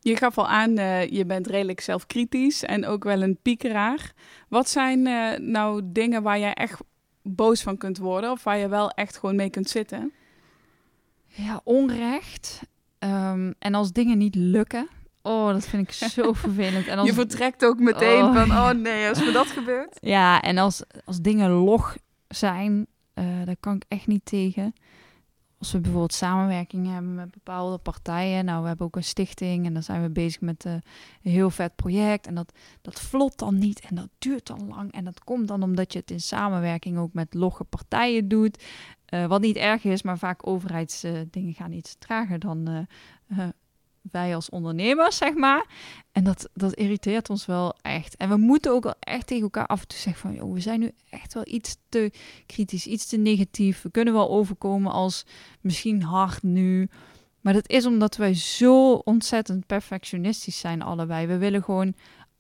Je 0.01 0.17
gaf 0.17 0.39
al 0.39 0.49
aan, 0.49 0.79
uh, 0.79 1.07
je 1.07 1.27
bent 1.27 1.47
redelijk 1.47 1.81
zelfkritisch 1.81 2.65
en 2.65 2.87
ook 2.87 3.05
wel 3.05 3.23
een 3.23 3.39
piekeraar. 3.43 4.13
Wat 4.49 4.69
zijn 4.69 5.07
uh, 5.07 5.39
nou 5.39 5.83
dingen 5.85 6.23
waar 6.23 6.39
jij 6.39 6.55
echt 6.55 6.81
boos 7.23 7.63
van 7.63 7.77
kunt 7.77 7.99
worden 7.99 8.31
of 8.31 8.45
waar 8.45 8.59
je 8.59 8.69
wel 8.69 8.91
echt 8.91 9.19
gewoon 9.19 9.37
mee 9.37 9.51
kunt 9.51 9.69
zitten? 9.69 10.13
Ja, 11.27 11.61
onrecht. 11.65 12.61
Um, 12.99 13.55
en 13.59 13.75
als 13.75 13.93
dingen 13.93 14.19
niet 14.19 14.35
lukken. 14.35 14.89
Oh, 15.23 15.53
dat 15.53 15.67
vind 15.67 15.89
ik 15.89 15.93
zo 15.93 16.33
vervelend. 16.47 16.87
En 16.87 16.99
als... 16.99 17.09
Je 17.09 17.15
vertrekt 17.15 17.65
ook 17.65 17.79
meteen 17.79 18.25
oh. 18.25 18.35
van, 18.35 18.51
oh 18.51 18.71
nee, 18.71 19.09
als 19.09 19.21
me 19.25 19.33
dat 19.33 19.47
gebeurt. 19.47 19.99
Ja, 20.17 20.41
en 20.41 20.59
als, 20.59 20.83
als 21.05 21.21
dingen 21.21 21.51
log 21.51 21.97
zijn, 22.29 22.87
uh, 23.15 23.25
daar 23.45 23.57
kan 23.61 23.77
ik 23.77 23.85
echt 23.89 24.07
niet 24.07 24.25
tegen 24.25 24.75
als 25.61 25.73
we 25.73 25.81
bijvoorbeeld 25.81 26.13
samenwerking 26.13 26.93
hebben 26.93 27.15
met 27.15 27.31
bepaalde 27.31 27.79
partijen. 27.79 28.45
Nou, 28.45 28.63
we 28.63 28.69
hebben 28.69 28.87
ook 28.87 28.97
een 28.97 29.05
stichting 29.05 29.67
en 29.67 29.73
dan 29.73 29.83
zijn 29.83 30.03
we 30.03 30.11
bezig 30.11 30.41
met 30.41 30.65
uh, 30.65 30.73
een 30.73 31.31
heel 31.31 31.51
vet 31.51 31.77
project. 31.77 32.27
En 32.27 32.35
dat, 32.35 32.53
dat 32.83 33.01
vlot 33.01 33.39
dan 33.39 33.59
niet 33.59 33.81
en 33.81 33.95
dat 33.95 34.09
duurt 34.19 34.47
dan 34.47 34.69
lang. 34.69 34.93
En 34.93 35.05
dat 35.05 35.25
komt 35.25 35.49
dan 35.49 35.63
omdat 35.63 35.93
je 35.93 35.99
het 35.99 36.11
in 36.11 36.21
samenwerking 36.21 36.99
ook 36.99 37.13
met 37.13 37.35
logge 37.35 37.65
partijen 37.65 38.29
doet. 38.29 38.65
Uh, 39.15 39.27
wat 39.27 39.41
niet 39.41 39.57
erg 39.57 39.85
is, 39.85 40.03
maar 40.03 40.19
vaak 40.19 40.47
overheidsdingen 40.47 41.55
gaan 41.55 41.73
iets 41.73 41.97
trager 41.99 42.39
dan 42.39 42.87
wij 44.01 44.35
als 44.35 44.49
ondernemers, 44.49 45.17
zeg 45.17 45.35
maar. 45.35 45.67
En 46.13 46.25
dat, 46.25 46.49
dat 46.55 46.75
irriteert 46.75 47.31
ons 47.31 47.47
wel 47.47 47.75
echt. 47.83 48.17
En 48.17 48.29
we 48.29 48.37
moeten 48.37 48.73
ook 48.73 48.85
wel 48.85 48.95
echt 49.01 49.27
tegen 49.27 49.43
elkaar 49.43 49.67
af 49.67 49.81
en 49.81 49.89
toe 49.89 49.99
zeggen 49.99 50.29
van... 50.29 50.35
Joh, 50.35 50.53
we 50.53 50.61
zijn 50.61 50.81
nu 50.81 50.93
echt 51.11 51.35
wel 51.35 51.47
iets 51.47 51.77
te 51.89 52.13
kritisch, 52.47 52.87
iets 52.87 53.07
te 53.07 53.17
negatief. 53.17 53.83
We 53.83 53.91
kunnen 53.91 54.15
wel 54.15 54.31
overkomen 54.31 54.93
als 54.93 55.27
misschien 55.61 56.03
hard 56.03 56.43
nu. 56.43 56.89
Maar 57.41 57.53
dat 57.53 57.69
is 57.69 57.87
omdat 57.87 58.17
wij 58.17 58.35
zo 58.35 58.93
ontzettend 58.93 59.67
perfectionistisch 59.67 60.59
zijn 60.59 60.83
allebei. 60.83 61.27
We 61.27 61.39
willen 61.39 61.63
gewoon, 61.63 61.95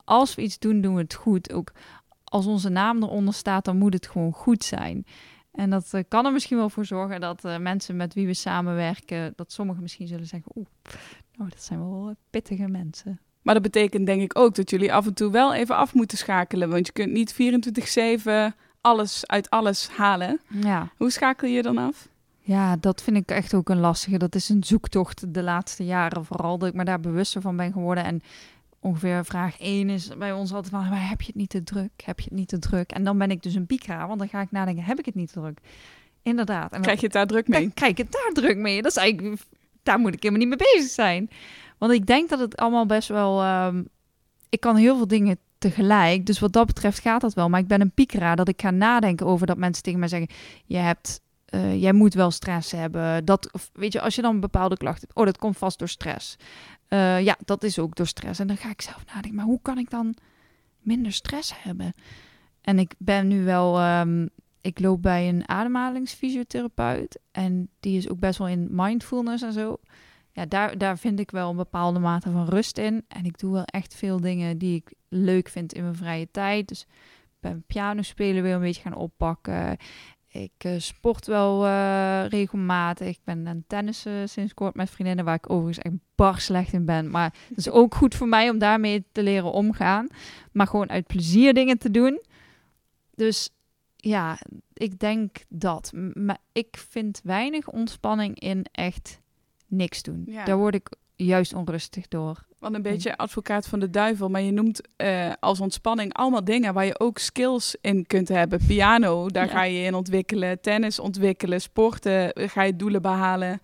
als 0.04 0.34
we 0.34 0.42
iets 0.42 0.58
doen, 0.58 0.80
doen 0.80 0.94
we 0.94 1.00
het 1.00 1.14
goed. 1.14 1.52
Ook 1.52 1.72
als 2.24 2.46
onze 2.46 2.68
naam 2.68 3.02
eronder 3.02 3.34
staat, 3.34 3.64
dan 3.64 3.78
moet 3.78 3.94
het 3.94 4.06
gewoon 4.06 4.32
goed 4.32 4.64
zijn. 4.64 5.04
En 5.52 5.70
dat 5.70 5.88
eh, 5.90 6.02
kan 6.08 6.26
er 6.26 6.32
misschien 6.32 6.56
wel 6.56 6.70
voor 6.70 6.84
zorgen 6.84 7.20
dat 7.20 7.44
uh, 7.44 7.58
mensen 7.58 7.96
met 7.96 8.14
wie 8.14 8.26
we 8.26 8.34
samenwerken, 8.34 9.32
dat 9.36 9.52
sommigen 9.52 9.82
misschien 9.82 10.06
zullen 10.06 10.26
zeggen, 10.26 10.52
oeh, 10.56 10.66
nou, 11.36 11.50
dat 11.50 11.62
zijn 11.62 11.78
wel 11.78 12.08
eh, 12.08 12.14
pittige 12.30 12.68
mensen. 12.68 13.20
Maar 13.42 13.54
dat 13.54 13.62
betekent 13.62 14.06
denk 14.06 14.22
ik 14.22 14.38
ook 14.38 14.54
dat 14.54 14.70
jullie 14.70 14.92
af 14.92 15.06
en 15.06 15.14
toe 15.14 15.30
wel 15.30 15.54
even 15.54 15.76
af 15.76 15.94
moeten 15.94 16.18
schakelen. 16.18 16.70
Want 16.70 16.86
je 16.86 16.92
kunt 16.92 17.12
niet 17.12 17.34
24-7 18.52 18.56
alles 18.80 19.26
uit 19.26 19.50
alles 19.50 19.88
halen. 19.88 20.40
Ja. 20.48 20.92
Hoe 20.96 21.10
schakel 21.10 21.48
je 21.48 21.62
dan 21.62 21.78
af? 21.78 22.08
Ja, 22.38 22.76
dat 22.76 23.02
vind 23.02 23.16
ik 23.16 23.30
echt 23.30 23.54
ook 23.54 23.68
een 23.68 23.80
lastige. 23.80 24.18
Dat 24.18 24.34
is 24.34 24.48
een 24.48 24.64
zoektocht 24.64 25.34
de 25.34 25.42
laatste 25.42 25.84
jaren 25.84 26.24
vooral. 26.24 26.58
Dat 26.58 26.68
ik 26.68 26.74
me 26.74 26.84
daar 26.84 27.00
bewuster 27.00 27.40
van 27.40 27.56
ben 27.56 27.72
geworden. 27.72 28.04
En 28.04 28.20
ongeveer 28.80 29.24
vraag 29.24 29.60
1 29.60 29.90
is 29.90 30.16
bij 30.18 30.32
ons 30.32 30.52
altijd 30.52 30.72
van... 30.72 30.88
Maar 30.88 31.08
heb 31.08 31.20
je 31.20 31.26
het 31.26 31.36
niet 31.36 31.50
te 31.50 31.62
druk? 31.62 31.90
Heb 32.04 32.18
je 32.18 32.24
het 32.24 32.38
niet 32.38 32.48
te 32.48 32.58
druk? 32.58 32.92
En 32.92 33.04
dan 33.04 33.18
ben 33.18 33.30
ik 33.30 33.42
dus 33.42 33.54
een 33.54 33.66
pika, 33.66 34.06
want 34.06 34.18
dan 34.18 34.28
ga 34.28 34.40
ik 34.40 34.50
nadenken... 34.50 34.84
Heb 34.84 34.98
ik 34.98 35.04
het 35.04 35.14
niet 35.14 35.32
te 35.32 35.40
druk? 35.40 35.60
Inderdaad. 36.22 36.72
En 36.72 36.80
krijg 36.80 36.98
je 37.00 37.04
het 37.04 37.14
daar 37.14 37.26
druk 37.26 37.48
mee? 37.48 37.70
Krijg 37.74 37.92
ik 37.92 37.98
het 37.98 38.12
daar 38.12 38.30
druk 38.32 38.56
mee? 38.56 38.82
Dat 38.82 38.90
is 38.90 38.96
eigenlijk... 38.96 39.42
Daar 39.82 39.98
moet 39.98 40.14
ik 40.14 40.22
helemaal 40.22 40.46
niet 40.46 40.58
mee 40.58 40.72
bezig 40.74 40.90
zijn. 40.90 41.30
Want 41.78 41.92
ik 41.92 42.06
denk 42.06 42.28
dat 42.28 42.38
het 42.38 42.56
allemaal 42.56 42.86
best 42.86 43.08
wel... 43.08 43.64
Um, 43.66 43.88
ik 44.48 44.60
kan 44.60 44.76
heel 44.76 44.96
veel 44.96 45.06
dingen 45.06 45.38
tegelijk. 45.58 46.26
Dus 46.26 46.38
wat 46.38 46.52
dat 46.52 46.66
betreft 46.66 47.00
gaat 47.00 47.20
dat 47.20 47.34
wel. 47.34 47.48
Maar 47.48 47.60
ik 47.60 47.66
ben 47.66 47.80
een 47.80 47.94
piekera 47.94 48.34
dat 48.34 48.48
ik 48.48 48.60
ga 48.60 48.70
nadenken 48.70 49.26
over 49.26 49.46
dat 49.46 49.56
mensen 49.56 49.82
tegen 49.82 49.98
mij 49.98 50.08
zeggen... 50.08 50.28
Je 50.66 50.76
hebt... 50.76 51.20
Uh, 51.54 51.80
jij 51.80 51.92
moet 51.92 52.14
wel 52.14 52.30
stress 52.30 52.70
hebben. 52.72 53.24
Dat, 53.24 53.52
of, 53.52 53.70
weet 53.72 53.92
je, 53.92 54.00
als 54.00 54.14
je 54.14 54.22
dan 54.22 54.34
een 54.34 54.40
bepaalde 54.40 54.76
klacht 54.76 55.00
hebt, 55.00 55.14
oh, 55.14 55.24
dat 55.24 55.38
komt 55.38 55.58
vast 55.58 55.78
door 55.78 55.88
stress. 55.88 56.36
Uh, 56.92 57.20
ja, 57.22 57.37
dat 57.44 57.62
is 57.62 57.79
ook 57.79 57.94
door 57.96 58.07
stress. 58.07 58.40
En 58.40 58.46
dan 58.46 58.57
ga 58.57 58.70
ik 58.70 58.81
zelf 58.83 59.05
nadenken, 59.07 59.35
maar 59.35 59.44
hoe 59.44 59.62
kan 59.62 59.79
ik 59.79 59.90
dan 59.90 60.14
minder 60.79 61.12
stress 61.12 61.62
hebben? 61.62 61.94
En 62.61 62.79
ik 62.79 62.94
ben 62.98 63.29
nu 63.29 63.44
wel, 63.44 63.83
um, 64.00 64.29
ik 64.61 64.81
loop 64.81 65.03
bij 65.03 65.29
een 65.29 65.48
ademhalingsfysiotherapeut. 65.48 67.20
En 67.31 67.68
die 67.81 67.96
is 67.96 68.09
ook 68.09 68.18
best 68.18 68.38
wel 68.38 68.48
in 68.48 68.68
mindfulness 68.70 69.42
en 69.42 69.53
zo. 69.53 69.76
Ja, 70.33 70.46
daar, 70.46 70.79
daar 70.79 70.98
vind 70.98 71.20
ik 71.20 71.31
wel 71.31 71.50
een 71.50 71.57
bepaalde 71.57 71.98
mate 71.98 72.31
van 72.31 72.48
rust 72.48 72.79
in. 72.79 73.05
En 73.09 73.24
ik 73.24 73.38
doe 73.38 73.53
wel 73.53 73.64
echt 73.64 73.94
veel 73.94 74.20
dingen 74.20 74.59
die 74.59 74.74
ik 74.74 74.94
leuk 75.09 75.48
vind 75.48 75.72
in 75.72 75.83
mijn 75.83 75.96
vrije 75.96 76.29
tijd. 76.31 76.68
Dus 76.68 76.87
ben 77.40 77.64
piano 77.66 78.03
spelen 78.03 78.42
weer 78.42 78.55
een 78.55 78.61
beetje 78.61 78.83
gaan 78.83 78.94
oppakken. 78.94 79.76
Ik 80.32 80.64
uh, 80.66 80.78
sport 80.78 81.26
wel 81.26 81.66
uh, 81.66 82.26
regelmatig. 82.28 83.08
Ik 83.08 83.20
ben 83.24 83.48
aan 83.48 83.64
tennissen 83.66 84.28
sinds 84.28 84.54
kort 84.54 84.74
met 84.74 84.90
vriendinnen, 84.90 85.24
waar 85.24 85.34
ik 85.34 85.50
overigens 85.50 85.84
echt 85.84 85.94
bar 86.14 86.40
slecht 86.40 86.72
in 86.72 86.84
ben. 86.84 87.10
Maar 87.10 87.34
het 87.48 87.58
is 87.58 87.70
ook 87.70 87.94
goed 87.94 88.14
voor 88.14 88.28
mij 88.28 88.50
om 88.50 88.58
daarmee 88.58 89.04
te 89.12 89.22
leren 89.22 89.52
omgaan. 89.52 90.08
Maar 90.52 90.66
gewoon 90.66 90.90
uit 90.90 91.06
plezier 91.06 91.54
dingen 91.54 91.78
te 91.78 91.90
doen. 91.90 92.22
Dus 93.14 93.50
ja, 93.96 94.38
ik 94.72 94.98
denk 94.98 95.36
dat. 95.48 95.92
Maar 96.14 96.38
ik 96.52 96.76
vind 96.88 97.20
weinig 97.24 97.68
ontspanning 97.68 98.40
in 98.40 98.66
echt 98.72 99.20
niks 99.66 100.02
doen. 100.02 100.22
Ja. 100.26 100.44
Daar 100.44 100.56
word 100.56 100.74
ik 100.74 100.88
juist 101.24 101.54
onrustig 101.54 102.09
door. 102.09 102.48
Want 102.59 102.74
een 102.74 102.83
beetje 102.83 103.16
advocaat 103.16 103.66
van 103.66 103.80
de 103.80 103.90
duivel, 103.90 104.28
maar 104.28 104.40
je 104.40 104.50
noemt 104.50 104.80
uh, 104.96 105.33
als 105.40 105.61
ontspanning 105.61 106.14
allemaal 106.14 106.44
dingen 106.44 106.74
waar 106.74 106.85
je 106.85 107.00
ook 107.00 107.18
skills 107.18 107.76
in 107.80 108.06
kunt 108.06 108.28
hebben. 108.28 108.61
Piano, 108.66 109.28
daar 109.28 109.46
ja. 109.46 109.50
ga 109.50 109.62
je 109.62 109.83
in 109.83 109.94
ontwikkelen. 109.94 110.61
Tennis 110.61 110.98
ontwikkelen. 110.98 111.61
Sporten, 111.61 112.33
ga 112.35 112.62
je 112.62 112.76
doelen 112.76 113.02
behalen. 113.02 113.61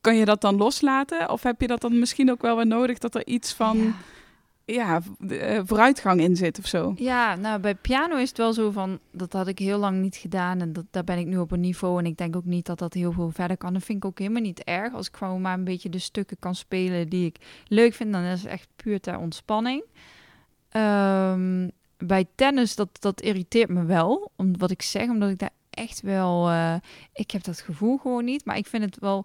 Kan 0.00 0.16
je 0.16 0.24
dat 0.24 0.40
dan 0.40 0.56
loslaten? 0.56 1.30
Of 1.30 1.42
heb 1.42 1.60
je 1.60 1.66
dat 1.66 1.80
dan 1.80 1.98
misschien 1.98 2.30
ook 2.30 2.42
wel 2.42 2.56
weer 2.56 2.66
nodig 2.66 2.98
dat 2.98 3.14
er 3.14 3.26
iets 3.26 3.52
van... 3.52 3.78
Ja 3.78 3.92
ja, 4.72 5.00
uh, 5.18 5.60
vooruitgang 5.64 6.20
in 6.20 6.36
zit 6.36 6.58
of 6.58 6.66
zo. 6.66 6.92
Ja, 6.96 7.34
nou 7.34 7.60
bij 7.60 7.74
piano 7.74 8.16
is 8.16 8.28
het 8.28 8.38
wel 8.38 8.52
zo 8.52 8.70
van, 8.70 8.98
dat 9.10 9.32
had 9.32 9.46
ik 9.46 9.58
heel 9.58 9.78
lang 9.78 10.00
niet 10.00 10.16
gedaan 10.16 10.60
en 10.60 10.72
dat, 10.72 10.84
daar 10.90 11.04
ben 11.04 11.18
ik 11.18 11.26
nu 11.26 11.38
op 11.38 11.50
een 11.50 11.60
niveau 11.60 11.98
en 11.98 12.06
ik 12.06 12.16
denk 12.16 12.36
ook 12.36 12.44
niet 12.44 12.66
dat 12.66 12.78
dat 12.78 12.94
heel 12.94 13.12
veel 13.12 13.30
verder 13.30 13.56
kan. 13.56 13.72
Dat 13.72 13.82
vind 13.82 13.98
ik 13.98 14.04
ook 14.04 14.18
helemaal 14.18 14.42
niet 14.42 14.64
erg. 14.64 14.94
Als 14.94 15.08
ik 15.08 15.16
gewoon 15.16 15.40
maar 15.40 15.54
een 15.54 15.64
beetje 15.64 15.88
de 15.88 15.98
stukken 15.98 16.36
kan 16.38 16.54
spelen 16.54 17.08
die 17.08 17.26
ik 17.26 17.36
leuk 17.66 17.94
vind, 17.94 18.12
dan 18.12 18.22
is 18.22 18.42
het 18.42 18.50
echt 18.50 18.68
puur 18.76 19.00
ter 19.00 19.18
ontspanning. 19.18 19.84
Um, 20.76 21.70
bij 21.98 22.26
tennis, 22.34 22.74
dat, 22.74 22.88
dat 23.00 23.20
irriteert 23.20 23.68
me 23.68 23.84
wel, 23.84 24.30
om 24.36 24.58
wat 24.58 24.70
ik 24.70 24.82
zeg, 24.82 25.08
omdat 25.08 25.30
ik 25.30 25.38
daar 25.38 25.50
echt 25.70 26.00
wel, 26.00 26.50
uh, 26.50 26.74
ik 27.12 27.30
heb 27.30 27.44
dat 27.44 27.60
gevoel 27.60 27.98
gewoon 27.98 28.24
niet, 28.24 28.44
maar 28.44 28.56
ik 28.56 28.66
vind 28.66 28.84
het 28.84 28.98
wel 28.98 29.24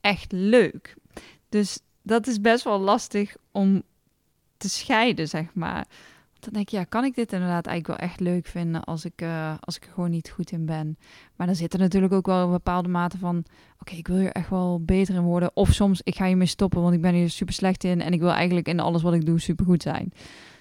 echt 0.00 0.32
leuk. 0.32 0.96
Dus 1.48 1.80
dat 2.02 2.26
is 2.26 2.40
best 2.40 2.64
wel 2.64 2.78
lastig 2.78 3.36
om 3.52 3.82
te 4.58 4.68
scheiden, 4.68 5.28
zeg 5.28 5.54
maar. 5.54 5.86
dan 6.40 6.52
denk 6.52 6.66
ik, 6.66 6.72
ja, 6.72 6.84
kan 6.84 7.04
ik 7.04 7.14
dit 7.14 7.32
inderdaad 7.32 7.66
eigenlijk 7.66 8.00
wel 8.00 8.08
echt 8.08 8.20
leuk 8.20 8.46
vinden 8.46 8.84
als 8.84 9.04
ik, 9.04 9.22
uh, 9.22 9.54
als 9.60 9.76
ik 9.76 9.84
er 9.84 9.92
gewoon 9.92 10.10
niet 10.10 10.30
goed 10.30 10.50
in 10.50 10.66
ben. 10.66 10.98
Maar 11.36 11.46
dan 11.46 11.56
zit 11.56 11.72
er 11.72 11.78
natuurlijk 11.78 12.12
ook 12.12 12.26
wel 12.26 12.44
een 12.44 12.50
bepaalde 12.50 12.88
mate 12.88 13.18
van, 13.18 13.44
oké, 13.80 13.94
ik 13.94 14.08
wil 14.08 14.16
hier 14.16 14.32
echt 14.32 14.50
wel 14.50 14.84
beter 14.84 15.14
in 15.14 15.22
worden. 15.22 15.50
Of 15.54 15.72
soms, 15.72 16.00
ik 16.02 16.16
ga 16.16 16.26
hiermee 16.26 16.46
stoppen, 16.46 16.82
want 16.82 16.94
ik 16.94 17.00
ben 17.00 17.14
hier 17.14 17.30
super 17.30 17.54
slecht 17.54 17.84
in 17.84 18.00
en 18.00 18.12
ik 18.12 18.20
wil 18.20 18.30
eigenlijk 18.30 18.68
in 18.68 18.80
alles 18.80 19.02
wat 19.02 19.14
ik 19.14 19.26
doe 19.26 19.40
super 19.40 19.64
goed 19.64 19.82
zijn. 19.82 20.12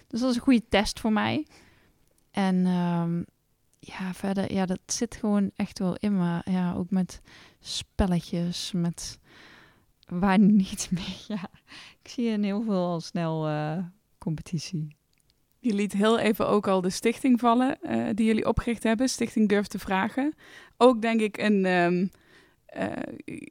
Dus 0.07 0.19
dat 0.19 0.29
is 0.29 0.35
een 0.35 0.41
goede 0.41 0.67
test 0.69 0.99
voor 0.99 1.13
mij. 1.13 1.45
En 2.31 2.65
um, 2.65 3.25
ja, 3.79 4.13
verder, 4.13 4.53
ja, 4.53 4.65
dat 4.65 4.79
zit 4.85 5.15
gewoon 5.15 5.51
echt 5.55 5.79
wel 5.79 5.95
in 5.95 6.17
me. 6.17 6.41
Ja, 6.45 6.73
ook 6.73 6.89
met 6.89 7.21
spelletjes, 7.59 8.71
met 8.71 9.19
waar 10.07 10.39
niet 10.63 10.89
mee. 10.91 11.17
Ja, 11.27 11.49
ik 12.03 12.09
zie 12.09 12.27
in 12.27 12.43
heel 12.43 12.61
veel 12.61 12.85
al 12.85 13.01
snel 13.01 13.49
uh, 13.49 13.77
competitie. 14.17 14.95
Je 15.59 15.73
liet 15.73 15.93
heel 15.93 16.19
even 16.19 16.47
ook 16.47 16.67
al 16.67 16.81
de 16.81 16.89
stichting 16.89 17.39
vallen 17.39 17.77
uh, 17.81 18.07
die 18.13 18.25
jullie 18.25 18.47
opgericht 18.47 18.83
hebben. 18.83 19.09
Stichting 19.09 19.49
Durf 19.49 19.67
te 19.67 19.79
Vragen. 19.79 20.33
Ook 20.77 21.01
denk 21.01 21.21
ik 21.21 21.37
een, 21.37 21.65
um, 21.65 22.11
uh, 22.77 22.85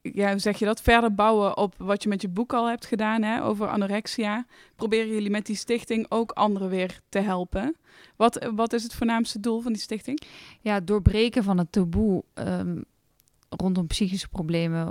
ja, 0.02 0.30
hoe 0.30 0.38
zeg 0.38 0.58
je 0.58 0.64
dat? 0.64 0.80
Verder 0.80 1.14
bouwen 1.14 1.56
op 1.56 1.74
wat 1.78 2.02
je 2.02 2.08
met 2.08 2.22
je 2.22 2.28
boek 2.28 2.52
al 2.52 2.68
hebt 2.68 2.86
gedaan 2.86 3.22
hè, 3.22 3.44
over 3.44 3.68
anorexia. 3.68 4.46
Proberen 4.76 5.08
jullie 5.08 5.30
met 5.30 5.46
die 5.46 5.56
stichting 5.56 6.06
ook 6.08 6.30
anderen 6.30 6.68
weer 6.68 7.00
te 7.08 7.18
helpen. 7.18 7.76
Wat, 8.16 8.50
wat 8.54 8.72
is 8.72 8.82
het 8.82 8.94
voornaamste 8.94 9.40
doel 9.40 9.60
van 9.60 9.72
die 9.72 9.82
stichting? 9.82 10.20
Ja, 10.60 10.80
doorbreken 10.80 11.44
van 11.44 11.58
het 11.58 11.72
taboe 11.72 12.24
um, 12.34 12.84
rondom 13.48 13.86
psychische 13.86 14.28
problemen 14.28 14.90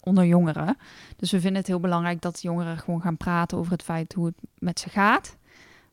onder 0.00 0.26
jongeren. 0.26 0.76
Dus 1.16 1.30
we 1.30 1.40
vinden 1.40 1.58
het 1.58 1.66
heel 1.66 1.80
belangrijk 1.80 2.20
dat 2.20 2.42
jongeren 2.42 2.78
gewoon 2.78 3.00
gaan 3.00 3.16
praten 3.16 3.58
over 3.58 3.72
het 3.72 3.82
feit 3.82 4.12
hoe 4.12 4.26
het 4.26 4.36
met 4.58 4.80
ze 4.80 4.88
gaat. 4.88 5.36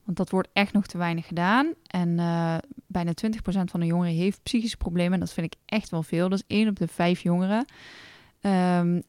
Want 0.04 0.18
dat 0.18 0.30
wordt 0.30 0.50
echt 0.54 0.74
nog 0.74 0.86
te 0.86 0.98
weinig 0.98 1.28
gedaan. 1.28 1.74
En 1.88 2.10
uh, 2.10 2.58
bijna 2.88 3.12
20% 3.12 3.40
van 3.44 3.80
de 3.80 3.86
jongeren 3.86 4.14
heeft 4.14 4.44
psychische 4.44 4.78
problemen. 4.78 5.14
En 5.14 5.20
dat 5.20 5.34
vind 5.34 5.54
ik 5.54 5.60
echt 5.66 5.90
wel 5.90 6.04
veel. 6.04 6.30
Dat 6.30 6.40
is 6.40 6.56
één 6.56 6.68
op 6.68 6.76
de 6.76 6.88
vijf 6.88 7.22
jongeren. 7.22 7.66
Um, 8.42 9.04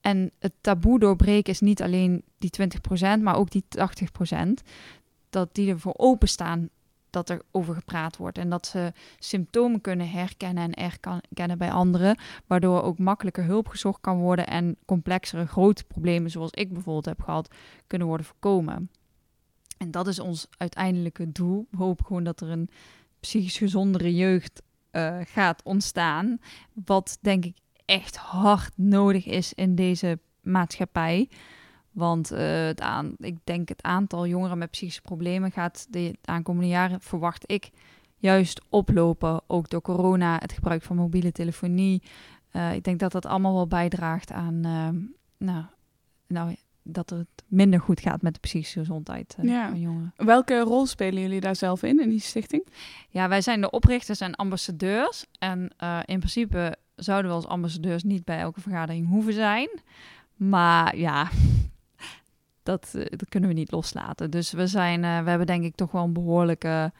en 0.00 0.30
het 0.38 0.52
taboe 0.60 0.98
doorbreken 0.98 1.52
is 1.52 1.60
niet 1.60 1.82
alleen 1.82 2.24
die 2.38 2.50
20%, 3.18 3.22
maar 3.22 3.36
ook 3.36 3.50
die 3.50 3.64
80%. 4.34 4.36
Dat 5.30 5.54
die 5.54 5.70
ervoor 5.70 5.94
openstaan 5.96 6.68
dat 7.10 7.28
er 7.30 7.42
over 7.50 7.74
gepraat 7.74 8.16
wordt 8.16 8.38
en 8.38 8.50
dat 8.50 8.66
ze 8.66 8.92
symptomen 9.18 9.80
kunnen 9.80 10.10
herkennen 10.10 10.74
en 10.74 10.92
herkennen 11.00 11.58
bij 11.58 11.72
anderen, 11.72 12.18
waardoor 12.46 12.82
ook 12.82 12.98
makkelijker 12.98 13.44
hulp 13.44 13.68
gezocht 13.68 14.00
kan 14.00 14.18
worden 14.18 14.46
en 14.46 14.76
complexere 14.84 15.46
grote 15.46 15.84
problemen 15.84 16.30
zoals 16.30 16.50
ik 16.50 16.72
bijvoorbeeld 16.72 17.04
heb 17.04 17.22
gehad 17.22 17.54
kunnen 17.86 18.06
worden 18.06 18.26
voorkomen. 18.26 18.90
En 19.78 19.90
dat 19.90 20.06
is 20.06 20.18
ons 20.18 20.46
uiteindelijke 20.56 21.32
doel. 21.32 21.66
We 21.70 21.76
hopen 21.76 22.06
gewoon 22.06 22.24
dat 22.24 22.40
er 22.40 22.48
een 22.48 22.70
psychisch 23.20 23.58
gezondere 23.58 24.14
jeugd 24.14 24.62
uh, 24.92 25.18
gaat 25.24 25.62
ontstaan, 25.62 26.38
wat 26.84 27.18
denk 27.20 27.44
ik 27.44 27.56
echt 27.84 28.16
hard 28.16 28.72
nodig 28.76 29.26
is 29.26 29.52
in 29.52 29.74
deze 29.74 30.18
maatschappij. 30.42 31.28
Want 32.00 32.32
uh, 32.32 32.38
het 32.66 32.80
aan, 32.80 33.14
ik 33.18 33.36
denk 33.44 33.68
het 33.68 33.82
aantal 33.82 34.26
jongeren 34.26 34.58
met 34.58 34.70
psychische 34.70 35.00
problemen 35.00 35.50
gaat 35.50 35.86
de 35.90 36.14
aankomende 36.24 36.68
jaren, 36.68 37.00
verwacht 37.00 37.44
ik, 37.46 37.70
juist 38.16 38.62
oplopen. 38.68 39.40
Ook 39.46 39.70
door 39.70 39.80
corona, 39.80 40.36
het 40.38 40.52
gebruik 40.52 40.82
van 40.82 40.96
mobiele 40.96 41.32
telefonie. 41.32 42.02
Uh, 42.52 42.74
ik 42.74 42.84
denk 42.84 42.98
dat 42.98 43.12
dat 43.12 43.26
allemaal 43.26 43.54
wel 43.54 43.66
bijdraagt 43.66 44.32
aan 44.32 44.54
uh, 44.66 44.88
nou, 45.36 45.64
nou, 46.26 46.56
dat 46.82 47.10
het 47.10 47.28
minder 47.46 47.80
goed 47.80 48.00
gaat 48.00 48.22
met 48.22 48.34
de 48.34 48.40
psychische 48.40 48.78
gezondheid 48.78 49.36
ja. 49.42 49.68
van 49.68 49.80
jongeren. 49.80 50.12
Welke 50.16 50.60
rol 50.60 50.86
spelen 50.86 51.22
jullie 51.22 51.40
daar 51.40 51.56
zelf 51.56 51.82
in, 51.82 52.00
in 52.00 52.08
die 52.08 52.20
stichting? 52.20 52.66
Ja, 53.08 53.28
wij 53.28 53.40
zijn 53.40 53.60
de 53.60 53.70
oprichters 53.70 54.20
en 54.20 54.34
ambassadeurs. 54.34 55.26
En 55.38 55.60
in 56.04 56.18
principe 56.18 56.76
zouden 56.94 57.30
we 57.30 57.36
als 57.36 57.46
ambassadeurs 57.46 58.02
niet 58.02 58.24
bij 58.24 58.38
elke 58.38 58.60
vergadering 58.60 59.08
hoeven 59.08 59.32
zijn. 59.32 59.68
Maar 60.36 60.96
ja, 60.96 61.28
dat, 62.62 62.94
eh, 62.94 63.04
dat 63.10 63.28
kunnen 63.28 63.48
we 63.48 63.54
niet 63.54 63.72
loslaten. 63.72 64.30
Dus 64.30 64.52
we, 64.52 64.66
zijn, 64.66 65.02
uh, 65.02 65.22
we 65.22 65.28
hebben 65.28 65.46
denk 65.46 65.64
ik 65.64 65.74
toch 65.74 65.90
wel 65.90 66.04
een 66.04 66.12
behoorlijke 66.12 66.92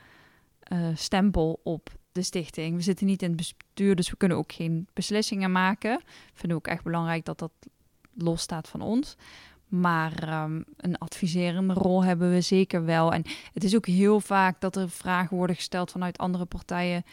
uh, 0.72 0.88
stempel 0.94 1.60
op 1.62 1.90
de 2.12 2.22
stichting. 2.22 2.76
We 2.76 2.82
zitten 2.82 3.06
niet 3.06 3.22
in 3.22 3.28
het 3.28 3.36
bestuur, 3.36 3.96
dus 3.96 4.10
we 4.10 4.16
kunnen 4.16 4.36
ook 4.36 4.52
geen 4.52 4.88
beslissingen 4.92 5.52
maken. 5.52 6.00
Vinden 6.32 6.58
we 6.58 6.64
ook 6.64 6.72
echt 6.74 6.84
belangrijk 6.84 7.24
dat 7.24 7.38
dat 7.38 7.52
losstaat 8.14 8.68
van 8.68 8.80
ons. 8.80 9.16
Maar 9.68 10.12
ehm, 10.22 10.62
een 10.76 10.98
adviserende 10.98 11.74
rol 11.74 12.04
hebben 12.04 12.30
we 12.30 12.40
zeker 12.40 12.84
wel. 12.84 13.12
En 13.12 13.22
het 13.52 13.64
is 13.64 13.76
ook 13.76 13.86
heel 13.86 14.20
vaak 14.20 14.60
dat 14.60 14.76
er 14.76 14.90
vragen 14.90 15.36
worden 15.36 15.56
gesteld 15.56 15.90
vanuit 15.90 16.18
andere 16.18 16.44
partijen. 16.44 17.04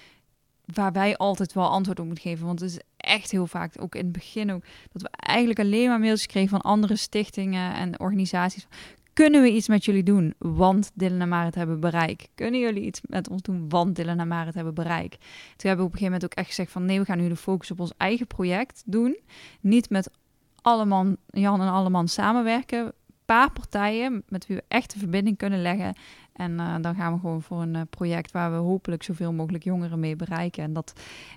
Waar 0.74 0.92
wij 0.92 1.18
altijd 1.18 1.54
wel 1.54 1.70
antwoord 1.70 2.00
op 2.00 2.06
moeten 2.06 2.24
geven. 2.24 2.46
Want 2.46 2.60
het 2.60 2.70
is 2.70 2.80
echt 2.98 3.32
heel 3.32 3.48
vaak, 3.48 3.74
ook 3.80 3.96
in 3.96 4.04
het 4.04 4.12
begin 4.12 4.52
ook, 4.52 4.64
dat 4.92 5.02
we 5.02 5.10
eigenlijk 5.12 5.60
alleen 5.60 5.88
maar 5.88 6.00
mails 6.00 6.26
kregen 6.26 6.50
van 6.50 6.62
andere 6.62 6.96
stichtingen 6.96 7.74
en 7.74 8.00
organisaties. 8.00 8.68
Kunnen 9.18 9.42
we 9.42 9.52
iets 9.52 9.68
met 9.68 9.86
jullie 9.86 10.04
doen? 10.04 10.34
Want 10.38 10.92
Dylan 10.94 11.22
en 11.22 11.30
Marit 11.30 11.56
hebben 11.56 11.80
bereik. 11.80 12.28
Kunnen 12.36 12.60
jullie 12.60 12.84
iets 12.84 13.02
met 13.08 13.30
ons 13.30 13.42
doen? 13.42 13.70
Want 13.70 13.96
Dylan 13.96 14.20
en 14.20 14.28
Marit 14.28 14.54
hebben 14.54 14.74
bereik. 14.74 15.10
Toen 15.10 15.68
hebben 15.70 15.78
we 15.78 15.92
op 15.92 15.94
een 15.94 15.98
gegeven 15.98 16.04
moment 16.04 16.24
ook 16.24 16.34
echt 16.34 16.48
gezegd 16.48 16.72
van 16.72 16.86
nee, 16.86 17.00
we 17.00 17.06
gaan 17.06 17.18
nu 17.18 17.28
de 17.28 17.36
focus 17.36 17.72
op 17.72 17.80
ons 17.80 17.94
eigen 17.98 18.28
project 18.28 18.84
doen. 18.86 19.18
Niet 19.62 19.90
met 19.90 20.10
alleman, 20.62 21.18
Jan 21.28 21.62
en 21.62 21.72
Alleman 21.72 22.08
samenwerken. 22.08 22.94
paar 23.26 23.52
partijen 23.52 24.24
met 24.28 24.48
wie 24.48 24.58
we 24.58 24.64
echt 24.68 24.94
de 24.94 25.00
verbinding 25.00 25.38
kunnen 25.38 25.62
leggen. 25.62 25.96
En 26.38 26.52
uh, 26.52 26.76
dan 26.82 26.96
gaan 26.96 27.14
we 27.14 27.20
gewoon 27.20 27.42
voor 27.42 27.62
een 27.62 27.76
uh, 27.76 27.82
project 27.90 28.32
waar 28.32 28.52
we 28.52 28.58
hopelijk 28.58 29.04
zoveel 29.04 29.34
mogelijk 29.34 29.64
jongeren 29.64 30.00
mee 30.00 30.16
bereiken. 30.16 30.64
En 30.64 30.74
dat 30.74 30.94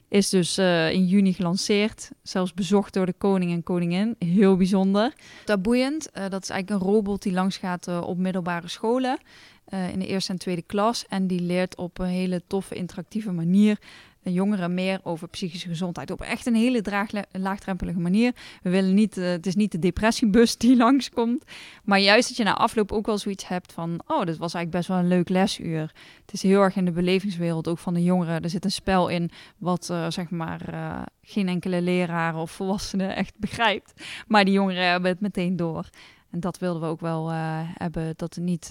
is 0.09 0.29
dus 0.29 0.59
uh, 0.59 0.93
in 0.93 1.07
juni 1.07 1.33
gelanceerd. 1.33 2.11
Zelfs 2.23 2.55
bezocht 2.55 2.95
door 2.95 3.07
de 3.07 3.13
koning 3.13 3.53
en 3.53 3.63
koningin. 3.63 4.15
Heel 4.19 4.57
bijzonder. 4.57 5.13
Dat 5.45 5.63
dat 6.31 6.43
is 6.43 6.51
eigenlijk 6.51 6.71
een 6.71 6.89
robot 6.89 7.23
die 7.23 7.33
langs 7.33 7.57
gaat 7.57 7.89
op 7.89 8.19
middelbare 8.19 8.69
scholen. 8.69 9.19
in 9.93 9.99
de 9.99 10.07
eerste 10.07 10.33
en 10.33 10.39
tweede 10.39 10.63
klas. 10.63 11.07
En 11.09 11.27
die 11.27 11.41
leert 11.41 11.77
op 11.77 11.99
een 11.99 12.07
hele 12.07 12.43
toffe, 12.47 12.75
interactieve 12.75 13.33
manier 13.33 13.79
jongeren 14.23 14.75
meer 14.75 15.01
over 15.03 15.29
psychische 15.29 15.69
gezondheid. 15.69 16.11
Op 16.11 16.21
echt 16.21 16.47
een 16.47 16.55
hele 16.55 16.83
laagdrempelige 17.31 17.99
manier. 17.99 18.35
We 18.63 18.71
willen 18.71 18.95
niet, 18.95 19.17
uh, 19.17 19.29
het 19.29 19.47
is 19.47 19.55
niet 19.55 19.73
de 19.73 19.79
depressiebus 19.79 20.57
die 20.57 20.77
langskomt. 20.85 21.45
Maar 21.85 21.99
juist 21.99 22.29
dat 22.29 22.37
je 22.37 22.45
na 22.45 22.57
afloop 22.57 22.93
ook 22.93 23.07
wel 23.07 23.19
zoiets 23.19 23.49
hebt 23.49 23.73
van... 23.73 24.01
oh, 24.07 24.25
dit 24.25 24.37
was 24.37 24.55
eigenlijk 24.55 24.71
best 24.71 24.89
wel 24.89 24.99
een 24.99 25.09
leuk 25.09 25.29
lesuur. 25.29 25.81
Het 26.21 26.33
is 26.33 26.43
heel 26.43 26.61
erg 26.61 26.77
in 26.77 26.85
de 26.85 26.93
belevingswereld, 26.93 27.69
ook 27.69 27.79
van 27.79 27.95
de 27.95 28.03
jongeren. 28.03 28.43
Er 28.43 28.51
zit 28.51 28.65
een 28.65 28.71
spel 28.71 29.09
in 29.09 29.31
wat, 29.59 29.89
uh, 29.91 30.11
zeg 30.11 30.31
maar, 30.31 30.75
uh, 30.75 31.03
geen 31.23 31.49
enkele 31.49 31.83
leraar 31.83 32.37
of 32.37 32.51
volwassene 32.51 33.07
echt 33.07 33.39
begrijpt. 33.47 33.93
Maar 34.27 34.45
die 34.45 34.55
jongeren 34.55 34.91
hebben 34.91 35.11
het 35.11 35.21
meteen 35.21 35.57
door. 35.57 35.89
En 36.31 36.41
dat 36.41 36.59
wilden 36.59 36.83
we 36.83 36.89
ook 36.89 37.01
wel 37.01 37.31
hebben, 37.75 38.13
dat 38.17 38.35
het 38.35 38.45
niet 38.45 38.71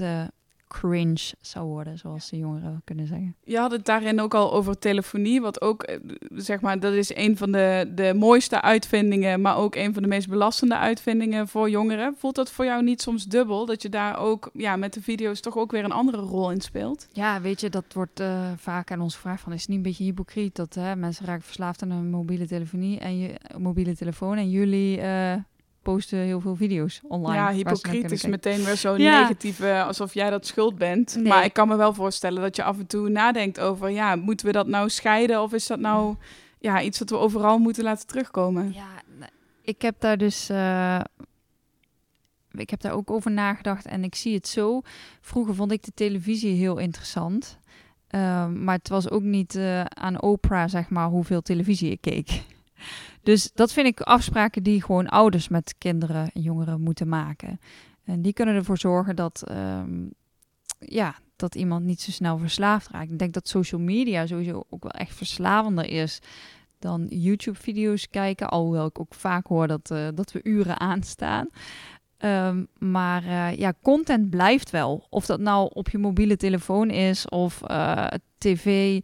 cringe 0.69 1.33
zou 1.41 1.67
worden, 1.67 1.97
zoals 1.97 2.29
de 2.29 2.37
jongeren 2.37 2.81
kunnen 2.83 3.07
zeggen. 3.07 3.35
Je 3.43 3.57
had 3.57 3.71
het 3.71 3.85
daarin 3.85 4.21
ook 4.21 4.33
al 4.33 4.53
over 4.53 4.79
telefonie, 4.79 5.41
wat 5.41 5.61
ook, 5.61 5.83
eh, 5.83 5.97
zeg 6.35 6.61
maar, 6.61 6.79
dat 6.79 6.93
is 6.93 7.15
een 7.15 7.37
van 7.37 7.51
de, 7.51 7.91
de 7.95 8.13
mooiste 8.13 8.61
uitvindingen, 8.61 9.41
maar 9.41 9.57
ook 9.57 9.75
een 9.75 9.93
van 9.93 10.03
de 10.03 10.09
meest 10.09 10.29
belastende 10.29 10.77
uitvindingen 10.77 11.47
voor 11.47 11.69
jongeren. 11.69 12.15
Voelt 12.17 12.35
dat 12.35 12.51
voor 12.51 12.65
jou 12.65 12.83
niet 12.83 13.01
soms 13.01 13.25
dubbel, 13.25 13.65
dat 13.65 13.81
je 13.81 13.89
daar 13.89 14.19
ook 14.19 14.49
ja, 14.53 14.75
met 14.75 14.93
de 14.93 15.01
video's 15.01 15.39
toch 15.39 15.57
ook 15.57 15.71
weer 15.71 15.83
een 15.83 15.91
andere 15.91 16.21
rol 16.21 16.51
in 16.51 16.61
speelt? 16.61 17.07
Ja, 17.11 17.41
weet 17.41 17.61
je, 17.61 17.69
dat 17.69 17.85
wordt 17.93 18.19
uh, 18.19 18.51
vaak 18.57 18.91
aan 18.91 19.01
ons 19.01 19.15
gevraagd 19.15 19.41
van, 19.41 19.53
is 19.53 19.59
het 19.59 19.69
niet 19.69 19.77
een 19.77 19.83
beetje 19.83 20.03
hypocriet 20.03 20.55
dat 20.55 20.73
hè, 20.73 20.95
mensen 20.95 21.25
raken 21.25 21.43
verslaafd 21.43 21.81
aan 21.81 21.91
een 21.91 22.09
mobiele 22.09 22.47
telefonie 22.47 22.99
en 22.99 23.19
je 23.19 23.33
mobiele 23.57 23.95
telefoon 23.95 24.37
en 24.37 24.49
jullie... 24.49 24.97
Uh, 24.97 25.33
posten 25.81 26.17
heel 26.17 26.39
veel 26.39 26.55
video's 26.55 27.01
online. 27.03 27.35
Ja, 27.35 27.51
hypocriet 27.51 28.11
is 28.11 28.25
meteen 28.25 28.63
weer 28.63 28.75
zo 28.75 28.95
ja. 28.97 29.21
negatief, 29.21 29.59
uh, 29.59 29.87
alsof 29.87 30.13
jij 30.13 30.29
dat 30.29 30.45
schuld 30.45 30.77
bent. 30.77 31.15
Nee. 31.15 31.23
Maar 31.23 31.43
ik 31.43 31.53
kan 31.53 31.67
me 31.67 31.75
wel 31.75 31.93
voorstellen 31.93 32.41
dat 32.41 32.55
je 32.55 32.63
af 32.63 32.79
en 32.79 32.87
toe 32.87 33.09
nadenkt 33.09 33.59
over, 33.59 33.89
ja, 33.89 34.15
moeten 34.15 34.45
we 34.45 34.51
dat 34.51 34.67
nou 34.67 34.89
scheiden 34.89 35.41
of 35.41 35.53
is 35.53 35.67
dat 35.67 35.79
nou 35.79 36.15
ja, 36.59 36.81
iets 36.81 36.99
dat 36.99 37.09
we 37.09 37.17
overal 37.17 37.57
moeten 37.57 37.83
laten 37.83 38.07
terugkomen? 38.07 38.73
Ja, 38.73 38.87
ik 39.61 39.81
heb 39.81 39.95
daar 39.99 40.17
dus, 40.17 40.49
uh, 40.49 40.99
ik 42.51 42.69
heb 42.69 42.81
daar 42.81 42.93
ook 42.93 43.11
over 43.11 43.31
nagedacht 43.31 43.85
en 43.85 44.03
ik 44.03 44.15
zie 44.15 44.35
het 44.35 44.47
zo. 44.47 44.81
Vroeger 45.21 45.55
vond 45.55 45.71
ik 45.71 45.83
de 45.83 45.91
televisie 45.93 46.55
heel 46.55 46.77
interessant. 46.77 47.57
Uh, 48.15 48.47
maar 48.47 48.75
het 48.75 48.89
was 48.89 49.09
ook 49.09 49.21
niet 49.21 49.55
uh, 49.55 49.83
aan 49.83 50.21
Oprah, 50.21 50.69
zeg 50.69 50.89
maar, 50.89 51.07
hoeveel 51.07 51.41
televisie 51.41 51.91
ik 51.91 52.01
keek. 52.01 52.43
Dus 53.23 53.51
dat 53.53 53.71
vind 53.71 53.87
ik 53.87 54.01
afspraken 54.01 54.63
die 54.63 54.83
gewoon 54.83 55.07
ouders 55.07 55.47
met 55.47 55.75
kinderen 55.77 56.29
en 56.33 56.41
jongeren 56.41 56.81
moeten 56.81 57.07
maken. 57.07 57.59
En 58.03 58.21
die 58.21 58.33
kunnen 58.33 58.55
ervoor 58.55 58.77
zorgen 58.77 59.15
dat, 59.15 59.43
um, 59.51 60.13
ja, 60.79 61.15
dat 61.35 61.55
iemand 61.55 61.85
niet 61.85 62.01
zo 62.01 62.11
snel 62.11 62.37
verslaafd 62.37 62.89
raakt. 62.89 63.11
Ik 63.11 63.19
denk 63.19 63.33
dat 63.33 63.47
social 63.47 63.81
media 63.81 64.25
sowieso 64.25 64.63
ook 64.69 64.83
wel 64.83 64.91
echt 64.91 65.15
verslavender 65.15 65.85
is 65.85 66.21
dan 66.79 67.05
YouTube-video's 67.09 68.09
kijken. 68.09 68.49
Alhoewel 68.49 68.85
ik 68.85 68.99
ook 68.99 69.13
vaak 69.13 69.47
hoor 69.47 69.67
dat, 69.67 69.91
uh, 69.91 70.07
dat 70.13 70.31
we 70.31 70.39
uren 70.43 70.79
aanstaan. 70.91 71.49
Um, 72.19 72.67
maar 72.77 73.23
uh, 73.23 73.55
ja, 73.55 73.73
content 73.81 74.29
blijft 74.29 74.69
wel. 74.69 75.07
Of 75.09 75.25
dat 75.25 75.39
nou 75.39 75.69
op 75.73 75.89
je 75.89 75.97
mobiele 75.97 76.37
telefoon 76.37 76.89
is 76.89 77.27
of 77.27 77.61
uh, 77.69 78.07
tv, 78.37 78.99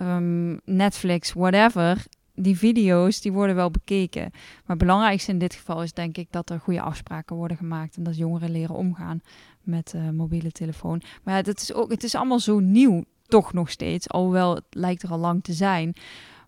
um, 0.00 0.60
Netflix, 0.64 1.32
whatever 1.32 2.04
die 2.36 2.58
video's 2.58 3.20
die 3.20 3.32
worden 3.32 3.56
wel 3.56 3.70
bekeken. 3.70 4.28
Maar 4.32 4.62
het 4.66 4.78
belangrijkste 4.78 5.30
in 5.30 5.38
dit 5.38 5.54
geval 5.54 5.82
is 5.82 5.92
denk 5.92 6.16
ik 6.16 6.26
dat 6.30 6.50
er 6.50 6.60
goede 6.60 6.80
afspraken 6.80 7.36
worden 7.36 7.56
gemaakt 7.56 7.96
en 7.96 8.02
dat 8.02 8.16
jongeren 8.16 8.50
leren 8.50 8.74
omgaan 8.74 9.20
met 9.62 9.92
uh, 9.96 10.10
mobiele 10.10 10.50
telefoon. 10.50 11.02
Maar 11.22 11.34
ja, 11.34 11.42
dat 11.42 11.60
is 11.60 11.72
ook, 11.72 11.90
het 11.90 12.04
is 12.04 12.14
allemaal 12.14 12.40
zo 12.40 12.58
nieuw, 12.58 13.04
toch 13.26 13.52
nog 13.52 13.70
steeds, 13.70 14.08
alhoewel 14.08 14.54
het 14.54 14.64
lijkt 14.70 15.02
er 15.02 15.10
al 15.10 15.18
lang 15.18 15.44
te 15.44 15.52
zijn. 15.52 15.94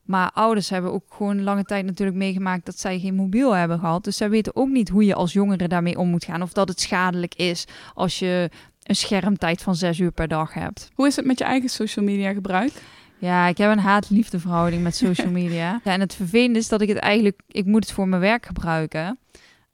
Maar 0.02 0.30
ouders 0.32 0.70
hebben 0.70 0.92
ook 0.92 1.04
gewoon 1.08 1.42
lange 1.42 1.64
tijd 1.64 1.84
natuurlijk 1.84 2.16
meegemaakt 2.16 2.66
dat 2.66 2.78
zij 2.78 2.98
geen 2.98 3.14
mobiel 3.14 3.52
hebben 3.52 3.78
gehad. 3.78 4.04
Dus 4.04 4.16
zij 4.16 4.30
weten 4.30 4.56
ook 4.56 4.68
niet 4.68 4.88
hoe 4.88 5.04
je 5.04 5.14
als 5.14 5.32
jongere 5.32 5.68
daarmee 5.68 5.98
om 5.98 6.08
moet 6.08 6.24
gaan. 6.24 6.42
Of 6.42 6.52
dat 6.52 6.68
het 6.68 6.80
schadelijk 6.80 7.34
is 7.34 7.64
als 7.94 8.18
je 8.18 8.50
een 8.82 8.96
schermtijd 8.96 9.62
van 9.62 9.74
zes 9.74 9.98
uur 9.98 10.12
per 10.12 10.28
dag 10.28 10.54
hebt. 10.54 10.90
Hoe 10.94 11.06
is 11.06 11.16
het 11.16 11.24
met 11.24 11.38
je 11.38 11.44
eigen 11.44 11.68
social 11.68 12.04
media 12.04 12.32
gebruik? 12.32 12.72
Ja, 13.18 13.46
ik 13.46 13.58
heb 13.58 13.70
een 13.70 13.78
haat-liefde 13.78 14.40
verhouding 14.40 14.82
met 14.82 14.96
social 14.96 15.30
media. 15.40 15.80
ja, 15.84 15.92
en 15.92 16.00
het 16.00 16.14
vervelende 16.14 16.58
is 16.58 16.68
dat 16.68 16.80
ik 16.80 16.88
het 16.88 16.98
eigenlijk, 16.98 17.40
ik 17.46 17.64
moet 17.64 17.84
het 17.84 17.92
voor 17.92 18.08
mijn 18.08 18.20
werk 18.20 18.46
gebruiken. 18.46 19.18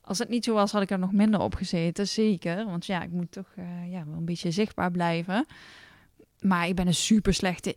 Als 0.01 0.19
het 0.19 0.29
niet 0.29 0.45
zo 0.45 0.55
was, 0.55 0.73
had 0.73 0.83
ik 0.83 0.91
er 0.91 0.99
nog 0.99 1.13
minder 1.13 1.41
op 1.41 1.55
gezeten, 1.55 2.09
zeker. 2.09 2.65
Want 2.65 2.87
ja, 2.87 3.03
ik 3.03 3.11
moet 3.11 3.33
toch 3.33 3.53
uh, 3.59 3.93
ja, 3.93 4.05
wel 4.07 4.17
een 4.17 4.25
beetje 4.25 4.51
zichtbaar 4.51 4.91
blijven. 4.91 5.47
Maar 6.41 6.69
ik 6.69 6.75
ben 6.75 6.87
een 6.87 6.95
super 6.95 7.35
slechte 7.35 7.77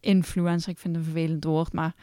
influencer. 0.00 0.70
Ik 0.70 0.78
vind 0.78 0.96
het 0.96 1.04
een 1.04 1.12
vervelend 1.12 1.44
woord, 1.44 1.72
maar 1.72 1.94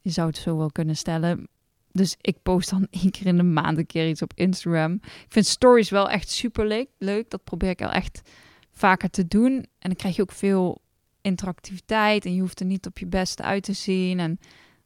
je 0.00 0.10
zou 0.10 0.28
het 0.28 0.36
zo 0.36 0.56
wel 0.56 0.72
kunnen 0.72 0.96
stellen. 0.96 1.48
Dus 1.92 2.16
ik 2.20 2.42
post 2.42 2.70
dan 2.70 2.86
één 2.90 3.10
keer 3.10 3.26
in 3.26 3.36
de 3.36 3.42
maand 3.42 3.78
een 3.78 3.86
keer 3.86 4.08
iets 4.08 4.22
op 4.22 4.32
Instagram. 4.34 4.92
Ik 5.02 5.26
vind 5.28 5.46
stories 5.46 5.90
wel 5.90 6.10
echt 6.10 6.30
super 6.30 6.66
leuk. 6.66 6.88
leuk. 6.98 7.30
Dat 7.30 7.44
probeer 7.44 7.70
ik 7.70 7.82
al 7.82 7.90
echt 7.90 8.30
vaker 8.70 9.10
te 9.10 9.28
doen. 9.28 9.52
En 9.52 9.66
dan 9.78 9.96
krijg 9.96 10.16
je 10.16 10.22
ook 10.22 10.32
veel 10.32 10.82
interactiviteit 11.20 12.24
en 12.24 12.34
je 12.34 12.40
hoeft 12.40 12.60
er 12.60 12.66
niet 12.66 12.86
op 12.86 12.98
je 12.98 13.06
beste 13.06 13.42
uit 13.42 13.62
te 13.62 13.72
zien. 13.72 14.20
En 14.20 14.38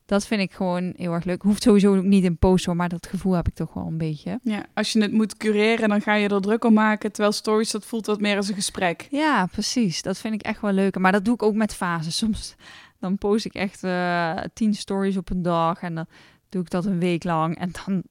dat 0.05 0.27
vind 0.27 0.41
ik 0.41 0.53
gewoon 0.53 0.93
heel 0.97 1.13
erg 1.13 1.25
leuk. 1.25 1.43
Hoeft 1.43 1.63
sowieso 1.63 1.97
ook 1.97 2.03
niet 2.03 2.25
in 2.25 2.39
post 2.39 2.65
hoor, 2.65 2.77
maar 2.77 2.89
dat 2.89 3.07
gevoel 3.07 3.33
heb 3.33 3.49
ik 3.49 3.55
toch 3.55 3.75
wel 3.75 3.87
een 3.87 3.99
beetje. 3.99 4.39
Ja, 4.43 4.67
als 4.75 4.93
je 4.93 5.01
het 5.01 5.13
moet 5.13 5.37
cureren, 5.37 5.89
dan 5.89 6.01
ga 6.01 6.15
je 6.15 6.29
er 6.29 6.41
druk 6.41 6.65
om 6.65 6.73
maken. 6.73 7.13
Terwijl 7.13 7.35
stories, 7.35 7.71
dat 7.71 7.87
voelt 7.87 8.07
wat 8.07 8.21
meer 8.21 8.37
als 8.37 8.49
een 8.49 8.55
gesprek. 8.55 9.07
Ja, 9.11 9.47
precies. 9.47 10.03
Dat 10.03 10.19
vind 10.19 10.35
ik 10.35 10.43
echt 10.43 10.61
wel 10.61 10.73
leuk. 10.73 10.99
Maar 10.99 11.13
dat 11.13 11.25
doe 11.25 11.35
ik 11.35 11.43
ook 11.43 11.55
met 11.55 11.75
fases. 11.75 12.17
Soms 12.23 12.55
dan 12.99 13.19
post 13.19 13.45
ik 13.45 13.55
echt 13.55 13.85
uh, 13.85 14.39
tien 14.55 14.75
stories 14.75 15.17
op 15.17 15.31
een 15.31 15.43
dag 15.43 15.83
en 15.83 15.95
dan 15.95 16.07
doe 16.49 16.63
ik 16.63 16.71
dat 16.71 16.85
een 16.85 16.99
week 16.99 17.25
lang. 17.25 17.59
En 17.59 17.71
dan 17.73 18.03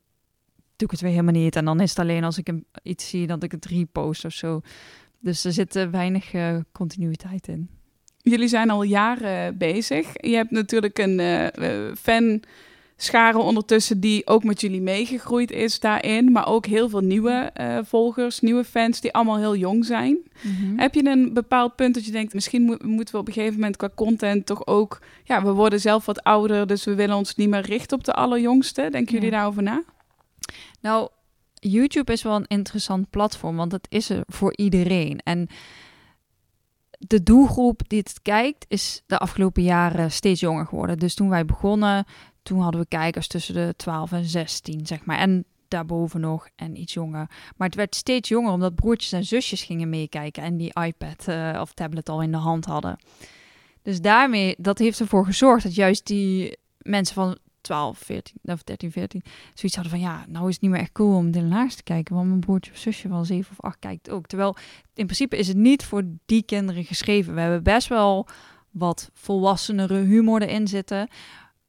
doe 0.75 0.87
ik 0.87 0.91
het 0.91 1.01
weer 1.01 1.11
helemaal 1.11 1.41
niet. 1.41 1.55
En 1.55 1.65
dan 1.65 1.79
is 1.79 1.89
het 1.89 1.99
alleen 1.99 2.23
als 2.23 2.37
ik 2.37 2.47
een, 2.47 2.65
iets 2.83 3.09
zie 3.09 3.27
dat 3.27 3.43
ik 3.43 3.51
het 3.51 3.65
repost 3.65 4.25
of 4.25 4.33
zo. 4.33 4.61
Dus 5.19 5.43
er 5.43 5.53
zit 5.53 5.89
weinig 5.91 6.33
uh, 6.33 6.57
continuïteit 6.71 7.47
in. 7.47 7.69
Jullie 8.23 8.47
zijn 8.47 8.69
al 8.69 8.83
jaren 8.83 9.57
bezig. 9.57 10.07
Je 10.13 10.35
hebt 10.35 10.51
natuurlijk 10.51 10.97
een 10.97 11.19
uh, 11.19 11.91
fan 12.01 12.41
scharen 12.95 13.43
ondertussen 13.43 13.99
die 13.99 14.27
ook 14.27 14.43
met 14.43 14.61
jullie 14.61 14.81
meegegroeid 14.81 15.51
is 15.51 15.79
daarin. 15.79 16.31
Maar 16.31 16.47
ook 16.47 16.65
heel 16.65 16.89
veel 16.89 16.99
nieuwe 16.99 17.51
uh, 17.61 17.77
volgers, 17.83 18.39
nieuwe 18.39 18.63
fans 18.63 19.01
die 19.01 19.13
allemaal 19.13 19.37
heel 19.37 19.55
jong 19.55 19.85
zijn. 19.85 20.17
Mm-hmm. 20.41 20.79
Heb 20.79 20.93
je 20.93 21.05
een 21.05 21.33
bepaald 21.33 21.75
punt 21.75 21.93
dat 21.93 22.05
je 22.05 22.11
denkt, 22.11 22.33
misschien 22.33 22.61
mo- 22.61 22.77
moeten 22.81 23.13
we 23.13 23.21
op 23.21 23.27
een 23.27 23.33
gegeven 23.33 23.55
moment 23.55 23.77
qua 23.77 23.89
content 23.95 24.45
toch 24.45 24.67
ook... 24.67 24.99
Ja, 25.23 25.43
we 25.43 25.51
worden 25.51 25.79
zelf 25.79 26.05
wat 26.05 26.23
ouder, 26.23 26.67
dus 26.67 26.83
we 26.83 26.95
willen 26.95 27.15
ons 27.15 27.35
niet 27.35 27.49
meer 27.49 27.65
richten 27.65 27.97
op 27.97 28.03
de 28.03 28.13
allerjongste. 28.13 28.87
Denken 28.91 29.13
jullie 29.13 29.31
daarover 29.31 29.63
na? 29.63 29.83
Nou, 30.81 31.09
YouTube 31.53 32.11
is 32.11 32.23
wel 32.23 32.35
een 32.35 32.47
interessant 32.47 33.09
platform, 33.09 33.55
want 33.55 33.71
het 33.71 33.87
is 33.89 34.09
er 34.09 34.23
voor 34.27 34.57
iedereen. 34.57 35.19
En 35.23 35.47
de 37.07 37.23
doelgroep 37.23 37.81
die 37.87 37.99
het 37.99 38.21
kijkt 38.21 38.65
is 38.67 39.01
de 39.05 39.17
afgelopen 39.17 39.63
jaren 39.63 40.11
steeds 40.11 40.39
jonger 40.39 40.65
geworden. 40.65 40.99
Dus 40.99 41.15
toen 41.15 41.29
wij 41.29 41.45
begonnen, 41.45 42.05
toen 42.43 42.59
hadden 42.59 42.81
we 42.81 42.87
kijkers 42.87 43.27
tussen 43.27 43.53
de 43.53 43.73
12 43.77 44.11
en 44.11 44.25
16, 44.25 44.85
zeg 44.85 45.05
maar. 45.05 45.17
En 45.17 45.45
daarboven 45.67 46.19
nog 46.19 46.47
en 46.55 46.79
iets 46.79 46.93
jonger. 46.93 47.29
Maar 47.57 47.67
het 47.67 47.75
werd 47.75 47.95
steeds 47.95 48.29
jonger 48.29 48.51
omdat 48.51 48.75
broertjes 48.75 49.11
en 49.11 49.23
zusjes 49.23 49.63
gingen 49.63 49.89
meekijken 49.89 50.43
en 50.43 50.57
die 50.57 50.73
iPad 50.81 51.27
uh, 51.27 51.57
of 51.61 51.73
tablet 51.73 52.09
al 52.09 52.21
in 52.21 52.31
de 52.31 52.37
hand 52.37 52.65
hadden. 52.65 52.97
Dus 53.81 54.01
daarmee, 54.01 54.55
dat 54.57 54.77
heeft 54.77 54.99
ervoor 54.99 55.25
gezorgd 55.25 55.63
dat 55.63 55.75
juist 55.75 56.07
die 56.07 56.57
mensen 56.77 57.15
van 57.15 57.37
12, 57.61 57.97
14 57.97 58.35
of 58.43 58.63
13, 58.63 58.91
14 58.91 59.23
zoiets 59.53 59.75
hadden 59.75 59.99
van 59.99 60.01
ja, 60.01 60.25
nou 60.27 60.47
is 60.47 60.53
het 60.53 60.61
niet 60.61 60.71
meer 60.71 60.79
echt 60.79 60.91
cool 60.91 61.15
om 61.15 61.31
Dylan 61.31 61.67
te 61.67 61.83
kijken, 61.83 62.15
want 62.15 62.27
mijn 62.27 62.39
broertje 62.39 62.71
of 62.71 62.77
zusje 62.77 63.07
van 63.07 63.25
7 63.25 63.51
of 63.51 63.65
8 63.65 63.79
kijkt 63.79 64.09
ook. 64.09 64.27
Terwijl 64.27 64.55
in 64.93 65.05
principe 65.05 65.37
is 65.37 65.47
het 65.47 65.57
niet 65.57 65.85
voor 65.85 66.03
die 66.25 66.43
kinderen 66.43 66.83
geschreven. 66.83 67.33
We 67.33 67.41
hebben 67.41 67.63
best 67.63 67.87
wel 67.87 68.27
wat 68.71 69.09
volwassenere 69.13 69.97
humor 69.97 70.41
erin 70.41 70.67
zitten, 70.67 71.07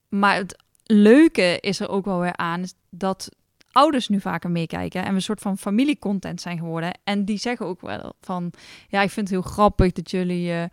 maar 0.08 0.36
het 0.36 0.62
leuke 0.84 1.58
is 1.60 1.80
er 1.80 1.88
ook 1.88 2.04
wel 2.04 2.20
weer 2.20 2.36
aan 2.36 2.64
dat 2.90 3.28
ouders 3.72 4.08
nu 4.08 4.20
vaker 4.20 4.50
meekijken 4.50 5.02
en 5.02 5.08
we 5.08 5.14
een 5.14 5.22
soort 5.22 5.40
van 5.40 5.58
familiecontent 5.58 6.40
zijn 6.40 6.58
geworden. 6.58 6.98
En 7.04 7.24
die 7.24 7.38
zeggen 7.38 7.66
ook 7.66 7.80
wel 7.80 8.12
van, 8.20 8.52
ja, 8.88 9.02
ik 9.02 9.10
vind 9.10 9.28
het 9.28 9.40
heel 9.40 9.50
grappig 9.52 9.92
dat 9.92 10.10
jullie 10.10 10.48
uh, 10.48 10.64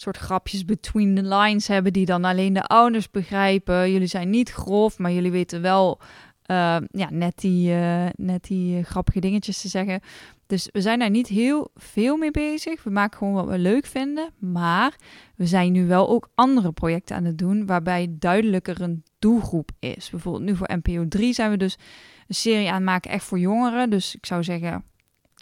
soort 0.00 0.16
grapjes 0.16 0.64
between 0.64 1.14
the 1.14 1.22
lines 1.22 1.68
hebben 1.68 1.92
die 1.92 2.06
dan 2.06 2.24
alleen 2.24 2.52
de 2.52 2.62
ouders 2.62 3.10
begrijpen. 3.10 3.90
Jullie 3.92 4.06
zijn 4.06 4.30
niet 4.30 4.50
grof, 4.50 4.98
maar 4.98 5.12
jullie 5.12 5.30
weten 5.30 5.62
wel 5.62 6.00
uh, 6.50 6.76
ja, 6.90 7.08
net 7.10 7.38
die, 7.38 7.70
uh, 7.70 8.06
net 8.16 8.44
die 8.44 8.82
grappige 8.82 9.20
dingetjes 9.20 9.60
te 9.60 9.68
zeggen. 9.68 10.00
Dus 10.46 10.68
we 10.72 10.80
zijn 10.80 10.98
daar 10.98 11.10
niet 11.10 11.28
heel 11.28 11.70
veel 11.74 12.16
mee 12.16 12.30
bezig. 12.30 12.82
We 12.82 12.90
maken 12.90 13.18
gewoon 13.18 13.34
wat 13.34 13.46
we 13.46 13.58
leuk 13.58 13.86
vinden. 13.86 14.30
Maar 14.38 14.96
we 15.36 15.46
zijn 15.46 15.72
nu 15.72 15.86
wel 15.86 16.08
ook 16.08 16.30
andere 16.34 16.72
projecten 16.72 17.16
aan 17.16 17.24
het 17.24 17.38
doen 17.38 17.66
waarbij 17.66 18.06
duidelijker 18.10 18.80
een 18.80 19.04
doelgroep 19.18 19.70
is. 19.78 20.10
Bijvoorbeeld 20.10 20.44
nu 20.44 20.56
voor 20.56 20.70
NPO 20.82 21.08
3 21.08 21.32
zijn 21.32 21.50
we 21.50 21.56
dus 21.56 21.76
een 22.28 22.34
serie 22.34 22.68
aan 22.68 22.74
het 22.74 22.84
maken 22.84 23.10
echt 23.10 23.24
voor 23.24 23.38
jongeren. 23.38 23.90
Dus 23.90 24.14
ik 24.14 24.26
zou 24.26 24.44
zeggen 24.44 24.84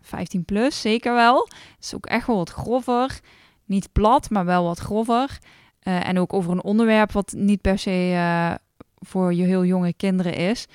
15 0.03 0.45
plus, 0.45 0.81
zeker 0.81 1.15
wel. 1.15 1.49
Het 1.75 1.85
is 1.85 1.95
ook 1.95 2.07
echt 2.07 2.27
wel 2.27 2.37
wat 2.37 2.51
grover. 2.51 3.21
Niet 3.67 3.93
plat, 3.93 4.31
maar 4.31 4.45
wel 4.45 4.65
wat 4.65 4.79
grover. 4.79 5.39
Uh, 5.83 6.09
en 6.09 6.19
ook 6.19 6.33
over 6.33 6.51
een 6.51 6.63
onderwerp 6.63 7.13
wat 7.13 7.33
niet 7.37 7.61
per 7.61 7.79
se 7.79 8.11
uh, 8.13 8.55
voor 8.99 9.35
je 9.35 9.45
heel 9.45 9.65
jonge 9.65 9.93
kinderen 9.93 10.35
is. 10.35 10.67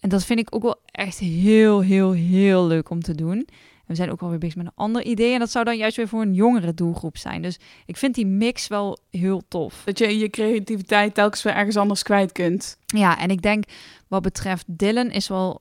En 0.00 0.08
dat 0.08 0.24
vind 0.24 0.38
ik 0.38 0.54
ook 0.54 0.62
wel 0.62 0.80
echt 0.84 1.18
heel, 1.18 1.80
heel, 1.80 2.12
heel 2.12 2.66
leuk 2.66 2.90
om 2.90 3.02
te 3.02 3.14
doen. 3.14 3.36
En 3.38 3.46
we 3.86 3.94
zijn 3.94 4.10
ook 4.10 4.20
alweer 4.20 4.38
bezig 4.38 4.56
met 4.56 4.66
een 4.66 4.72
ander 4.74 5.02
idee. 5.02 5.32
En 5.32 5.38
dat 5.38 5.50
zou 5.50 5.64
dan 5.64 5.76
juist 5.76 5.96
weer 5.96 6.08
voor 6.08 6.22
een 6.22 6.34
jongere 6.34 6.74
doelgroep 6.74 7.16
zijn. 7.16 7.42
Dus 7.42 7.58
ik 7.86 7.96
vind 7.96 8.14
die 8.14 8.26
mix 8.26 8.66
wel 8.66 8.98
heel 9.10 9.42
tof. 9.48 9.82
Dat 9.84 9.98
je 9.98 10.18
je 10.18 10.28
creativiteit 10.28 11.14
telkens 11.14 11.42
weer 11.42 11.54
ergens 11.54 11.76
anders 11.76 12.02
kwijt 12.02 12.32
kunt. 12.32 12.78
Ja, 12.86 13.18
en 13.18 13.28
ik 13.28 13.42
denk 13.42 13.64
wat 14.08 14.22
betreft 14.22 14.64
Dylan 14.66 15.10
is 15.10 15.28
wel 15.28 15.60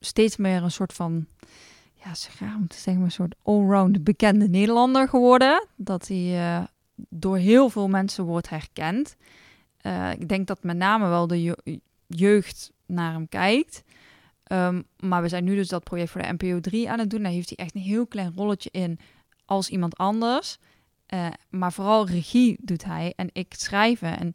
steeds 0.00 0.36
meer 0.36 0.62
een 0.62 0.70
soort 0.70 0.92
van... 0.92 1.26
Ja, 2.06 2.14
zeg 2.14 2.40
om 2.40 2.68
te 2.68 2.76
zeggen, 2.76 3.02
een 3.02 3.10
soort 3.10 3.34
allround 3.42 4.04
bekende 4.04 4.48
Nederlander 4.48 5.08
geworden. 5.08 5.66
Dat 5.76 6.08
hij 6.08 6.58
uh, 6.58 6.64
door 7.08 7.36
heel 7.36 7.68
veel 7.68 7.88
mensen 7.88 8.24
wordt 8.24 8.48
herkend. 8.48 9.16
Uh, 9.82 10.12
ik 10.12 10.28
denk 10.28 10.46
dat 10.46 10.62
met 10.62 10.76
name 10.76 11.08
wel 11.08 11.26
de 11.26 11.42
je 11.42 11.80
jeugd 12.06 12.72
naar 12.86 13.12
hem 13.12 13.28
kijkt. 13.28 13.82
Um, 14.52 14.84
maar 15.00 15.22
we 15.22 15.28
zijn 15.28 15.44
nu 15.44 15.54
dus 15.54 15.68
dat 15.68 15.84
project 15.84 16.10
voor 16.10 16.22
de 16.22 16.32
NPO 16.32 16.60
3 16.60 16.90
aan 16.90 16.98
het 16.98 17.10
doen. 17.10 17.22
Daar 17.22 17.32
heeft 17.32 17.48
hij 17.48 17.58
echt 17.58 17.74
een 17.74 17.80
heel 17.80 18.06
klein 18.06 18.32
rolletje 18.36 18.70
in 18.72 18.98
als 19.44 19.68
iemand 19.68 19.96
anders. 19.96 20.58
Uh, 21.14 21.26
maar 21.50 21.72
vooral 21.72 22.06
regie 22.06 22.56
doet 22.60 22.84
hij 22.84 23.12
en 23.16 23.28
ik 23.32 23.54
schrijven. 23.56 24.18
En 24.18 24.32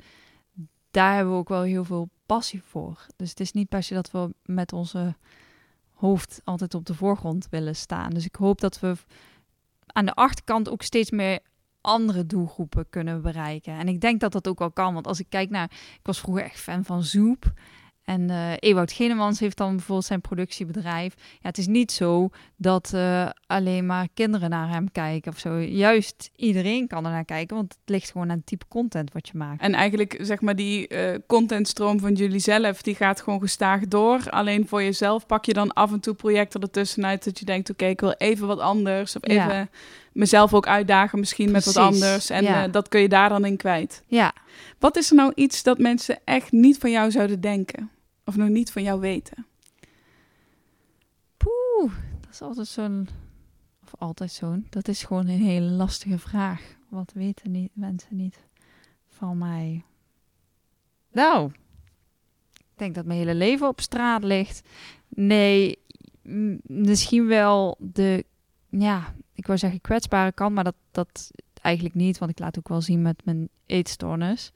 daar 0.92 1.16
hebben 1.16 1.34
we 1.34 1.40
ook 1.40 1.50
wel 1.50 1.62
heel 1.62 1.86
veel 1.86 2.10
passie 2.26 2.64
voor. 2.64 3.06
Dus 3.16 3.30
het 3.30 3.40
is 3.40 3.52
niet 3.52 3.70
per 3.70 3.84
se 3.84 3.94
dat 3.94 4.12
we 4.12 4.34
met 4.46 4.74
onze 4.74 5.16
hoofd 6.02 6.42
altijd 6.44 6.74
op 6.74 6.86
de 6.86 6.94
voorgrond 6.94 7.48
willen 7.50 7.76
staan. 7.76 8.10
Dus 8.10 8.26
ik 8.26 8.36
hoop 8.36 8.62
dat 8.62 8.80
we 8.80 8.96
aan 9.86 10.06
de 10.06 10.14
achterkant 10.14 10.70
ook 10.70 10.82
steeds 10.82 11.12
meer 11.12 11.40
andere 11.82 12.26
doelgroepen 12.26 12.90
kunnen 12.90 13.22
bereiken. 13.22 13.74
En 13.74 13.88
ik 13.88 14.02
denk 14.02 14.20
dat 14.20 14.32
dat 14.32 14.48
ook 14.48 14.60
wel 14.60 14.72
kan. 14.72 14.94
Want 14.94 15.08
als 15.08 15.20
ik 15.20 15.26
kijk 15.30 15.50
naar... 15.50 15.72
Ik 15.72 16.00
was 16.06 16.20
vroeger 16.20 16.44
echt 16.44 16.60
fan 16.60 16.86
van 16.86 17.04
Zoep. 17.04 17.54
En 18.04 18.30
uh, 18.30 18.52
Ewout 18.60 18.92
Genemans 18.92 19.40
heeft 19.40 19.58
dan 19.58 19.76
bijvoorbeeld 19.76 20.06
zijn 20.06 20.22
productiebedrijf. 20.22 21.14
Ja, 21.18 21.48
het 21.48 21.58
is 21.58 21.68
niet 21.68 21.92
zo 21.92 22.30
dat 22.56 22.92
uh, 22.96 23.30
alleen 23.48 23.86
maar 23.86 24.08
kinderen 24.14 24.50
naar 24.50 24.70
hem 24.70 24.92
kijken 24.92 25.32
of 25.32 25.40
zo. 25.40 25.60
Juist 25.60 26.30
iedereen 26.36 26.88
kan 26.88 27.06
er 27.06 27.12
naar 27.12 27.26
kijken, 27.26 27.56
want 27.56 27.78
het 27.80 27.90
ligt 27.90 28.12
gewoon 28.12 28.30
aan 28.30 28.38
het 28.38 28.46
type 28.46 28.66
content 28.68 29.14
wat 29.14 29.28
je 29.28 29.38
maakt. 29.38 29.62
En 29.62 29.74
eigenlijk, 29.74 30.18
zeg 30.22 30.42
maar, 30.42 30.56
die 30.56 30.94
uh, 30.94 31.16
contentstroom 31.28 32.00
van 32.00 32.14
jullie 32.14 32.40
zelf, 32.40 32.82
die 32.82 32.96
gaat 32.96 33.22
gewoon 33.22 33.40
gestaag 33.40 33.88
door. 33.88 34.30
Alleen 34.30 34.68
voor 34.68 34.84
jezelf 34.84 35.26
pak 35.26 35.46
je 35.46 35.54
dan 35.54 35.74
af 35.74 35.92
en 35.92 36.00
toe 36.00 36.14
projecten 36.14 36.62
ertussenuit 36.62 37.24
dat 37.24 37.40
je 37.40 37.46
denkt, 37.46 37.70
oké, 37.70 37.80
okay, 37.80 37.94
ik 37.94 38.00
wil 38.00 38.14
even 38.18 38.48
wat 38.48 38.60
anders. 38.60 39.16
Of 39.16 39.28
even 39.28 39.54
ja. 39.54 39.68
Mezelf 40.12 40.54
ook 40.54 40.68
uitdagen 40.68 41.20
misschien 41.20 41.52
Precies. 41.52 41.66
met 41.66 41.76
wat 41.76 41.94
anders. 41.94 42.30
En 42.30 42.44
ja. 42.44 42.68
dat 42.68 42.88
kun 42.88 43.02
je 43.02 43.10
daar 43.10 43.30
dan 43.30 43.46
in 43.46 43.58
kwijt. 43.58 44.04
Ja. 44.06 44.34
Wat 44.80 44.98
is 44.98 45.10
er 45.10 45.16
nou 45.16 45.32
iets 45.36 45.64
dat 45.64 45.78
mensen 45.78 46.20
echt 46.24 46.52
niet 46.52 46.78
van 46.78 46.92
jou 46.92 47.12
zouden 47.12 47.42
denken? 47.42 47.92
Of 48.26 48.36
nog 48.36 48.50
niet 48.50 48.72
van 48.72 48.84
jou 48.84 49.00
weten? 49.00 49.46
Poeh, 51.38 51.92
dat 52.22 52.30
is 52.32 52.42
altijd 52.42 52.68
zo'n... 52.68 53.08
Of 53.84 53.92
altijd 53.98 54.32
zo'n... 54.32 54.68
Dat 54.70 54.88
is 54.88 55.04
gewoon 55.04 55.28
een 55.28 55.42
hele 55.42 55.70
lastige 55.70 56.20
vraag. 56.20 56.62
Wat 56.90 57.12
weten 57.14 57.52
niet, 57.52 57.72
mensen 57.74 58.16
niet 58.16 58.40
van 59.08 59.38
mij? 59.38 59.84
Nou, 61.12 61.52
ik 62.54 62.76
denk 62.76 62.96
dat 62.96 63.06
mijn 63.06 63.20
hele 63.20 63.36
leven 63.36 63.68
op 63.68 63.82
straat 63.82 64.24
ligt. 64.24 64.68
Nee, 65.08 65.80
misschien 66.62 67.28
wel 67.28 67.78
de... 67.80 68.26
Ja, 68.70 69.14
ik 69.42 69.48
wou 69.48 69.60
zeggen 69.60 69.82
kwetsbare 69.82 70.32
kant, 70.32 70.54
maar 70.56 70.64
dat, 70.64 70.76
dat 70.92 71.32
eigenlijk 71.62 71.96
niet. 71.96 72.18
Want 72.18 72.32
ik 72.32 72.40
laat 72.40 72.58
ook 72.58 72.68
wel 72.68 72.82
zien 72.82 73.02
met 73.02 73.22
mijn 73.26 73.50
eetstoornis. 73.66 74.52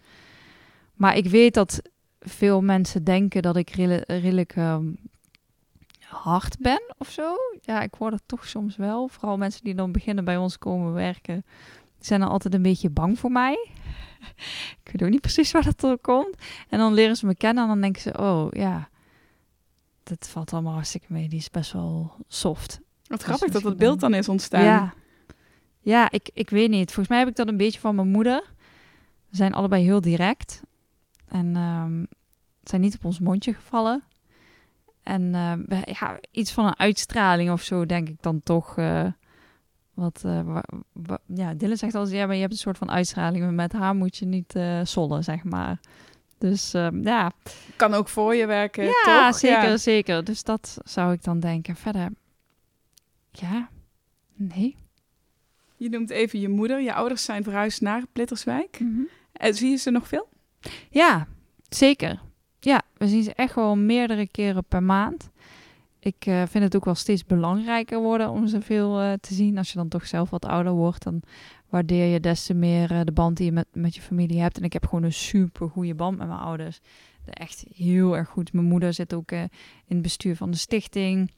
Maar 0.93 1.17
ik 1.17 1.27
weet 1.27 1.53
dat 1.53 1.81
veel 2.19 2.61
mensen 2.61 3.03
denken 3.03 3.41
dat 3.41 3.55
ik 3.55 3.69
redelijk 4.07 4.55
um, 4.55 4.97
hard 5.99 6.57
ben 6.59 6.81
of 6.97 7.09
zo. 7.09 7.35
Ja, 7.61 7.81
ik 7.81 7.95
word 7.95 8.13
er 8.13 8.19
toch 8.25 8.47
soms 8.47 8.75
wel. 8.75 9.07
Vooral 9.07 9.37
mensen 9.37 9.63
die 9.63 9.75
dan 9.75 9.91
beginnen 9.91 10.25
bij 10.25 10.37
ons 10.37 10.57
komen 10.57 10.93
werken, 10.93 11.45
zijn 11.99 12.21
er 12.21 12.27
altijd 12.27 12.53
een 12.53 12.61
beetje 12.61 12.89
bang 12.89 13.19
voor 13.19 13.31
mij. 13.31 13.69
ik 14.83 14.91
weet 14.91 15.03
ook 15.03 15.09
niet 15.09 15.21
precies 15.21 15.51
waar 15.51 15.63
dat 15.63 15.79
door 15.79 15.99
komt. 15.99 16.35
En 16.69 16.79
dan 16.79 16.93
leren 16.93 17.15
ze 17.15 17.25
me 17.25 17.35
kennen 17.35 17.63
en 17.63 17.69
dan 17.69 17.81
denken 17.81 18.01
ze, 18.01 18.17
oh 18.17 18.47
ja, 18.51 18.89
dat 20.03 20.27
valt 20.27 20.53
allemaal 20.53 20.73
hartstikke 20.73 21.13
mee. 21.13 21.29
Die 21.29 21.39
is 21.39 21.49
best 21.49 21.71
wel 21.71 22.13
soft. 22.27 22.79
Wat 23.07 23.23
grappig 23.23 23.51
dat 23.51 23.61
dat 23.61 23.77
beeld 23.77 23.99
dan 23.99 24.13
is 24.13 24.29
ontstaan. 24.29 24.63
Ja, 24.63 24.93
ja 25.79 26.11
ik, 26.11 26.29
ik 26.33 26.49
weet 26.49 26.69
niet. 26.69 26.85
Volgens 26.85 27.07
mij 27.07 27.19
heb 27.19 27.27
ik 27.27 27.35
dat 27.35 27.47
een 27.47 27.57
beetje 27.57 27.79
van 27.79 27.95
mijn 27.95 28.07
moeder. 28.07 28.43
We 29.29 29.35
zijn 29.35 29.53
allebei 29.53 29.83
heel 29.83 30.01
direct. 30.01 30.61
En 31.27 31.55
um, 31.55 32.07
zijn 32.63 32.81
niet 32.81 32.95
op 32.95 33.05
ons 33.05 33.19
mondje 33.19 33.53
gevallen. 33.53 34.03
En 35.03 35.21
uh, 35.69 35.81
ja, 35.83 36.19
iets 36.31 36.51
van 36.51 36.65
een 36.65 36.79
uitstraling 36.79 37.51
of 37.51 37.61
zo, 37.61 37.85
denk 37.85 38.09
ik 38.09 38.21
dan 38.21 38.41
toch. 38.43 38.77
Uh, 38.77 39.05
wat, 39.93 40.23
uh, 40.25 40.57
ja, 41.25 41.53
Dylan 41.53 41.77
zegt 41.77 41.95
als 41.95 42.09
ja, 42.09 42.25
maar 42.25 42.35
je 42.35 42.41
hebt 42.41 42.53
een 42.53 42.59
soort 42.59 42.77
van 42.77 42.91
uitstraling. 42.91 43.43
Maar 43.43 43.53
met 43.53 43.73
haar 43.73 43.95
moet 43.95 44.17
je 44.17 44.25
niet 44.25 44.59
sollen, 44.83 45.23
zeg 45.23 45.43
maar. 45.43 45.79
Dus 46.37 46.73
um, 46.73 47.03
ja. 47.03 47.31
Kan 47.75 47.93
ook 47.93 48.09
voor 48.09 48.35
je 48.35 48.45
werken, 48.45 48.83
ja, 48.83 49.27
toch? 49.27 49.39
Zeker, 49.39 49.69
ja, 49.69 49.77
zeker. 49.77 50.23
Dus 50.23 50.43
dat 50.43 50.77
zou 50.83 51.13
ik 51.13 51.23
dan 51.23 51.39
denken. 51.39 51.75
Verder, 51.75 52.09
ja, 53.39 53.69
nee. 54.33 54.75
Je 55.77 55.89
noemt 55.89 56.09
even 56.09 56.39
je 56.39 56.49
moeder. 56.49 56.81
Je 56.81 56.93
ouders 56.93 57.23
zijn 57.23 57.43
verhuisd 57.43 57.81
naar 57.81 58.03
Plitterswijk. 58.13 58.79
Mm 58.79 58.95
-hmm. 58.95 59.07
En 59.31 59.53
zie 59.53 59.69
je 59.69 59.75
ze 59.75 59.91
nog 59.91 60.07
veel? 60.07 60.27
Ja, 60.89 61.27
zeker. 61.69 62.21
Ja, 62.59 62.81
we 62.97 63.07
zien 63.07 63.23
ze 63.23 63.33
echt 63.33 63.55
wel 63.55 63.75
meerdere 63.75 64.27
keren 64.27 64.65
per 64.67 64.83
maand. 64.83 65.29
Ik 65.99 66.25
uh, 66.25 66.43
vind 66.47 66.63
het 66.63 66.75
ook 66.75 66.85
wel 66.85 66.95
steeds 66.95 67.25
belangrijker 67.25 67.99
worden 67.99 68.29
om 68.29 68.47
ze 68.47 68.61
veel 68.61 69.01
uh, 69.01 69.13
te 69.13 69.33
zien. 69.33 69.57
Als 69.57 69.71
je 69.71 69.77
dan 69.77 69.87
toch 69.87 70.07
zelf 70.07 70.29
wat 70.29 70.45
ouder 70.45 70.73
wordt, 70.73 71.03
dan 71.03 71.21
waardeer 71.69 72.05
je 72.05 72.19
des 72.19 72.45
te 72.45 72.53
meer 72.53 72.91
uh, 72.91 72.99
de 73.03 73.11
band 73.11 73.37
die 73.37 73.45
je 73.45 73.51
met, 73.51 73.67
met 73.73 73.95
je 73.95 74.01
familie 74.01 74.41
hebt. 74.41 74.57
En 74.57 74.63
ik 74.63 74.73
heb 74.73 74.85
gewoon 74.85 75.03
een 75.03 75.13
super 75.13 75.69
goede 75.69 75.95
band 75.95 76.17
met 76.17 76.27
mijn 76.27 76.39
ouders. 76.39 76.79
Echt 77.25 77.65
heel 77.75 78.17
erg 78.17 78.29
goed. 78.29 78.53
Mijn 78.53 78.65
moeder 78.65 78.93
zit 78.93 79.13
ook 79.13 79.31
in 79.31 79.49
het 79.87 80.01
bestuur 80.01 80.35
van 80.35 80.51
de 80.51 80.57
stichting. 80.57 81.31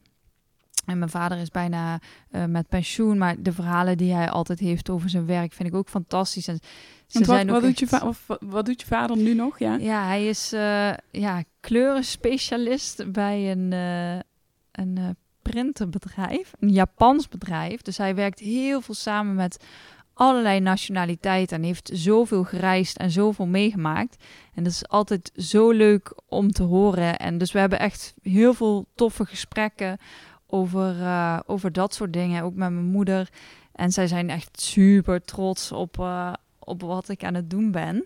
En 0.88 0.98
mijn 0.98 1.10
vader 1.12 1.38
is 1.38 1.50
bijna 1.50 2.00
uh, 2.32 2.46
met 2.46 2.68
pensioen, 2.68 3.18
maar 3.18 3.36
de 3.40 3.52
verhalen 3.52 3.98
die 3.98 4.14
hij 4.14 4.30
altijd 4.30 4.60
heeft 4.60 4.90
over 4.90 5.10
zijn 5.10 5.26
werk 5.26 5.54
vind 5.54 5.70
ik 5.70 5.76
ook 5.76 5.90
fantastisch. 5.90 6.48
En 6.48 6.60
ze 7.08 7.18
wat, 7.18 7.28
zijn 7.28 7.48
wat, 7.48 7.62
doet 7.62 7.80
je 7.80 8.02
of, 8.04 8.26
wat 8.40 8.66
doet 8.66 8.82
je 8.82 8.88
vader 8.88 9.18
nu 9.18 9.34
nog? 9.34 9.60
Ja, 9.60 9.76
ja 9.76 10.06
hij 10.06 10.28
is 10.28 10.54
uh, 10.54 10.94
ja, 11.12 11.44
kleurenspecialist 11.60 13.12
bij 13.12 13.52
een, 13.52 13.72
uh, 13.72 14.20
een 14.72 15.16
printerbedrijf, 15.42 16.54
een 16.60 16.72
Japans 16.72 17.28
bedrijf. 17.28 17.82
Dus 17.82 17.98
hij 17.98 18.16
werkt 18.16 18.40
heel 18.40 18.82
veel 18.82 18.96
samen 18.96 19.36
met 19.36 19.64
allerlei 20.14 20.60
nationaliteiten 20.60 21.58
en 21.58 21.64
heeft 21.64 21.90
zoveel 21.94 22.44
gereisd 22.44 22.98
en 22.98 23.12
zoveel 23.12 23.48
meegemaakt. 23.48 24.24
En 24.54 24.64
dat 24.64 24.72
is 24.72 24.88
altijd 24.88 25.32
zo 25.36 25.72
leuk 25.72 26.14
om 26.26 26.52
te 26.52 26.64
horen. 26.64 27.18
En 27.18 27.38
dus 27.38 27.52
we 27.52 27.60
hebben 27.60 27.80
echt 27.80 28.14
heel 28.22 28.54
veel 28.54 28.86
toffe 28.96 29.26
gesprekken 29.26 29.98
over, 30.48 30.96
uh, 30.96 31.40
over 31.46 31.72
dat 31.72 31.94
soort 31.94 32.14
dingen. 32.14 32.44
Ook 32.44 32.56
met 32.56 32.72
mijn 32.72 32.86
moeder. 32.86 33.30
En 33.72 33.92
zij 33.92 34.08
zijn 34.08 34.30
echt 34.30 34.62
super 34.62 35.22
trots 35.22 35.72
op, 35.72 35.98
uh, 36.00 36.34
op 36.60 36.82
wat 36.82 37.10
ik 37.10 37.24
aan 37.24 37.34
het 37.34 37.50
doen 37.50 37.72
ben. 37.72 38.06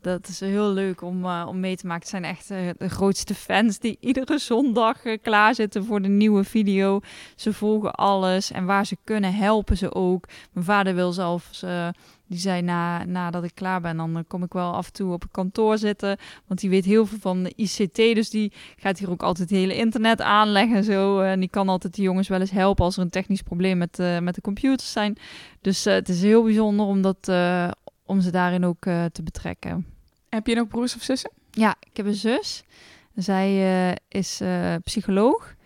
Dat 0.00 0.28
is 0.28 0.40
heel 0.40 0.70
leuk 0.70 1.02
om, 1.02 1.24
uh, 1.24 1.44
om 1.48 1.60
mee 1.60 1.76
te 1.76 1.86
maken. 1.86 2.02
Het 2.02 2.10
zijn 2.10 2.24
echt 2.24 2.78
de 2.78 2.88
grootste 2.88 3.34
fans 3.34 3.78
die 3.78 3.96
iedere 4.00 4.38
zondag 4.38 5.02
klaar 5.22 5.54
zitten 5.54 5.84
voor 5.84 6.02
de 6.02 6.08
nieuwe 6.08 6.44
video. 6.44 7.00
Ze 7.36 7.52
volgen 7.52 7.92
alles 7.92 8.50
en 8.50 8.64
waar 8.64 8.86
ze 8.86 8.96
kunnen 9.04 9.34
helpen 9.34 9.76
ze 9.76 9.94
ook. 9.94 10.26
Mijn 10.52 10.66
vader 10.66 10.94
wil 10.94 11.12
zelfs, 11.12 11.64
die 12.28 12.38
zei 12.38 12.62
na, 12.62 13.04
nadat 13.04 13.44
ik 13.44 13.54
klaar 13.54 13.80
ben, 13.80 13.96
dan 13.96 14.24
kom 14.26 14.42
ik 14.42 14.52
wel 14.52 14.72
af 14.72 14.86
en 14.86 14.92
toe 14.92 15.12
op 15.12 15.22
het 15.22 15.30
kantoor 15.30 15.78
zitten. 15.78 16.16
Want 16.46 16.60
die 16.60 16.70
weet 16.70 16.84
heel 16.84 17.06
veel 17.06 17.18
van 17.20 17.42
de 17.42 17.52
ICT, 17.56 17.96
dus 17.96 18.30
die 18.30 18.52
gaat 18.76 18.98
hier 18.98 19.10
ook 19.10 19.22
altijd 19.22 19.50
het 19.50 19.58
hele 19.58 19.76
internet 19.76 20.20
aanleggen 20.20 20.76
en 20.76 20.84
zo. 20.84 21.20
En 21.20 21.40
die 21.40 21.48
kan 21.48 21.68
altijd 21.68 21.94
de 21.94 22.02
jongens 22.02 22.28
wel 22.28 22.40
eens 22.40 22.50
helpen 22.50 22.84
als 22.84 22.96
er 22.96 23.02
een 23.02 23.10
technisch 23.10 23.42
probleem 23.42 23.78
met, 23.78 23.98
met 24.20 24.34
de 24.34 24.40
computers 24.40 24.92
zijn. 24.92 25.16
Dus 25.60 25.84
het 25.84 26.08
is 26.08 26.22
heel 26.22 26.42
bijzonder 26.42 26.86
om 26.86 27.02
dat 27.02 27.28
om 28.08 28.20
ze 28.20 28.30
daarin 28.30 28.64
ook 28.64 28.86
uh, 28.86 29.04
te 29.04 29.22
betrekken. 29.22 29.86
Heb 30.28 30.46
je 30.46 30.54
nog 30.54 30.68
broers 30.68 30.96
of 30.96 31.02
zussen? 31.02 31.30
Ja, 31.50 31.76
ik 31.80 31.96
heb 31.96 32.06
een 32.06 32.14
zus. 32.14 32.62
Zij 33.14 33.50
uh, 33.90 33.94
is 34.08 34.40
uh, 34.40 34.74
psycholoog. 34.84 35.56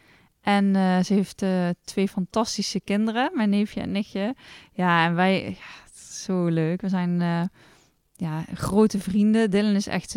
En 0.41 0.75
ze 1.05 1.15
heeft 1.15 1.45
twee 1.85 2.09
fantastische 2.09 2.81
kinderen, 2.81 3.31
mijn 3.35 3.51
neefje 3.51 3.81
en 3.81 3.93
nichtje. 3.93 4.35
Ja, 4.73 5.07
en 5.07 5.15
wij, 5.15 5.45
ja, 5.45 5.82
zo 6.23 6.47
leuk. 6.47 6.81
We 6.81 6.89
zijn 6.89 7.21
ja, 8.17 8.45
grote 8.55 8.99
vrienden. 8.99 9.51
Dylan 9.51 9.75
is 9.75 9.87
echt 9.87 10.13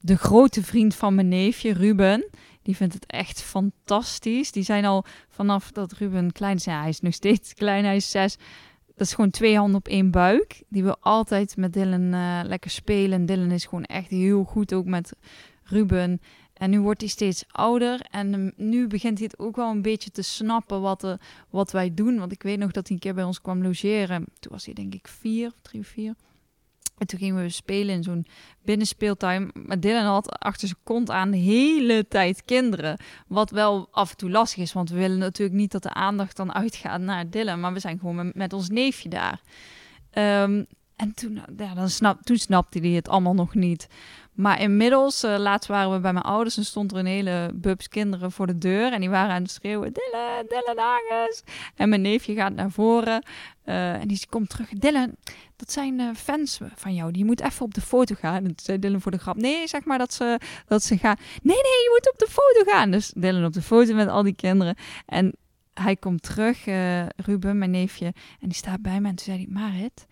de 0.00 0.16
grote 0.16 0.62
vriend 0.62 0.94
van 0.94 1.14
mijn 1.14 1.28
neefje, 1.28 1.72
Ruben. 1.72 2.28
Die 2.62 2.76
vindt 2.76 2.94
het 2.94 3.06
echt 3.06 3.42
fantastisch. 3.42 4.52
Die 4.52 4.62
zijn 4.62 4.84
al 4.84 5.04
vanaf 5.28 5.70
dat 5.72 5.92
Ruben 5.92 6.32
klein 6.32 6.56
is. 6.56 6.64
Hij 6.64 6.88
is 6.88 7.00
nog 7.00 7.14
steeds 7.14 7.54
klein, 7.54 7.84
hij 7.84 7.96
is 7.96 8.10
zes 8.10 8.36
dat 9.00 9.08
is 9.08 9.14
gewoon 9.14 9.30
twee 9.30 9.56
handen 9.56 9.76
op 9.76 9.88
één 9.88 10.10
buik. 10.10 10.62
Die 10.68 10.82
wil 10.82 10.96
altijd 11.00 11.56
met 11.56 11.72
Dylan 11.72 12.14
uh, 12.14 12.40
lekker 12.44 12.70
spelen. 12.70 13.26
Dylan 13.26 13.50
is 13.50 13.64
gewoon 13.64 13.84
echt 13.84 14.10
heel 14.10 14.44
goed 14.44 14.74
ook 14.74 14.84
met 14.84 15.12
Ruben. 15.64 16.20
En 16.60 16.70
nu 16.70 16.80
wordt 16.80 17.00
hij 17.00 17.10
steeds 17.10 17.44
ouder. 17.48 18.00
En 18.10 18.34
um, 18.34 18.52
nu 18.56 18.86
begint 18.86 19.18
hij 19.18 19.26
het 19.30 19.38
ook 19.38 19.56
wel 19.56 19.70
een 19.70 19.82
beetje 19.82 20.10
te 20.10 20.22
snappen 20.22 20.80
wat, 20.80 21.04
uh, 21.04 21.12
wat 21.50 21.70
wij 21.70 21.94
doen. 21.94 22.18
Want 22.18 22.32
ik 22.32 22.42
weet 22.42 22.58
nog 22.58 22.70
dat 22.70 22.86
hij 22.86 22.96
een 22.96 23.02
keer 23.02 23.14
bij 23.14 23.24
ons 23.24 23.40
kwam 23.40 23.62
logeren. 23.62 24.24
Toen 24.40 24.52
was 24.52 24.64
hij 24.64 24.74
denk 24.74 24.94
ik 24.94 25.08
vier, 25.08 25.52
drie 25.62 25.86
vier. 25.86 26.14
En 26.98 27.06
toen 27.06 27.18
gingen 27.18 27.42
we 27.42 27.48
spelen 27.48 27.94
in 27.94 28.02
zo'n 28.02 28.26
binnenspeeltuin. 28.62 29.50
Maar 29.54 29.80
Dylan 29.80 30.04
had 30.04 30.38
achter 30.38 30.68
zijn 30.68 30.80
kont 30.84 31.10
aan 31.10 31.30
de 31.30 31.36
hele 31.36 32.08
tijd 32.08 32.44
kinderen. 32.44 33.00
Wat 33.26 33.50
wel 33.50 33.88
af 33.90 34.10
en 34.10 34.16
toe 34.16 34.30
lastig 34.30 34.62
is, 34.62 34.72
want 34.72 34.90
we 34.90 34.96
willen 34.96 35.18
natuurlijk 35.18 35.58
niet 35.58 35.72
dat 35.72 35.82
de 35.82 35.94
aandacht 35.94 36.36
dan 36.36 36.54
uitgaat 36.54 37.00
naar 37.00 37.30
Dylan. 37.30 37.60
Maar 37.60 37.72
we 37.72 37.80
zijn 37.80 37.98
gewoon 37.98 38.32
met, 38.34 38.52
ons 38.52 38.68
neefje 38.68 39.08
daar. 39.08 39.40
Um, 40.42 40.66
en 41.00 41.14
toen, 41.14 41.40
ja, 41.56 41.74
dan 41.74 41.88
snap, 41.88 42.22
toen 42.22 42.38
snapte 42.38 42.78
hij 42.78 42.90
het 42.90 43.08
allemaal 43.08 43.34
nog 43.34 43.54
niet. 43.54 43.88
Maar 44.32 44.60
inmiddels, 44.60 45.24
uh, 45.24 45.38
laatst 45.38 45.68
waren 45.68 45.92
we 45.92 46.00
bij 46.00 46.12
mijn 46.12 46.24
ouders 46.24 46.56
en 46.56 46.64
stond 46.64 46.92
er 46.92 46.98
een 46.98 47.06
hele 47.06 47.50
bubs 47.54 47.88
kinderen 47.88 48.32
voor 48.32 48.46
de 48.46 48.58
deur. 48.58 48.92
En 48.92 49.00
die 49.00 49.10
waren 49.10 49.34
aan 49.34 49.42
het 49.42 49.50
schreeuwen, 49.50 49.92
Dylan, 49.92 50.44
Dylan 50.48 50.84
Agnes. 50.84 51.42
En 51.74 51.88
mijn 51.88 52.00
neefje 52.00 52.34
gaat 52.34 52.54
naar 52.54 52.70
voren 52.70 53.24
uh, 53.64 53.92
en 53.92 54.08
die 54.08 54.26
komt 54.28 54.48
terug. 54.48 54.68
Dylan, 54.68 55.14
dat 55.56 55.72
zijn 55.72 55.98
uh, 55.98 56.14
fans 56.14 56.60
van 56.74 56.94
jou. 56.94 57.10
Die 57.10 57.24
moet 57.24 57.40
even 57.40 57.64
op 57.64 57.74
de 57.74 57.80
foto 57.80 58.14
gaan. 58.14 58.36
En 58.36 58.44
toen 58.44 58.54
zei 58.62 58.78
Dylan 58.78 59.00
voor 59.00 59.12
de 59.12 59.18
grap, 59.18 59.36
nee, 59.36 59.68
zeg 59.68 59.84
maar 59.84 59.98
dat 59.98 60.14
ze, 60.14 60.40
dat 60.66 60.82
ze 60.82 60.98
gaan. 60.98 61.16
Nee, 61.42 61.56
nee, 61.56 61.62
je 61.62 61.90
moet 61.98 62.12
op 62.12 62.18
de 62.18 62.32
foto 62.32 62.70
gaan. 62.70 62.90
Dus 62.90 63.12
Dylan 63.16 63.44
op 63.44 63.52
de 63.52 63.62
foto 63.62 63.94
met 63.94 64.08
al 64.08 64.22
die 64.22 64.34
kinderen. 64.34 64.76
En 65.06 65.34
hij 65.74 65.96
komt 65.96 66.22
terug, 66.22 66.64
Ruben, 67.16 67.58
mijn 67.58 67.70
neefje. 67.70 68.06
En 68.40 68.48
die 68.48 68.54
staat 68.54 68.82
bij 68.82 69.00
me 69.00 69.08
en 69.08 69.14
toen 69.14 69.24
zei 69.24 69.36
hij, 69.36 69.46
Marit 69.50 70.06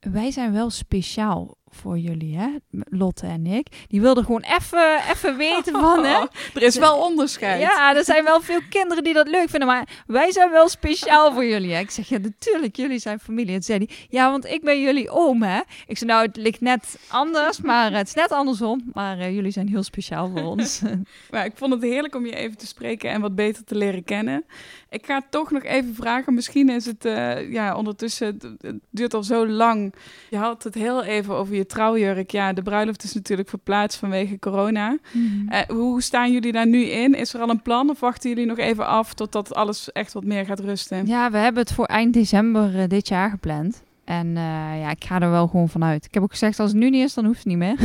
wij 0.00 0.30
zijn 0.30 0.52
wel 0.52 0.70
speciaal 0.70 1.56
voor 1.70 1.98
jullie, 1.98 2.36
hè? 2.36 2.48
Lotte 2.70 3.26
en 3.26 3.46
ik. 3.46 3.86
Die 3.88 4.00
wilden 4.00 4.24
gewoon 4.24 4.42
even, 4.42 5.00
even 5.10 5.36
weten 5.36 5.72
van, 5.72 6.04
hè? 6.04 6.18
Er 6.54 6.62
is 6.62 6.76
wel 6.76 6.98
onderscheid. 6.98 7.60
Ja, 7.60 7.96
er 7.96 8.04
zijn 8.04 8.24
wel 8.24 8.40
veel 8.40 8.60
kinderen 8.70 9.04
die 9.04 9.12
dat 9.12 9.28
leuk 9.28 9.48
vinden, 9.48 9.68
maar 9.68 10.02
wij 10.06 10.32
zijn 10.32 10.50
wel 10.50 10.68
speciaal 10.68 11.32
voor 11.32 11.44
jullie. 11.44 11.74
Hè? 11.74 11.80
Ik 11.80 11.90
zeg, 11.90 12.08
ja, 12.08 12.18
natuurlijk, 12.18 12.76
jullie 12.76 12.98
zijn 12.98 13.20
familie. 13.20 13.54
En 13.54 13.62
zei 13.62 13.78
hij, 13.86 13.96
ja, 14.08 14.30
want 14.30 14.46
ik 14.46 14.62
ben 14.62 14.80
jullie 14.80 15.10
oom, 15.10 15.42
hè? 15.42 15.60
Ik 15.86 15.98
zei, 15.98 16.10
nou, 16.10 16.26
het 16.26 16.36
ligt 16.36 16.60
net 16.60 16.98
anders, 17.08 17.60
maar 17.60 17.92
het 17.92 18.06
is 18.06 18.14
net 18.14 18.32
andersom. 18.32 18.90
Maar 18.92 19.18
uh, 19.18 19.34
jullie 19.34 19.50
zijn 19.50 19.68
heel 19.68 19.82
speciaal 19.82 20.30
voor 20.30 20.42
ons. 20.42 20.82
maar 21.30 21.44
ik 21.44 21.52
vond 21.54 21.72
het 21.72 21.82
heerlijk 21.82 22.14
om 22.14 22.26
je 22.26 22.34
even 22.34 22.56
te 22.56 22.66
spreken 22.66 23.10
en 23.10 23.20
wat 23.20 23.34
beter 23.34 23.64
te 23.64 23.74
leren 23.74 24.04
kennen. 24.04 24.44
Ik 24.90 25.06
ga 25.06 25.22
toch 25.30 25.50
nog 25.50 25.62
even 25.62 25.94
vragen, 25.94 26.34
misschien 26.34 26.68
is 26.68 26.86
het, 26.86 27.04
uh, 27.04 27.52
ja, 27.52 27.76
ondertussen, 27.76 28.38
het 28.60 28.78
duurt 28.90 29.14
al 29.14 29.22
zo 29.22 29.48
lang. 29.48 29.94
Je 30.30 30.36
had 30.36 30.62
het 30.62 30.74
heel 30.74 31.04
even 31.04 31.34
over 31.34 31.54
je 31.54 31.66
trouwjurk. 31.66 32.30
Ja, 32.30 32.52
de 32.52 32.62
bruiloft 32.62 33.04
is 33.04 33.14
natuurlijk 33.14 33.48
verplaatst 33.48 33.98
vanwege 33.98 34.38
corona. 34.38 34.98
Mm. 35.12 35.48
Uh, 35.50 35.60
hoe 35.60 36.02
staan 36.02 36.32
jullie 36.32 36.52
daar 36.52 36.66
nu 36.66 36.84
in? 36.84 37.14
Is 37.14 37.34
er 37.34 37.40
al 37.40 37.48
een 37.48 37.62
plan 37.62 37.90
of 37.90 38.00
wachten 38.00 38.30
jullie 38.30 38.46
nog 38.46 38.58
even 38.58 38.86
af 38.86 39.14
totdat 39.14 39.54
alles 39.54 39.92
echt 39.92 40.12
wat 40.12 40.24
meer 40.24 40.44
gaat 40.44 40.60
rusten? 40.60 41.06
Ja, 41.06 41.30
we 41.30 41.38
hebben 41.38 41.62
het 41.62 41.72
voor 41.72 41.86
eind 41.86 42.12
december 42.14 42.74
uh, 42.74 42.82
dit 42.86 43.08
jaar 43.08 43.30
gepland. 43.30 43.82
En 44.04 44.26
uh, 44.26 44.80
ja, 44.80 44.90
ik 44.90 45.04
ga 45.04 45.20
er 45.20 45.30
wel 45.30 45.46
gewoon 45.46 45.68
vanuit. 45.68 46.04
Ik 46.04 46.14
heb 46.14 46.22
ook 46.22 46.30
gezegd, 46.30 46.60
als 46.60 46.70
het 46.70 46.80
nu 46.80 46.90
niet 46.90 47.04
is, 47.04 47.14
dan 47.14 47.24
hoeft 47.24 47.38
het 47.38 47.46
niet 47.46 47.56
meer. 47.56 47.76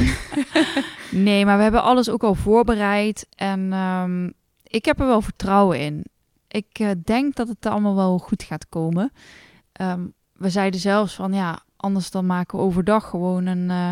nee, 1.28 1.46
maar 1.46 1.58
we 1.58 1.64
hebben 1.64 1.84
alles 1.84 2.10
ook 2.10 2.24
al 2.24 2.36
voorbereid. 2.36 3.28
En 3.36 3.74
um, 3.74 4.34
ik 4.64 4.86
heb 4.86 5.00
er 5.00 5.06
wel 5.06 5.22
vertrouwen 5.22 5.80
in. 5.80 6.04
Ik 6.54 6.96
denk 7.06 7.36
dat 7.36 7.48
het 7.48 7.66
allemaal 7.66 7.96
wel 7.96 8.18
goed 8.18 8.44
gaat 8.44 8.70
komen. 8.70 9.12
Um, 9.82 10.14
we 10.34 10.50
zeiden 10.50 10.80
zelfs 10.80 11.16
van, 11.16 11.34
ja, 11.34 11.64
Anders 11.84 12.12
dan 12.12 12.26
maken 12.26 12.58
we 12.58 12.64
overdag 12.64 13.10
gewoon 13.10 13.46
een, 13.46 13.70
uh, 13.70 13.92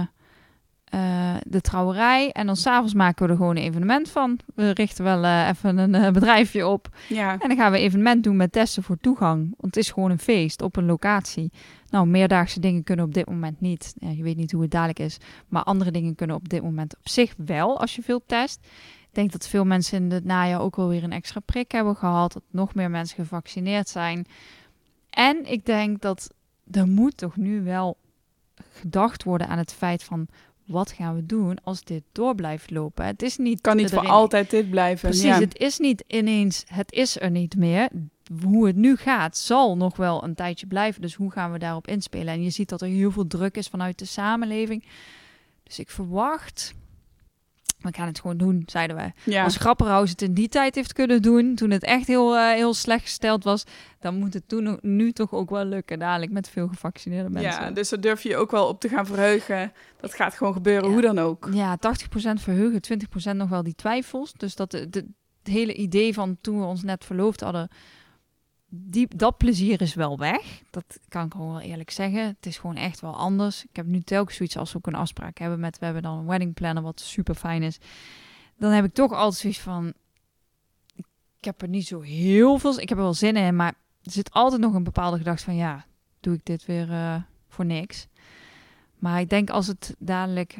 uh, 0.94 1.36
de 1.44 1.62
trouwerij. 1.62 2.32
En 2.32 2.46
dan 2.46 2.56
s'avonds 2.56 2.94
maken 2.94 3.26
we 3.26 3.32
er 3.32 3.38
gewoon 3.38 3.56
een 3.56 3.64
evenement 3.64 4.10
van. 4.10 4.40
We 4.56 4.72
richten 4.72 5.04
wel 5.04 5.24
uh, 5.24 5.48
even 5.48 5.78
een 5.78 6.14
bedrijfje 6.14 6.68
op. 6.68 6.90
Ja. 7.10 7.32
En 7.32 7.48
dan 7.48 7.58
gaan 7.58 7.72
we 7.72 7.78
een 7.78 7.84
evenement 7.84 8.24
doen 8.24 8.36
met 8.36 8.52
testen 8.52 8.84
voor 8.84 8.98
toegang. 8.98 9.40
Want 9.58 9.76
het 9.76 9.78
is 9.78 9.92
gewoon 9.92 10.12
een 10.12 10.20
feest 10.20 10.62
op 10.62 10.76
een 10.76 10.86
locatie. 10.86 11.52
Nou, 11.90 12.08
meerdaagse 12.08 12.60
dingen 12.60 12.84
kunnen 12.84 13.06
op 13.06 13.14
dit 13.14 13.30
moment 13.30 13.62
niet. 13.62 13.94
Ja, 13.98 14.10
je 14.10 14.24
weet 14.24 14.38
niet 14.38 14.52
hoe 14.52 14.62
het 14.62 14.72
dadelijk 14.72 15.00
is. 15.00 15.18
Maar 15.48 15.64
andere 15.64 15.92
dingen 15.92 16.16
kunnen 16.16 16.36
op 16.36 16.50
dit 16.50 16.64
moment 16.64 16.98
op 16.98 17.10
zich 17.10 17.34
wel, 17.38 17.80
als 17.80 17.96
je 17.96 18.02
veel 18.02 18.22
test. 18.26 18.68
Ik 19.12 19.18
denk 19.18 19.32
dat 19.32 19.48
veel 19.48 19.66
mensen 19.66 20.04
in 20.04 20.12
het 20.12 20.24
najaar 20.24 20.62
ook 20.62 20.76
wel 20.76 20.88
weer 20.88 21.04
een 21.04 21.12
extra 21.12 21.40
prik 21.40 21.72
hebben 21.72 21.96
gehad. 21.96 22.34
Dat 22.34 22.44
nog 22.50 22.74
meer 22.76 22.90
mensen 22.90 23.16
gevaccineerd 23.16 23.90
zijn. 23.90 24.26
En 25.10 25.52
ik 25.52 25.66
denk 25.66 26.02
dat 26.02 26.34
er 26.72 26.88
moet 26.88 27.18
toch 27.18 27.36
nu 27.36 27.64
wel 27.64 27.98
gedacht 28.72 29.24
worden 29.24 29.48
aan 29.48 29.58
het 29.58 29.74
feit 29.74 30.04
van 30.04 30.28
wat 30.66 30.92
gaan 30.92 31.16
we 31.16 31.26
doen 31.26 31.58
als 31.64 31.84
dit 31.84 32.04
door 32.12 32.36
blijft 32.36 32.70
lopen? 32.70 33.06
Het 33.06 33.22
is 33.22 33.38
niet. 33.38 33.62
Kan 33.62 33.78
niet 33.78 33.90
voor 33.90 34.08
altijd 34.08 34.50
dit 34.50 34.70
blijven. 34.70 35.10
Precies, 35.10 35.38
het 35.38 35.58
is 35.58 35.78
niet 35.78 36.04
ineens, 36.08 36.64
het 36.68 36.92
is 36.92 37.20
er 37.20 37.32
niet 37.32 37.56
meer. 37.56 37.90
Hoe 38.44 38.68
het 38.68 38.76
nu 38.76 38.96
gaat, 38.96 39.38
zal 39.38 39.78
nog 39.78 39.98
wel 39.98 40.24
een 40.24 40.36
tijdje 40.36 40.68
blijven. 40.68 41.02
Dus 41.02 41.16
hoe 41.16 41.32
gaan 41.32 41.52
we 41.52 41.60
daarop 41.60 41.88
inspelen? 41.88 42.34
En 42.34 42.44
je 42.44 42.50
ziet 42.50 42.70
dat 42.70 42.82
er 42.82 42.88
heel 42.88 43.12
veel 43.12 43.28
druk 43.28 43.58
is 43.58 43.68
vanuit 43.68 44.00
de 44.00 44.06
samenleving. 44.06 44.86
Dus 45.64 45.80
ik 45.80 45.90
verwacht 45.90 46.74
we 47.82 47.94
gaan 47.94 48.08
het 48.08 48.20
gewoon 48.20 48.38
doen, 48.38 48.64
zeiden 48.66 48.96
wij. 48.96 49.14
Ja. 49.24 49.44
Als 49.44 49.58
Grapperhaus 49.58 50.10
het 50.10 50.22
in 50.22 50.34
die 50.34 50.50
tijd 50.50 50.76
heeft 50.76 50.94
kunnen 50.94 51.22
doen, 51.22 51.56
toen 51.56 51.70
het 51.70 51.84
echt 51.84 52.08
heel, 52.08 52.36
uh, 52.36 52.52
heel 52.52 52.74
slecht 52.74 53.04
gesteld 53.04 53.44
was, 53.44 53.64
dan 54.00 54.16
moet 54.16 54.34
het 54.34 54.48
toen 54.48 54.80
nu 54.82 55.12
toch 55.12 55.32
ook 55.32 55.50
wel 55.50 55.66
lukken, 55.66 56.00
dadelijk 56.00 56.32
met 56.32 56.50
veel 56.50 56.68
gevaccineerde 56.68 57.30
mensen. 57.30 57.64
Ja, 57.64 57.72
dus 57.72 57.90
daar 57.90 58.02
durf 58.02 58.24
je 58.24 58.38
ook 58.38 58.52
wel 58.52 58.68
op 58.68 58.80
te 58.80 58.90
gaan 58.90 59.06
verheugen. 59.06 59.74
Dat 60.00 60.14
gaat 60.14 60.34
gewoon 60.34 60.54
gebeuren, 60.54 60.92
hoe 60.92 61.02
dan 61.02 61.20
ook. 61.20 61.50
Ja, 61.54 61.78
80% 61.78 62.42
verheugen, 62.42 62.82
20% 63.32 63.36
nog 63.36 63.50
wel 63.50 63.64
die 63.64 63.76
twijfels. 63.76 64.34
Dus 64.34 64.56
dat 64.56 64.72
het 64.72 65.04
hele 65.44 65.74
idee 65.74 66.14
van 66.14 66.38
toen 66.42 66.60
we 66.60 66.66
ons 66.66 66.84
net 66.84 67.06
verloofd 67.06 67.42
hadden, 67.42 67.70
die, 68.74 69.08
dat 69.16 69.38
plezier 69.38 69.82
is 69.82 69.94
wel 69.94 70.18
weg. 70.18 70.62
Dat 70.70 71.00
kan 71.08 71.26
ik 71.26 71.32
gewoon 71.32 71.52
wel 71.52 71.62
eerlijk 71.62 71.92
zeggen. 71.92 72.26
Het 72.26 72.46
is 72.46 72.58
gewoon 72.58 72.76
echt 72.76 73.00
wel 73.00 73.16
anders. 73.16 73.64
Ik 73.64 73.76
heb 73.76 73.86
nu 73.86 74.02
telkens 74.02 74.38
zoiets 74.38 74.58
als 74.58 74.72
we 74.72 74.78
ook 74.78 74.88
een 74.88 74.96
afspraak 74.96 75.38
hebben 75.38 75.60
met... 75.60 75.80
We 75.80 75.86
hebben 75.86 76.04
dan 76.04 76.18
een 76.18 76.26
wedding 76.26 76.54
planner, 76.54 76.84
wat 76.84 77.00
super 77.00 77.36
fijn 77.36 77.64
is. 77.64 77.78
Dan 78.58 78.72
heb 78.72 78.86
ik 78.86 78.94
toch 78.94 79.12
altijd 79.12 79.42
zoiets 79.42 79.60
van... 79.60 79.94
Ik 81.38 81.46
heb 81.48 81.62
er 81.62 81.68
niet 81.68 81.88
zo 81.88 82.02
heel 82.02 82.58
veel... 82.58 82.80
Ik 82.80 82.90
heb 82.90 82.98
er 82.98 83.04
wel 83.04 83.14
zin 83.14 83.36
in, 83.36 83.56
maar 83.56 83.74
er 84.04 84.12
zit 84.12 84.32
altijd 84.32 84.62
nog 84.62 84.74
een 84.74 84.84
bepaalde 84.84 85.18
gedachte 85.18 85.44
van... 85.44 85.56
Ja, 85.56 85.86
doe 86.20 86.34
ik 86.34 86.46
dit 86.46 86.66
weer 86.66 86.90
uh, 86.90 87.16
voor 87.48 87.66
niks? 87.66 88.08
Maar 89.00 89.20
ik 89.20 89.30
denk 89.30 89.50
als 89.50 89.68
het 89.68 89.96
dadelijk 90.00 90.58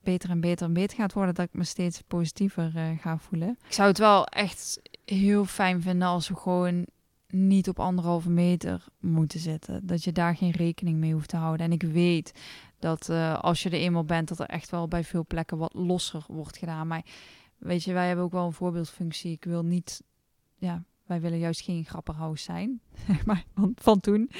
beter 0.00 0.30
en 0.30 0.40
beter 0.40 0.66
en 0.66 0.72
beter 0.72 0.96
gaat 0.96 1.12
worden... 1.12 1.34
dat 1.34 1.46
ik 1.46 1.54
me 1.54 1.64
steeds 1.64 2.00
positiever 2.06 2.72
uh, 2.76 2.98
ga 3.00 3.18
voelen. 3.18 3.58
Ik 3.66 3.72
zou 3.72 3.88
het 3.88 3.98
wel 3.98 4.26
echt 4.26 4.80
heel 5.04 5.44
fijn 5.44 5.82
vinden 5.82 6.08
als 6.08 6.28
we 6.28 6.36
gewoon 6.36 6.86
niet 7.34 7.68
op 7.68 7.78
anderhalve 7.78 8.30
meter 8.30 8.84
moeten 9.00 9.40
zitten. 9.40 9.86
Dat 9.86 10.04
je 10.04 10.12
daar 10.12 10.36
geen 10.36 10.50
rekening 10.50 10.98
mee 10.98 11.12
hoeft 11.12 11.28
te 11.28 11.36
houden. 11.36 11.66
En 11.66 11.72
ik 11.72 11.82
weet 11.82 12.32
dat 12.78 13.08
uh, 13.10 13.38
als 13.38 13.62
je 13.62 13.70
er 13.70 13.78
eenmaal 13.78 14.04
bent, 14.04 14.28
dat 14.28 14.38
er 14.38 14.46
echt 14.46 14.70
wel 14.70 14.88
bij 14.88 15.04
veel 15.04 15.26
plekken 15.26 15.58
wat 15.58 15.74
losser 15.74 16.24
wordt 16.28 16.58
gedaan. 16.58 16.86
Maar 16.86 17.04
weet 17.58 17.84
je, 17.84 17.92
wij 17.92 18.06
hebben 18.06 18.24
ook 18.24 18.32
wel 18.32 18.46
een 18.46 18.52
voorbeeldfunctie. 18.52 19.32
Ik 19.32 19.44
wil 19.44 19.64
niet, 19.64 20.02
ja, 20.56 20.84
wij 21.06 21.20
willen 21.20 21.38
juist 21.38 21.60
geen 21.60 21.84
grapperhaus 21.84 22.42
zijn, 22.42 22.80
maar, 23.26 23.44
van, 23.74 24.00
toen. 24.00 24.30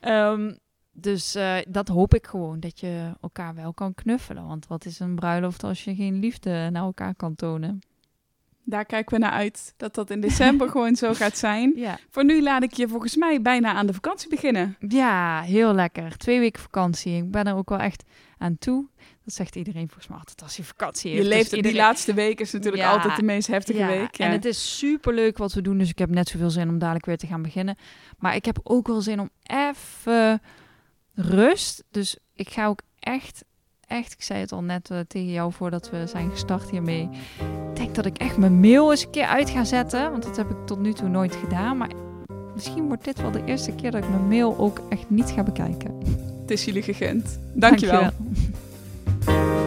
Um, 0.00 0.58
dus 0.92 1.36
uh, 1.36 1.56
dat 1.68 1.88
hoop 1.88 2.14
ik 2.14 2.26
gewoon, 2.26 2.60
dat 2.60 2.80
je 2.80 3.12
elkaar 3.20 3.54
wel 3.54 3.74
kan 3.74 3.94
knuffelen. 3.94 4.46
Want 4.46 4.66
wat 4.66 4.84
is 4.84 4.98
een 4.98 5.14
bruiloft 5.14 5.64
als 5.64 5.84
je 5.84 5.94
geen 5.94 6.18
liefde 6.18 6.68
naar 6.72 6.82
elkaar 6.82 7.14
kan 7.14 7.34
tonen? 7.34 7.78
Daar 8.64 8.84
kijken 8.84 9.14
we 9.14 9.20
naar 9.22 9.32
uit, 9.32 9.74
dat 9.76 9.94
dat 9.94 10.10
in 10.10 10.20
december 10.20 10.68
gewoon 10.74 10.96
zo 10.96 11.14
gaat 11.14 11.36
zijn. 11.38 11.72
Ja. 11.76 11.98
Voor 12.10 12.24
nu 12.24 12.42
laat 12.42 12.62
ik 12.62 12.72
je 12.72 12.88
volgens 12.88 13.16
mij 13.16 13.42
bijna 13.42 13.72
aan 13.72 13.86
de 13.86 13.92
vakantie 13.92 14.28
beginnen. 14.28 14.76
ja, 14.88 15.40
heel 15.42 15.74
lekker. 15.74 16.16
Twee 16.16 16.38
weken 16.38 16.62
vakantie. 16.62 17.16
Ik 17.16 17.30
ben 17.30 17.44
er 17.44 17.54
ook 17.54 17.68
wel 17.68 17.78
echt 17.78 18.02
aan 18.38 18.58
toe. 18.58 18.88
Dat 19.24 19.34
zegt 19.34 19.56
iedereen 19.56 19.86
volgens 19.86 20.08
mij 20.08 20.18
altijd 20.18 20.42
als 20.42 20.56
je 20.56 20.64
vakantie 20.64 21.10
heeft. 21.10 21.22
Je 21.22 21.28
Dus 21.28 21.38
leeft 21.38 21.62
die 21.62 21.74
laatste 21.74 22.14
week 22.14 22.40
is 22.40 22.52
natuurlijk 22.52 22.82
Ja. 22.82 22.90
altijd 22.92 23.16
de 23.16 23.22
meest 23.22 23.46
heftige 23.46 23.78
Ja, 23.78 23.86
week. 23.86 24.14
Ja. 24.16 24.24
En 24.26 24.32
het 24.32 24.44
is 24.44 24.78
super 24.78 25.14
leuk 25.14 25.38
wat 25.38 25.52
we 25.52 25.62
doen, 25.62 25.78
dus 25.78 25.88
ik 25.90 25.98
heb 25.98 26.10
net 26.10 26.28
zoveel 26.28 26.50
zin 26.50 26.68
om 26.68 26.78
dadelijk 26.78 27.06
weer 27.06 27.16
te 27.16 27.26
gaan 27.26 27.42
beginnen. 27.42 27.76
Maar 28.18 28.34
ik 28.34 28.44
heb 28.44 28.60
ook 28.62 28.86
wel 28.86 29.00
zin 29.00 29.20
om 29.20 29.30
even 29.42 30.42
rust. 31.14 31.84
Dus 31.90 32.16
ik 32.34 32.48
ga 32.50 32.66
ook 32.66 32.80
echt, 32.98 33.44
echt, 33.94 34.12
ik 34.12 34.22
zei 34.22 34.40
het 34.40 34.52
al 34.52 34.62
net 34.62 34.90
eh, 34.90 34.98
tegen 35.08 35.30
jou 35.32 35.52
voordat 35.52 35.90
we 35.90 36.06
zijn 36.06 36.30
gestart 36.30 36.70
hiermee. 36.70 37.08
Ik 37.70 37.76
denk 37.76 37.94
dat 37.94 38.06
ik 38.06 38.18
echt 38.18 38.36
mijn 38.36 38.60
mail 38.60 38.90
eens 38.90 39.04
een 39.04 39.10
keer 39.10 39.26
uit 39.26 39.50
ga 39.50 39.64
zetten, 39.64 40.10
want 40.10 40.22
dat 40.22 40.36
heb 40.36 40.50
ik 40.50 40.56
tot 40.66 40.80
nu 40.80 40.92
toe 40.92 41.08
nooit 41.08 41.34
gedaan. 41.34 41.76
Maar 41.76 41.90
misschien 42.54 42.86
wordt 42.86 43.04
dit 43.04 43.20
wel 43.20 43.30
de 43.30 43.44
eerste 43.44 43.72
keer 43.72 43.90
dat 43.90 44.04
ik 44.04 44.10
mijn 44.10 44.28
mail 44.28 44.58
ook 44.58 44.80
echt 44.88 45.10
niet 45.10 45.30
ga 45.30 45.42
bekijken. 45.42 45.94
Het 46.40 46.50
is 46.50 46.64
jullie 46.64 46.82
gegund. 46.82 47.38
Dankjewel. 47.52 48.00
Dankjewel. 48.00 49.63